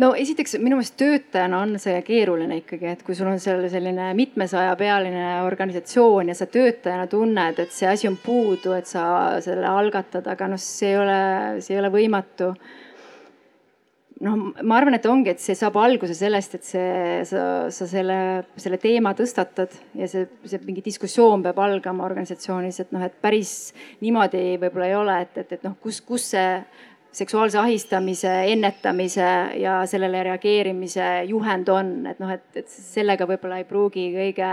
[0.00, 4.10] no esiteks minu meelest töötajana on see keeruline ikkagi, et kui sul on seal selline
[4.18, 9.04] mitmesajapealine organisatsioon ja sa töötajana tunned, et see asi on puudu, et sa
[9.44, 11.20] selle algatad, aga noh, see ei ole,
[11.64, 12.54] see ei ole võimatu.
[14.24, 17.44] noh, ma arvan, et ongi, et see saab alguse sellest, et see, sa,
[17.74, 18.16] sa selle,
[18.56, 23.74] selle teema tõstatad ja see, see mingi diskussioon peab algama organisatsioonis, et noh, et päris
[24.00, 26.48] niimoodi võib-olla ei ole, et, et, et noh, kus, kus see
[27.14, 29.28] seksuaalse ahistamise ennetamise
[29.60, 34.50] ja sellele reageerimise juhend on, et noh, et, et sellega võib-olla ei pruugi kõige,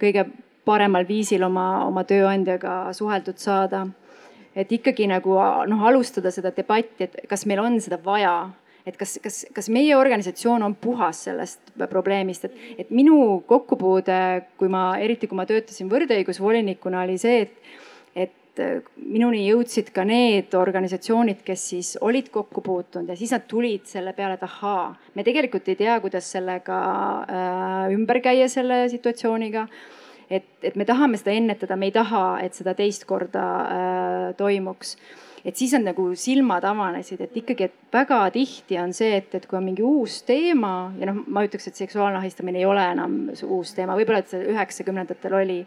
[0.00, 0.26] kõige
[0.64, 3.86] paremal viisil oma, oma tööandjaga suheldud saada.
[4.56, 5.36] et ikkagi nagu
[5.70, 8.50] noh, alustada seda debatti, et kas meil on seda vaja
[8.86, 14.18] et kas, kas, kas meie organisatsioon on puhas sellest probleemist, et, et minu kokkupuude,
[14.58, 17.72] kui ma, eriti kui ma töötasin võrdõigusvolinikuna, oli see, et,
[18.96, 24.12] minuni jõudsid ka need organisatsioonid, kes siis olid kokku puutunud ja siis nad tulid selle
[24.16, 26.82] peale, et ahaa, me tegelikult ei tea, kuidas sellega
[27.22, 29.66] äh, ümber käia, selle situatsiooniga.
[30.30, 34.96] et, et me tahame seda ennetada, me ei taha, et seda teist korda äh, toimuks
[35.44, 39.46] et siis on nagu silmad avanesid, et ikkagi, et väga tihti on see, et, et
[39.48, 43.16] kui on mingi uus teema ja noh, ma ütleks, et seksuaalne ahistamine ei ole enam
[43.48, 45.60] uus teema, võib-olla, et see üheksakümnendatel oli.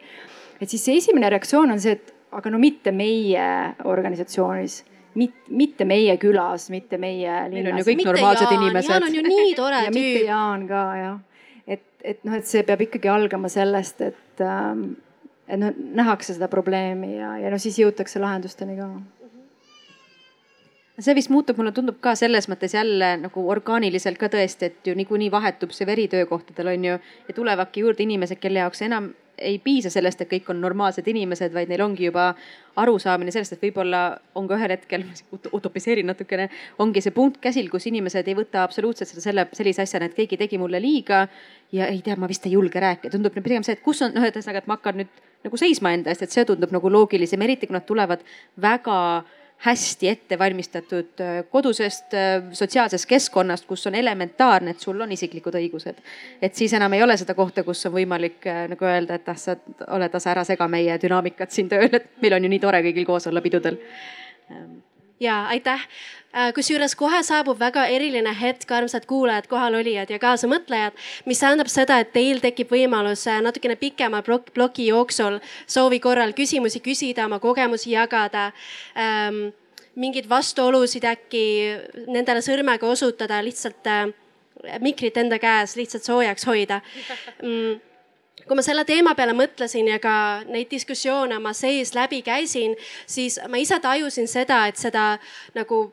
[0.62, 3.46] et siis see esimene reaktsioon on see, et aga no mitte meie
[3.84, 4.82] organisatsioonis
[5.20, 7.54] mit-, mitte meie külas, mitte meie linnas.
[7.54, 8.60] meil on ju kõik mitte normaalsed Jaan.
[8.60, 8.92] inimesed.
[8.92, 9.98] Jaan on ju nii tore ja tüüp.
[10.00, 11.18] mitte Jaan ka jah.
[11.68, 14.86] et, et noh, et see peab ikkagi algama sellest, et ähm,,
[15.48, 18.90] et noh, nähakse seda probleemi ja, ja noh, siis jõutakse lahendusteni ka
[21.00, 24.94] see vist muutub, mulle tundub ka selles mõttes jälle nagu orgaaniliselt ka tõesti, et ju
[24.98, 29.58] niikuinii vahetub see veri töökohtadel on ju ja tulevadki juurde inimesed, kelle jaoks enam ei
[29.60, 32.28] piisa sellest, et kõik on normaalsed inimesed, vaid neil ongi juba
[32.80, 34.04] arusaamine sellest, et võib-olla
[34.38, 35.08] on ka ühel hetkel,
[35.58, 36.50] utopiseerin natukene,
[36.84, 40.38] ongi see punkt käsil, kus inimesed ei võta absoluutselt seda selle, sellise asjana, et keegi
[40.38, 41.26] tegi mulle liiga
[41.74, 44.30] ja ei tea, ma vist ei julge rääkida, tundub pigem see, et kus on, noh,
[44.30, 47.68] ühesõnaga, et ma hakkan nüüd nagu seisma enda eest, et see tundub nagu loogilisem, eriti
[47.68, 48.22] kui nad tulevad
[48.62, 49.00] väga
[49.64, 55.56] hästi ette valmistatud äh, kodusest äh, sotsiaalsest keskkonnast, kus on elementaarne, et sul on isiklikud
[55.56, 56.02] õigused.
[56.42, 59.40] et siis enam ei ole seda kohta, kus on võimalik äh, nagu öelda, et ah,
[59.40, 59.56] sa
[59.88, 63.08] oled, tasa ära sega meie dünaamikat siin tööl, et meil on ju nii tore kõigil
[63.08, 63.80] koos olla pidudel
[65.24, 65.88] ja aitäh.
[66.34, 70.96] Äh, kusjuures kohe saabub väga eriline hetk, armsad kuulajad, kohalolijad ja kaasamõtlejad,
[71.30, 75.38] mis tähendab seda, et teil tekib võimalus äh, natukene pikema ploki jooksul
[75.70, 78.48] soovi korral küsimusi küsida, oma kogemusi jagada
[78.98, 79.54] ähm,
[79.94, 81.46] mingeid vastuolusid äkki
[82.10, 84.08] nendele sõrmega osutada, lihtsalt äh,
[84.82, 86.82] mikrit enda käes lihtsalt soojaks hoida.
[87.46, 87.78] Mm.
[88.44, 92.74] Kui ma selle teema peale mõtlesin ja ka neid diskussioone oma sees läbi käisin,
[93.06, 95.14] siis ma ise tajusin seda, et seda
[95.54, 95.86] nagu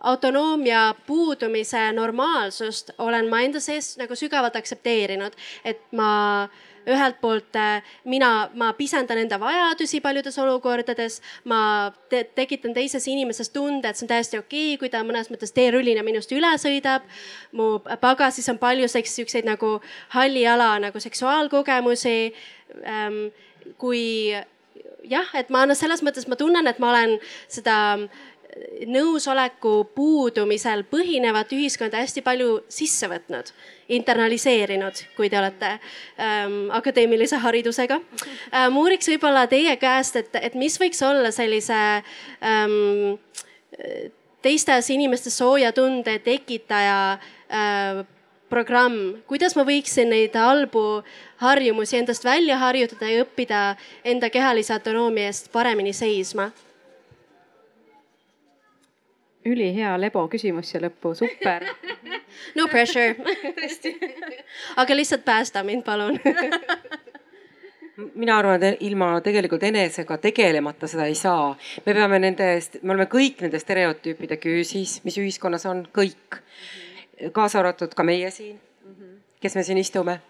[0.00, 6.48] autonoomia puudumise normaalsust olen ma enda sees nagu sügavalt aktsepteerinud, et ma
[6.88, 13.52] ühelt poolt äh, mina, ma pisendan enda vajadusi paljudes olukordades, ma te tekitan teises inimeses
[13.52, 17.04] tunde, et see on täiesti okei okay,, kui ta mõnes mõttes teerullina minust üle sõidab.
[17.52, 19.80] mu pagasis on palju siukseid nagu
[20.16, 22.32] halli ala nagu seksuaalkogemusi
[22.84, 23.28] ähm,.
[23.78, 24.32] kui
[25.04, 27.16] jah, et ma selles mõttes ma tunnen, et ma olen
[27.48, 27.76] seda
[28.90, 33.50] nõusoleku puudumisel põhinevat ühiskonda hästi palju sisse võtnud,
[33.92, 35.72] internaliseerinud, kui te olete
[36.18, 38.00] ähm, akadeemilise haridusega
[38.54, 38.78] ähm,.
[38.80, 41.80] uuriks võib-olla teie käest, et, et mis võiks olla sellise
[42.42, 43.18] ähm,
[44.42, 48.02] teistes inimestes sooja tunde tekitaja äh,
[48.50, 51.04] programm, kuidas ma võiksin neid halbu
[51.44, 53.60] harjumusi endast välja harjutada ja õppida
[54.04, 56.50] enda kehalise autonoomia eest paremini seisma
[59.50, 61.66] ülihea lebo küsimus siia lõppu, super.
[62.56, 63.14] No pressure.
[63.56, 63.92] Tõesti.
[64.80, 66.16] Aga lihtsalt päästa mind, palun.
[68.14, 71.56] Mina arvan, et ilma tegelikult enesega tegelemata seda ei saa.
[71.86, 76.40] me peame nendest, me oleme kõik nende stereotüüpide küüsis, mis ühiskonnas on, kõik.
[77.32, 78.56] kaasa arvatud ka meie siin,
[79.42, 80.20] kes me siin istume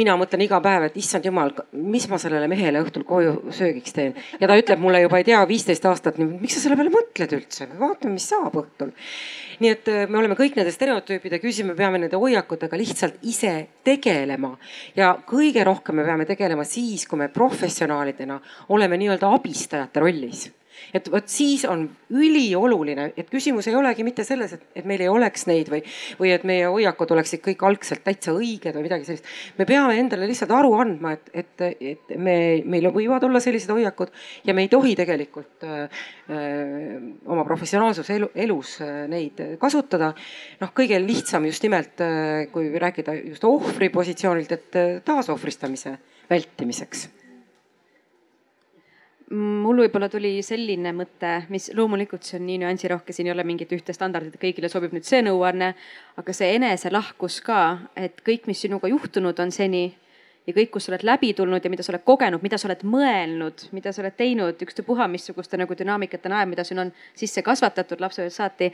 [0.00, 4.14] mina mõtlen iga päev, et issand jumal, mis ma sellele mehele õhtul koju söögiks teen.
[4.40, 7.68] ja ta ütleb mulle juba ei tea, viisteist aastat, miks sa selle peale mõtled üldse,
[7.80, 8.94] vaatame, mis saab õhtul.
[9.60, 13.54] nii et äh, me oleme kõik nende stereotüüpide küüsis, me peame nende hoiakutega lihtsalt ise
[13.84, 14.56] tegelema.
[14.96, 18.40] ja kõige rohkem me peame tegelema siis, kui me professionaalidena
[18.72, 20.48] oleme nii-öelda abistajate rollis
[20.94, 25.10] et vot siis on ülioluline, et küsimus ei olegi mitte selles, et, et meil ei
[25.12, 25.82] oleks neid või,
[26.18, 29.28] või et meie hoiakud oleksid kõik algselt täitsa õiged või midagi sellist.
[29.58, 34.12] me peame endale lihtsalt aru andma, et, et, et me, meil võivad olla sellised hoiakud
[34.48, 40.12] ja me ei tohi tegelikult öö, äh, oma professionaalsuse elu, elus äh, neid kasutada.
[40.60, 45.96] noh, kõige lihtsam just nimelt, äh, kui rääkida just ohvri positsioonilt, et taasohvristamise
[46.30, 47.08] vältimiseks
[49.32, 53.72] mul võib-olla tuli selline mõte, mis loomulikult see on nii nüansirohke, siin ei ole mingit
[53.72, 55.72] ühte standardit, kõigile sobib nüüd see nõuanne.
[56.16, 57.60] aga see eneselahkus ka,
[57.96, 59.84] et kõik, mis sinuga juhtunud on seni
[60.46, 62.82] ja kõik, kus sa oled läbi tulnud ja mida sa oled kogenud, mida sa oled
[62.84, 68.02] mõelnud, mida sa oled teinud, ükstapuha missuguste nagu dünaamikate najal, mida siin on sisse kasvatatud
[68.02, 68.72] lapsepõlvest saati.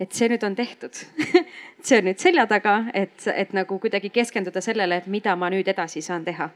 [0.00, 0.96] et see nüüd on tehtud
[1.86, 5.68] see on nüüd selja taga, et, et nagu kuidagi keskenduda sellele, et mida ma nüüd
[5.68, 6.50] edasi saan teha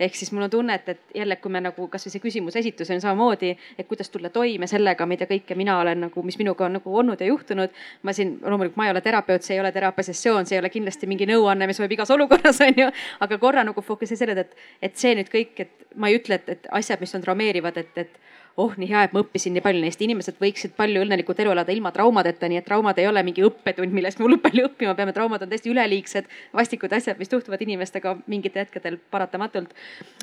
[0.00, 2.90] ehk siis mul on tunne, et, et jälle, kui me nagu kasvõi see küsimuse esitus
[2.94, 6.78] on samamoodi, et kuidas tulla toime sellega, mida kõike mina olen nagu, mis minuga on
[6.78, 7.74] nagu olnud ja juhtunud.
[8.02, 11.10] ma siin loomulikult, ma ei ole terapeut, see ei ole teraapiasessioon, see ei ole kindlasti
[11.10, 12.88] mingi nõuanne, mis võib igas olukorras on ju,
[13.20, 16.48] aga korra nagu fokuseeri sellele, et, et see nüüd kõik, et ma ei ütle, et,
[16.56, 18.18] et asjad, mis on traumeerivad, et, et
[18.58, 21.74] oh nii hea, et ma õppisin nii palju neist, inimesed võiksid palju õnnelikult elu elada
[21.74, 25.14] ilma traumadeta, nii et traumad ei ole mingi õppetund, millest me hullult palju õppima peame,
[25.14, 26.26] traumad on täiesti üleliigsed,
[26.58, 29.70] vastikud asjad, mis juhtuvad inimestega mingitel hetkedel paratamatult.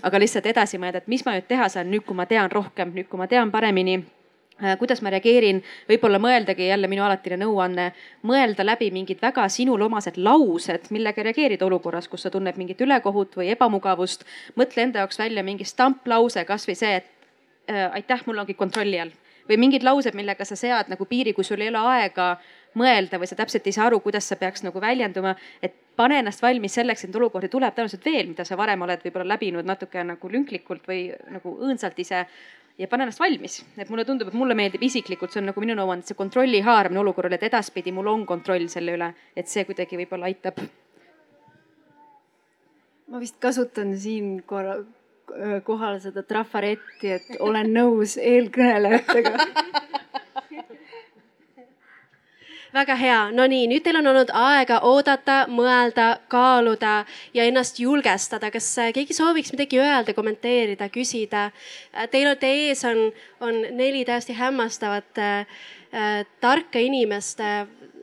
[0.03, 2.91] aga lihtsalt edasi mõelda, et mis ma nüüd teha saan nüüd, kui ma tean rohkem,
[2.97, 7.89] nüüd, kui ma tean paremini äh, kuidas ma reageerin, võib-olla mõeldagi jälle minu alatine nõuanne,
[8.27, 13.39] mõelda läbi mingid väga sinule omased laused, millega reageerida olukorras, kus sa tunned mingit ülekohut
[13.39, 14.27] või ebamugavust.
[14.59, 17.14] mõtle enda jaoks välja mingi stamplause, kasvõi see, et
[17.67, 19.13] aitäh, mul ongi kontrolli all
[19.49, 22.35] või mingid laused, millega sa sead nagu piiri, kui sul ei ole aega
[22.79, 25.35] mõelda või sa täpselt ei saa aru, kuidas sa peaks nagu väljenduma.
[25.61, 29.35] et pane ennast valmis selleks, et olukordi tuleb tõenäoliselt veel, mida sa varem oled võib-olla
[29.35, 32.25] läbinud natuke nagu lünklikult või nagu õõnsalt ise.
[32.77, 35.75] ja pane ennast valmis, et mulle tundub, et mulle meeldib isiklikult, see on nagu minu
[35.75, 39.95] nõuanne, see kontrolli haaramine olukorrale, et edaspidi mul on kontroll selle üle, et see kuidagi
[39.95, 40.59] võib-olla aitab
[43.07, 44.79] ma vist kasutan siin korra,
[45.65, 49.33] kohal seda trafaretti, et olen nõus eelkõnelejatega
[52.75, 56.95] väga hea, no nii, nüüd teil on olnud aega oodata, mõelda, kaaluda
[57.35, 58.51] ja ennast julgestada.
[58.51, 61.47] kas äh, keegi sooviks midagi öelda, kommenteerida, küsida?
[61.93, 63.07] Äh, teil on, teie ees on,
[63.39, 65.61] on neli täiesti hämmastavat äh,
[65.93, 67.39] äh, tarka inimest.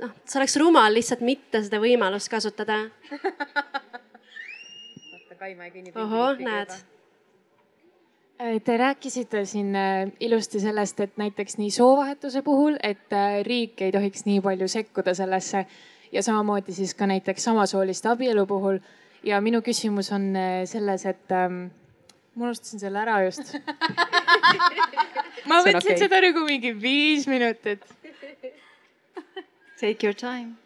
[0.00, 2.86] noh, see oleks rumal lihtsalt mitte seda võimalust kasutada.
[5.98, 6.91] ohoh, näed
[8.64, 13.92] te rääkisite siin äh, ilusti sellest, et näiteks nii soovahetuse puhul, et äh, riik ei
[13.92, 15.66] tohiks nii palju sekkuda sellesse
[16.12, 18.78] ja samamoodi siis ka näiteks samasooliste abielu puhul.
[19.22, 20.34] ja minu küsimus on
[20.66, 21.70] selles, et ähm,
[22.34, 23.54] ma unustasin selle ära just
[25.48, 25.98] ma mõtlesin okay.
[26.00, 27.84] seda nagu mingi viis minutit.
[29.80, 30.56] Take your time.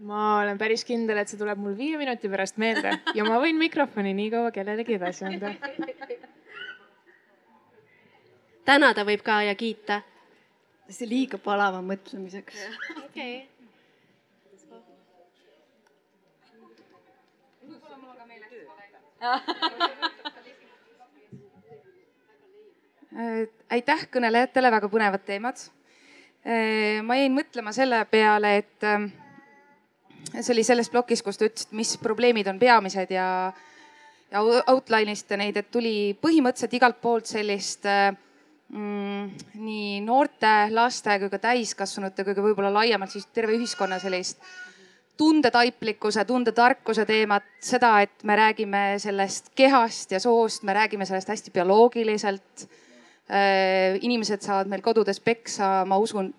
[0.00, 3.60] ma olen päris kindel, et see tuleb mul viie minuti pärast meelde ja ma võin
[3.60, 5.52] mikrofoni nii kaua kellelegi edasi anda
[8.64, 10.02] tänada võib ka ja kiita.
[10.92, 12.58] see liiga palava mõtlemiseks.
[13.06, 13.48] okei.
[23.70, 25.60] aitäh kõnelejatele, väga põnevad teemad.
[26.42, 29.04] Äh, ma jäin mõtlema selle peale, et äh,
[30.40, 33.26] see oli selles plokis, kus te ütlesite, mis probleemid on peamised ja,
[34.32, 38.10] ja outline isite neid, et tuli põhimõtteliselt igalt poolt sellist äh,
[38.72, 44.40] nii noorte, laste kui ka täiskasvanute kui ka võib-olla laiemalt siis terve ühiskonna sellist
[45.20, 51.50] tundetaiplikkuse, tundetarkuse teemat, seda, et me räägime sellest kehast ja soost, me räägime sellest hästi
[51.50, 52.68] bioloogiliselt.
[54.00, 56.32] inimesed saavad meil kodudes peksa, ma usun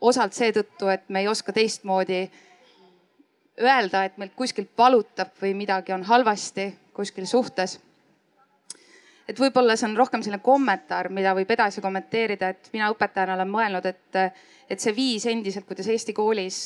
[0.00, 2.30] osalt seetõttu, et me ei oska teistmoodi
[3.60, 7.78] öelda, et meilt kuskilt valutab või midagi on halvasti kuskil suhtes.
[9.28, 13.50] Et võib-olla see on rohkem selline kommentaar, mida võib edasi kommenteerida, et mina õpetajana olen
[13.50, 14.18] mõelnud, et,
[14.70, 16.60] et see viis endiselt, kuidas Eesti koolis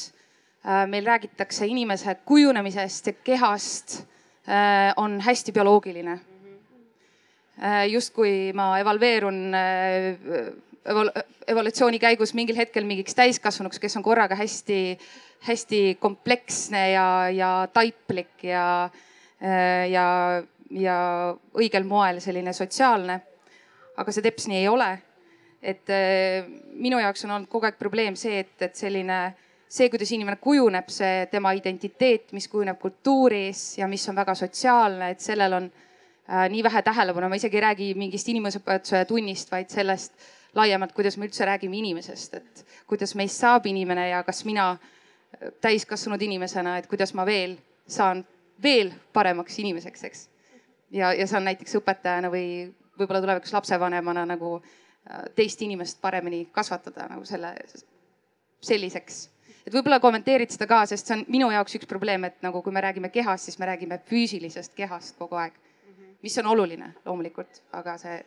[0.64, 4.00] äh, meil räägitakse inimese kujunemisest ja kehast,
[4.48, 6.18] äh, on hästi bioloogiline.
[7.60, 9.40] Äh, justkui ma evalveerun
[10.90, 11.10] evol
[11.50, 14.98] evolutsiooni käigus mingil hetkel mingiks täiskasvanuks, kes on korraga hästi,
[15.48, 18.62] hästi kompleksne ja, ja taiplik ja,
[19.90, 20.06] ja,
[20.70, 20.96] ja
[21.58, 23.20] õigel moel selline sotsiaalne.
[23.96, 24.90] aga see teps nii ei ole.
[25.62, 25.92] et
[26.72, 29.18] minu jaoks on olnud kogu aeg probleem see, et, et selline,
[29.68, 35.10] see, kuidas inimene kujuneb, see tema identiteet, mis kujuneb kultuuris ja mis on väga sotsiaalne,
[35.10, 39.68] et sellel on äh, nii vähe tähelepanu, ma isegi ei räägi mingist inimõpetuse tunnist, vaid
[39.68, 40.16] sellest
[40.54, 44.72] laiemalt, kuidas me üldse räägime inimesest, et kuidas meist saab inimene ja kas mina
[45.60, 47.56] täiskasvanud inimesena, et kuidas ma veel
[47.90, 48.24] saan
[48.62, 50.26] veel paremaks inimeseks, eks.
[50.90, 52.46] Ja, ja saan näiteks õpetajana või
[52.98, 57.54] võib-olla tulevikus lapsevanemana nagu äh, teist inimest paremini kasvatada nagu selle,
[58.60, 59.22] selliseks.
[59.66, 62.72] et võib-olla kommenteerid seda ka, sest see on minu jaoks üks probleem, et nagu kui
[62.72, 65.56] me räägime kehast, siis me räägime füüsilisest kehast kogu aeg.
[66.22, 68.20] mis on oluline loomulikult, aga see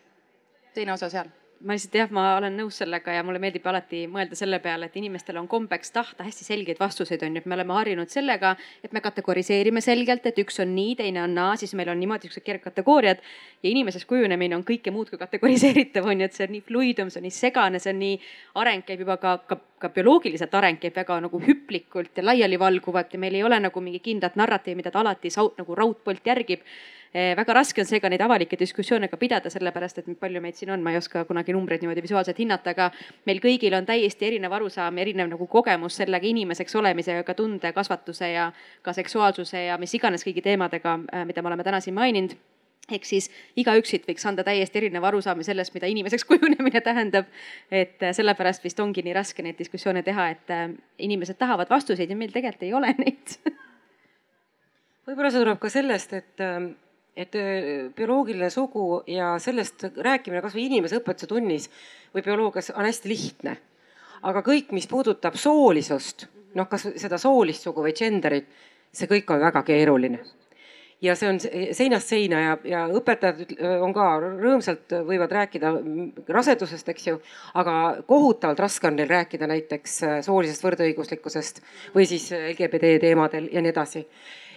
[0.74, 1.30] teine osa seal
[1.64, 4.96] ma lihtsalt jah, ma olen nõus sellega ja mulle meeldib alati mõelda selle peale, et
[5.00, 8.54] inimestel on kombeks tahta hästi selgeid vastuseid, on ju, et me oleme harjunud sellega,
[8.84, 12.28] et me kategoriseerime selgelt, et üks on nii, teine on naa, siis meil on niimoodi
[12.28, 13.22] siuksed kergkategooriad.
[13.64, 17.12] ja inimesest kujunemine on kõike muud kui kategoriseeritav, on ju, et see on nii fluidum,
[17.14, 18.18] see on nii segane, see on nii,
[18.64, 23.22] areng käib juba ka, ka, ka bioloogiliselt areng käib väga nagu hüplikult ja laialivalguvalt ja
[23.24, 26.68] meil ei ole nagu mingi kindlat narratiivi, mida ta alati saud, nagu raudpolt järgib
[27.14, 30.82] väga raske on seega neid avalikke diskussioone ka pidada, sellepärast et palju meid siin on,
[30.82, 32.90] ma ei oska kunagi numbreid niimoodi visuaalselt hinnata, aga
[33.30, 38.32] meil kõigil on täiesti erinev arusaam, erinev nagu kogemus sellega inimeseks olemisega, ka tunde, kasvatuse
[38.34, 38.48] ja
[38.82, 42.34] ka seksuaalsuse ja mis iganes kõigi teemadega, äh, mida me oleme täna siin maininud
[42.92, 47.30] ehk siis igaüksilt võiks anda täiesti erineva arusaami sellest, mida inimeseks kujunemine tähendab.
[47.72, 52.10] et äh, sellepärast vist ongi nii raske neid diskussioone teha, et äh, inimesed tahavad vastuseid
[52.10, 53.38] ja meil tegelikult ei ole neid
[55.08, 56.74] võib-olla see tuleb ka sellest, et ähm,
[57.16, 61.70] et äh, bioloogiline sugu ja sellest rääkimine kasvõi inimeseõpetuse tunnis
[62.14, 63.58] või bioloogias on hästi lihtne.
[64.24, 68.48] aga kõik, mis puudutab soolisust, noh, kas seda soolist sugu või gender'it,
[68.94, 70.22] see kõik on väga keeruline
[71.04, 71.40] ja see on
[71.76, 75.74] seinast seina ja, ja õpetajad on ka rõõmsalt võivad rääkida
[76.32, 77.18] rasedusest, eks ju.
[77.60, 81.62] aga kohutavalt raske on neil rääkida näiteks äh, soolisest võrdõiguslikkusest
[81.96, 84.06] või siis LGBT teemadel ja nii edasi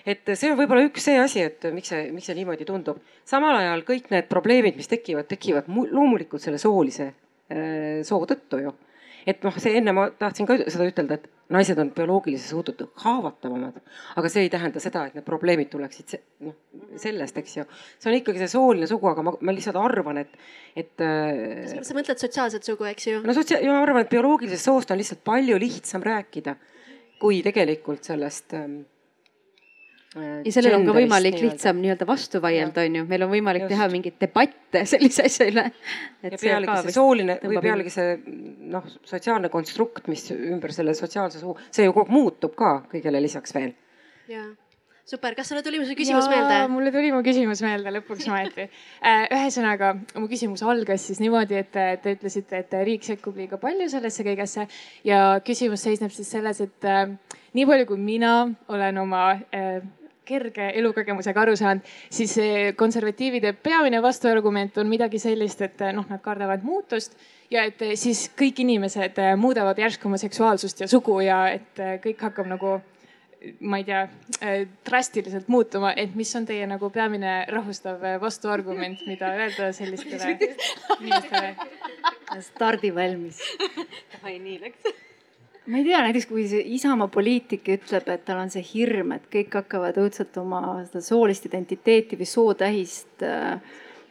[0.06, 3.02] et see on võib-olla üks see asi, et miks see, miks see niimoodi tundub.
[3.26, 8.74] samal ajal kõik need probleemid, mis tekivad, tekivad loomulikult selle soolise äh, soo tõttu ju.
[9.26, 13.80] et noh, see enne ma tahtsin ka seda ütelda, et naised on bioloogilises suhtes haavatavamad,
[14.18, 16.16] aga see ei tähenda seda, et need probleemid tuleksid
[16.46, 16.54] noh
[17.00, 17.66] sellest, eks ju.
[17.98, 20.38] see on ikkagi see sooline sugu, aga ma, ma lihtsalt arvan, et,
[20.78, 20.94] et.
[21.02, 23.20] Äh, sa mõtled sotsiaalset sugu, eks ju?
[23.26, 26.56] no sotsia-, ma arvan, et bioloogilisest soost on lihtsalt palju lihtsam rääkida
[27.20, 28.82] kui tegelikult sellest ähm,
[30.16, 33.74] ja sellel on ka võimalik lihtsam nii-öelda vastu vaielda, on ju, meil on võimalik Just.
[33.74, 35.66] teha mingeid debatte sellise asja üle.
[36.22, 38.12] ja pealegi see sooline või pealegi see
[38.74, 43.22] noh, sotsiaalne konstrukt, mis ümber selle sotsiaalse suu, see ju kogu aeg muutub ka kõigele
[43.24, 43.74] lisaks veel.
[44.30, 44.48] jaa
[45.06, 46.56] super, kas sulle tuli mu küsimus ja, meelde?
[46.72, 48.66] mulle tuli mu küsimus meelde lõpuks ometi.
[48.98, 51.70] Äh, ühesõnaga, mu küsimus algas siis niimoodi, et
[52.02, 54.66] te ütlesite, et riik sekkub liiga palju sellesse kõigesse
[55.06, 57.06] ja küsimus seisneb siis selles, et äh,
[57.54, 58.34] nii palju, kui mina
[58.72, 59.78] olen oma äh,
[60.26, 62.34] kerge elukogemusega aru saanud, siis
[62.76, 67.16] konservatiivide peamine vastuargument on midagi sellist, et noh, nad kardavad muutust
[67.50, 72.50] ja et siis kõik inimesed muudavad järsku oma seksuaalsust ja sugu ja et kõik hakkab
[72.50, 72.76] nagu
[73.60, 74.00] ma ei tea,
[74.88, 80.34] drastiliselt muutuma, et mis on teie nagu peamine rahustav vastuargument, mida öelda sellistele
[81.00, 81.54] inimestele?
[82.50, 83.40] stardi valmis.
[84.14, 85.05] davai, nii läks
[85.66, 89.26] ma ei tea, näiteks kui see Isamaa poliitik ütleb, et tal on see hirm, et
[89.32, 93.58] kõik hakkavad õudselt oma seda soolist identiteeti või sootähist äh,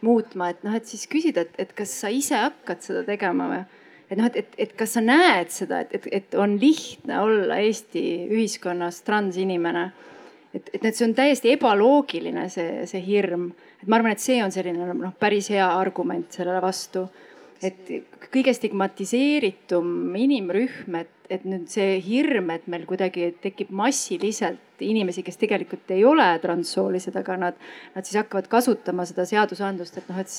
[0.04, 3.62] muutma, et noh, et siis küsida, et, et kas sa ise hakkad seda tegema või?
[4.06, 7.56] et noh, et, et, et kas sa näed seda, et, et, et on lihtne olla
[7.64, 9.88] Eesti ühiskonnas transinimene.
[10.54, 13.48] et, et, et see on täiesti ebaloogiline, see, see hirm.
[13.80, 17.08] et ma arvan, et see on selline noh, päris hea argument sellele vastu
[17.64, 17.88] et
[18.32, 25.38] kõige stigmatiseeritum inimrühm, et, et nüüd see hirm, et meil kuidagi tekib massiliselt inimesi, kes
[25.40, 27.60] tegelikult ei ole transsoolised, aga nad,
[27.94, 30.32] nad siis hakkavad kasutama seda seadusandlust, et noh, et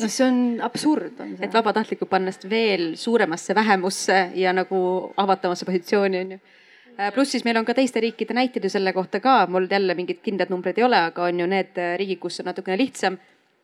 [0.00, 4.80] noh, see on absurd et vabatahtlikult panna ennast veel suuremasse vähemusse ja nagu
[5.16, 6.40] avatamasse positsiooni on ju.
[7.14, 10.20] Pluss siis meil on ka teiste riikide näiteid ju selle kohta ka, mul jälle mingid
[10.22, 13.16] kindlad numbrid ei ole, aga on ju need riigid, kus on natukene lihtsam.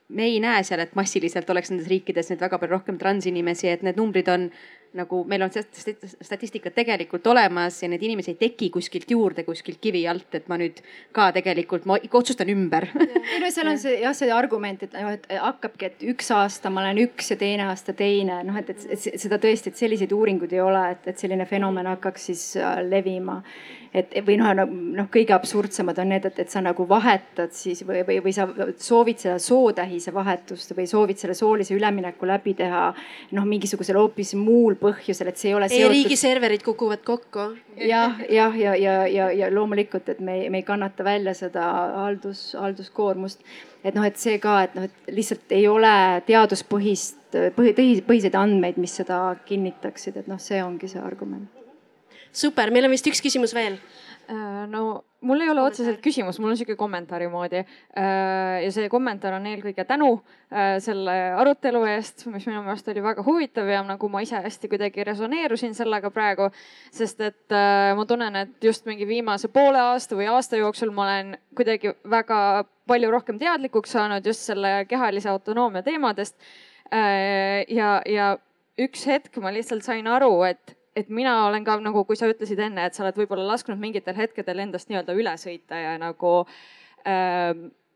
[0.08, 3.82] Me ei näe seal, et massiliselt oleks nendes riikides nüüd väga palju rohkem transinimesi, et
[3.84, 4.48] need numbrid on
[4.96, 10.04] nagu meil on statistika tegelikult olemas ja neid inimesi ei teki kuskilt juurde, kuskilt kivi
[10.08, 10.80] alt, et ma nüüd
[11.16, 12.88] ka tegelikult, ma otsustan ümber.
[12.96, 16.72] ei no seal on see jah, see argument, et noh, et hakkabki, et üks aasta
[16.72, 20.54] ma olen üks ja teine aasta teine, noh, et, et seda tõesti, et selliseid uuringuid
[20.56, 23.40] ei ole, et, et selline fenomen hakkaks siis äh, levima
[23.96, 24.52] et või noh,
[24.96, 28.46] noh, kõige absurdsemad on need, et, et sa nagu vahetad siis või, või, või sa
[28.82, 32.82] soovid seda sootähise vahetust või soovid selle soolise ülemineku läbi teha
[33.36, 35.88] noh, mingisugusel hoopis muul põhjusel, et see ei ole seotud.
[35.88, 37.48] e-riigi serverid kukuvad kokku.
[37.80, 41.66] jah, jah, ja, ja, ja, ja loomulikult, et me, me ei kannata välja seda
[42.02, 43.44] haldus, halduskoormust.
[43.84, 45.96] et noh, et see ka, et noh, et lihtsalt ei ole
[46.28, 47.22] teaduspõhist,
[47.56, 47.72] põhi,
[48.06, 51.55] põhiseid andmeid, mis seda kinnitaksid, et noh, see ongi see argument
[52.36, 53.80] super, meil on vist üks küsimus veel.
[54.26, 57.60] Äh, no mul ei ole otseselt küsimus, mul on sihuke kommentaari moodi.
[57.62, 63.04] Äh, ja see kommentaar on eelkõige tänu äh, selle arutelu eest, mis minu meelest oli
[63.04, 66.50] väga huvitav ja nagu ma ise hästi kuidagi resoneerusin sellega praegu.
[66.90, 67.54] sest et
[67.96, 72.38] ma tunnen, et just mingi viimase poole aasta või aasta jooksul ma olen kuidagi väga
[72.86, 76.34] palju rohkem teadlikuks saanud just selle kehalise autonoomia teemadest.
[76.90, 78.26] ja, ja
[78.78, 82.60] üks hetk ma lihtsalt sain aru, et et mina olen ka nagu, kui sa ütlesid
[82.68, 86.38] enne, et sa oled võib-olla lasknud mingitel hetkedel endast nii-öelda üle sõita ja nagu
[87.04, 87.52] äh,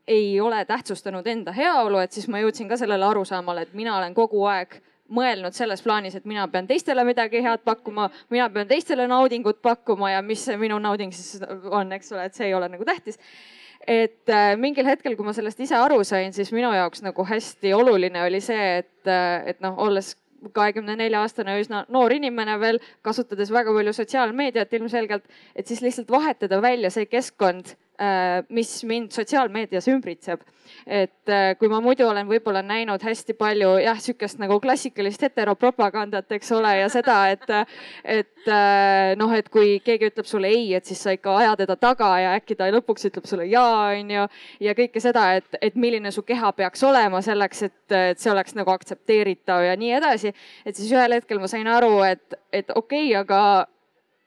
[0.07, 4.13] ei ole tähtsustanud enda heaolu, et siis ma jõudsin ka sellele arusaamale, et mina olen
[4.17, 9.07] kogu aeg mõelnud selles plaanis, et mina pean teistele midagi head pakkuma, mina pean teistele
[9.11, 12.69] naudingut pakkuma ja mis see minu nauding siis on, eks ole, et see ei ole
[12.71, 13.19] nagu tähtis.
[13.89, 17.73] Et äh, mingil hetkel, kui ma sellest ise aru sain, siis minu jaoks nagu hästi
[17.73, 20.13] oluline oli see, et, äh, et noh, olles
[20.53, 25.23] kahekümne nelja aastane üsna noor inimene veel, kasutades väga palju sotsiaalmeediat ilmselgelt,
[25.55, 27.75] et siis lihtsalt vahetada välja see keskkond
[28.49, 30.41] mis mind sotsiaalmeedias ümbritseb.
[30.87, 36.31] et äh, kui ma muidu olen võib-olla näinud hästi palju jah, sihukest nagu klassikalist heteropropagandat,
[36.31, 37.43] eks ole, ja seda, et,
[38.07, 41.75] et äh, noh, et kui keegi ütleb sulle ei, et siis sa ikka aja teda
[41.75, 44.25] taga ja äkki ta lõpuks ütleb sulle ja, onju.
[44.63, 48.55] ja kõike seda, et, et milline su keha peaks olema selleks, et, et see oleks
[48.57, 50.33] nagu aktsepteeritav ja nii edasi.
[50.65, 53.67] et siis ühel hetkel ma sain aru, et, et okei okay,, aga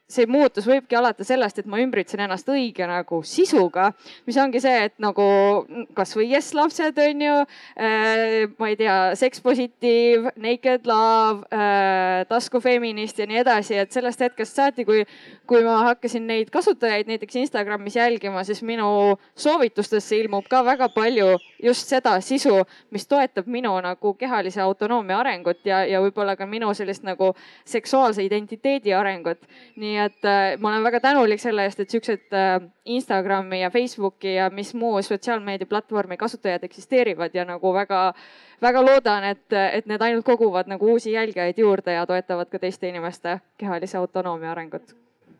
[0.05, 3.87] see muutus võibki alata sellest, et ma ümbritsen ennast õige nagu sisuga,
[4.27, 5.25] mis ongi see, et nagu
[5.97, 13.17] kasvõi Yes lapsed on ju äh,, ma ei tea, Sex Positive, Naked Love äh,, taskufeminist
[13.17, 15.01] ja nii edasi, et sellest hetkest saati, kui,
[15.49, 21.33] kui ma hakkasin neid kasutajaid näiteks Instagramis jälgima, siis minu soovitustesse ilmub ka väga palju
[21.65, 22.59] just seda sisu,
[22.93, 27.33] mis toetab minu nagu kehalise autonoomia arengut ja, ja võib-olla ka minu sellist nagu
[27.65, 29.41] seksuaalse identiteedi arengut.
[29.81, 32.57] nii nii et äh, ma olen väga tänulik selle eest, et siuksed äh,
[32.97, 38.01] Instagrami ja Facebooki ja mis muu sotsiaalmeedia platvormi kasutajad eksisteerivad ja nagu väga,
[38.61, 42.89] väga loodan, et, et need ainult koguvad nagu uusi jälgijaid juurde ja toetavad ka teiste
[42.91, 44.95] inimeste kehalise autonoomia arengut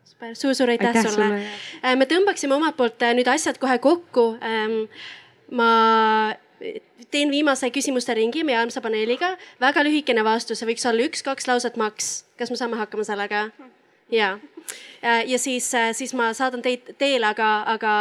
[0.06, 1.44] super suur,, suur-suur aitäh, aitäh sulle, sulle..
[1.84, 4.32] Äh, me tõmbaksime omalt poolt nüüd asjad kohe kokku.
[4.40, 4.82] Ähm,
[5.50, 5.70] ma
[7.10, 9.34] teen viimase küsimuste ringi meie armsa paneeliga.
[9.60, 12.24] väga lühikene vastus, see võiks olla üks-kaks lauset maks.
[12.38, 13.48] kas me saame hakkama sellega?
[14.10, 14.38] Ja,
[15.26, 17.92] ja siis, siis ma saadan teid teele, aga, aga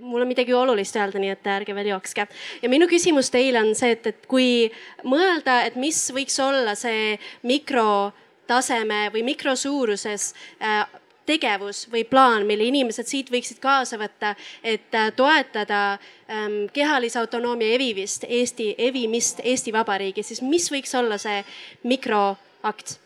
[0.00, 2.26] mul on midagi olulist öelda, nii et ärge veel jookske.
[2.62, 4.68] ja minu küsimus teile on see, et, et kui
[5.04, 7.16] mõelda, et mis võiks olla see
[7.46, 10.84] mikrotaseme või mikrosuuruses äh,
[11.26, 15.82] tegevus või plaan, mille inimesed siit võiksid kaasa võtta, et äh, toetada
[16.30, 21.42] ähm, kehalise autonoomia evimist Eesti, evimist Eesti Vabariigis, siis mis võiks olla see
[21.84, 22.98] mikroakt?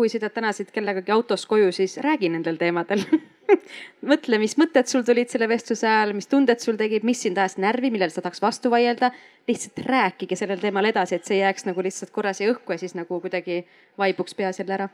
[0.00, 3.02] Kui sõidad täna siit kellegagi autos koju, siis räägi nendel teemadel
[4.10, 7.58] mõtle, mis mõtted sul tulid selle vestluse ajal, mis tunded sul tegid, mis sind ajas
[7.60, 9.12] närvi, millele sa tahaks vastu vaielda.
[9.50, 12.80] lihtsalt rääkige sellel teemal edasi, et see ei jääks nagu lihtsalt korra siia õhku ja
[12.80, 13.64] siis nagu kuidagi
[14.00, 14.88] vaibuks peas jälle ära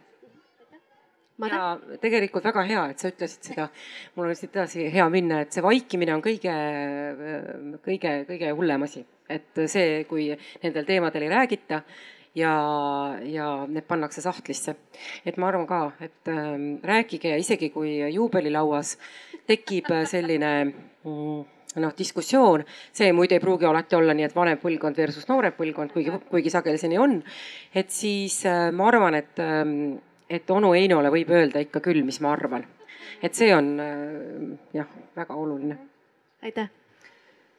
[1.45, 3.69] ja tegelikult väga hea, et sa ütlesid seda.
[4.17, 6.55] mul on siit edasi hea minna, et see vaikimine on kõige,
[7.85, 10.31] kõige, kõige hullem asi, et see, kui
[10.63, 11.83] nendel teemadel ei räägita
[12.37, 12.55] ja,
[13.25, 14.77] ja need pannakse sahtlisse.
[15.27, 16.55] et ma arvan ka, et äh,
[16.85, 18.97] rääkige ja isegi kui juubelilauas
[19.47, 21.45] tekib selline mm,
[21.81, 22.65] noh, diskussioon,
[22.95, 26.53] see muide ei pruugi alati olla nii, et vanem põlvkond versus noorem põlvkond, kuigi, kuigi
[26.53, 27.19] sageli see nii on.
[27.75, 29.99] et siis äh, ma arvan, et, ähm,
[30.31, 32.65] et onu Einole võib öelda ikka küll, mis ma arvan.
[33.23, 35.79] et see on äh, jah, väga oluline.
[36.43, 36.71] aitäh.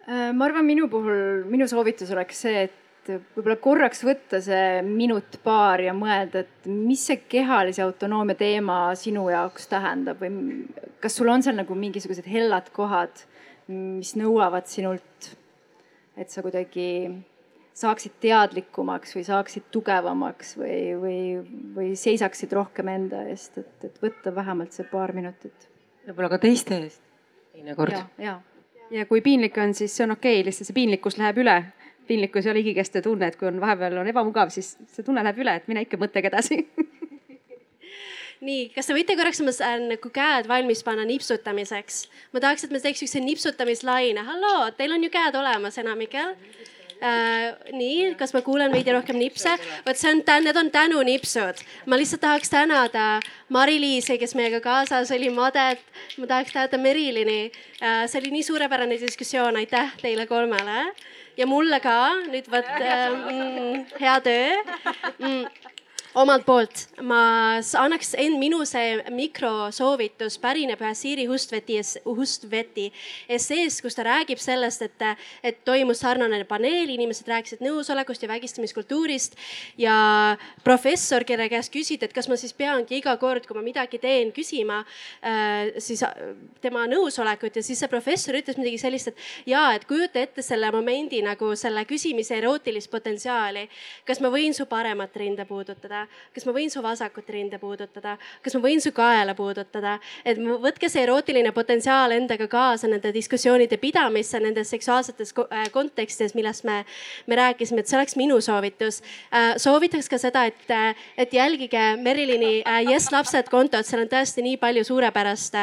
[0.07, 5.85] Äh, ma arvan, minu puhul, minu soovitus oleks see, et võib-olla korraks võtta see minut-paar
[5.85, 10.67] ja mõelda, et mis see kehalise autonoomia teema sinu jaoks tähendab või
[11.03, 13.25] kas sul on seal nagu mingisugused hellad kohad
[13.67, 15.31] mis nõuavad sinult,
[16.17, 16.87] et sa kuidagi
[17.77, 21.19] saaksid teadlikumaks või saaksid tugevamaks või, või,
[21.75, 25.67] või seisaksid rohkem enda eest, et, et võtta vähemalt see paar minutit.
[26.07, 27.03] võib-olla ka teiste eest
[27.53, 27.93] teinekord.
[27.93, 28.39] ja, ja.
[28.91, 31.59] ja kui piinlik on, siis see on okei okay,, lihtsalt see piinlikkus läheb üle.
[32.07, 35.43] Piinlikkus ei ole igikestev tunne, et kui on vahepeal on ebamugav, siis see tunne läheb
[35.43, 36.63] üle, et mine ikka mõttega edasi
[38.45, 39.53] nii, kas te võite korraks oma
[39.87, 42.05] nagu käed valmis panna nipsutamiseks?
[42.33, 44.23] ma tahaks, et me teeks siukse nipsutamislaine.
[44.27, 46.35] halloo, teil on ju käed olemas enamikel
[47.01, 47.55] äh,.
[47.73, 49.57] nii, kas ma kuulen veidi rohkem nipse?
[49.85, 51.63] vot see on, need on tänunipsud.
[51.85, 53.19] ma lihtsalt tahaks tänada
[53.49, 55.81] Mari-Liisi, kes meiega kaasas oli, Madet.
[56.17, 57.51] ma tahaks tänada Merilini
[57.81, 58.05] äh,.
[58.05, 60.91] see oli nii suurepärane diskussioon, aitäh teile kolmele
[61.37, 61.97] ja mulle ka.
[62.33, 64.53] Nüüd vot äh, mm, hea töö.
[65.19, 65.73] Mm
[66.15, 72.87] omalt poolt ma annaks end, minu see mikrosoovitus pärineb ühe Siiri Hustveti, Hustveti
[73.29, 75.05] esseest, kus ta räägib sellest, et,
[75.43, 79.37] et toimus sarnane paneel, inimesed rääkisid nõusolekust ja vägistamiskultuurist.
[79.77, 79.97] ja
[80.63, 84.31] professor, kelle käest küsida, et kas ma siis peangi iga kord, kui ma midagi teen,
[84.35, 84.83] küsima
[85.21, 89.85] äh, siis äh, tema nõusolekut ja siis see professor ütles midagi sellist, et ja, et
[89.89, 93.67] kujuta ette selle momendi nagu selle küsimise erootilist potentsiaali.
[94.05, 96.06] kas ma võin su paremat rinde puudutada?
[96.33, 100.89] Kas ma võin su vasakut rinde puudutada, kas ma võin su kaela puudutada, et võtke
[100.89, 106.81] see erootiline potentsiaal endaga kaasa nende diskussioonide pidamisse nendes seksuaalsetes äh, kontekstides, millest me,
[107.27, 109.01] me rääkisime, et see oleks minu soovitus.
[109.31, 114.43] Äh, soovitaks ka seda, et, äh, et jälgige Merilini Yes lapsed kontot, seal on tõesti
[114.45, 115.55] nii palju suurepärast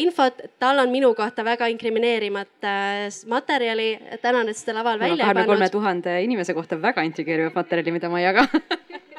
[0.00, 2.68] infot, tal on minu kohta väga inkrimineerimat
[3.30, 3.90] materjali.
[4.22, 5.34] tänan, et seda laval välja ei pannud.
[5.34, 8.46] kahekümne kolme tuhande inimese kohta väga intrigeerivat materjali, mida ma ei jaga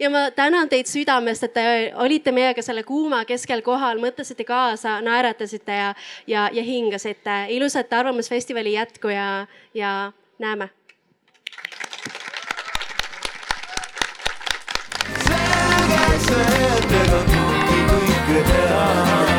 [0.00, 1.64] ja ma tänan teid südamest, et te
[1.94, 5.94] olite meiega selle kuuma keskel kohal, mõtlesite kaasa, naeratasite ja,
[6.26, 7.46] ja, ja hingasite.
[7.48, 10.70] ilusat Arvamusfestivali jätku ja, ja näeme.
[15.30, 19.29] selge see, et ega kõike kõike teha.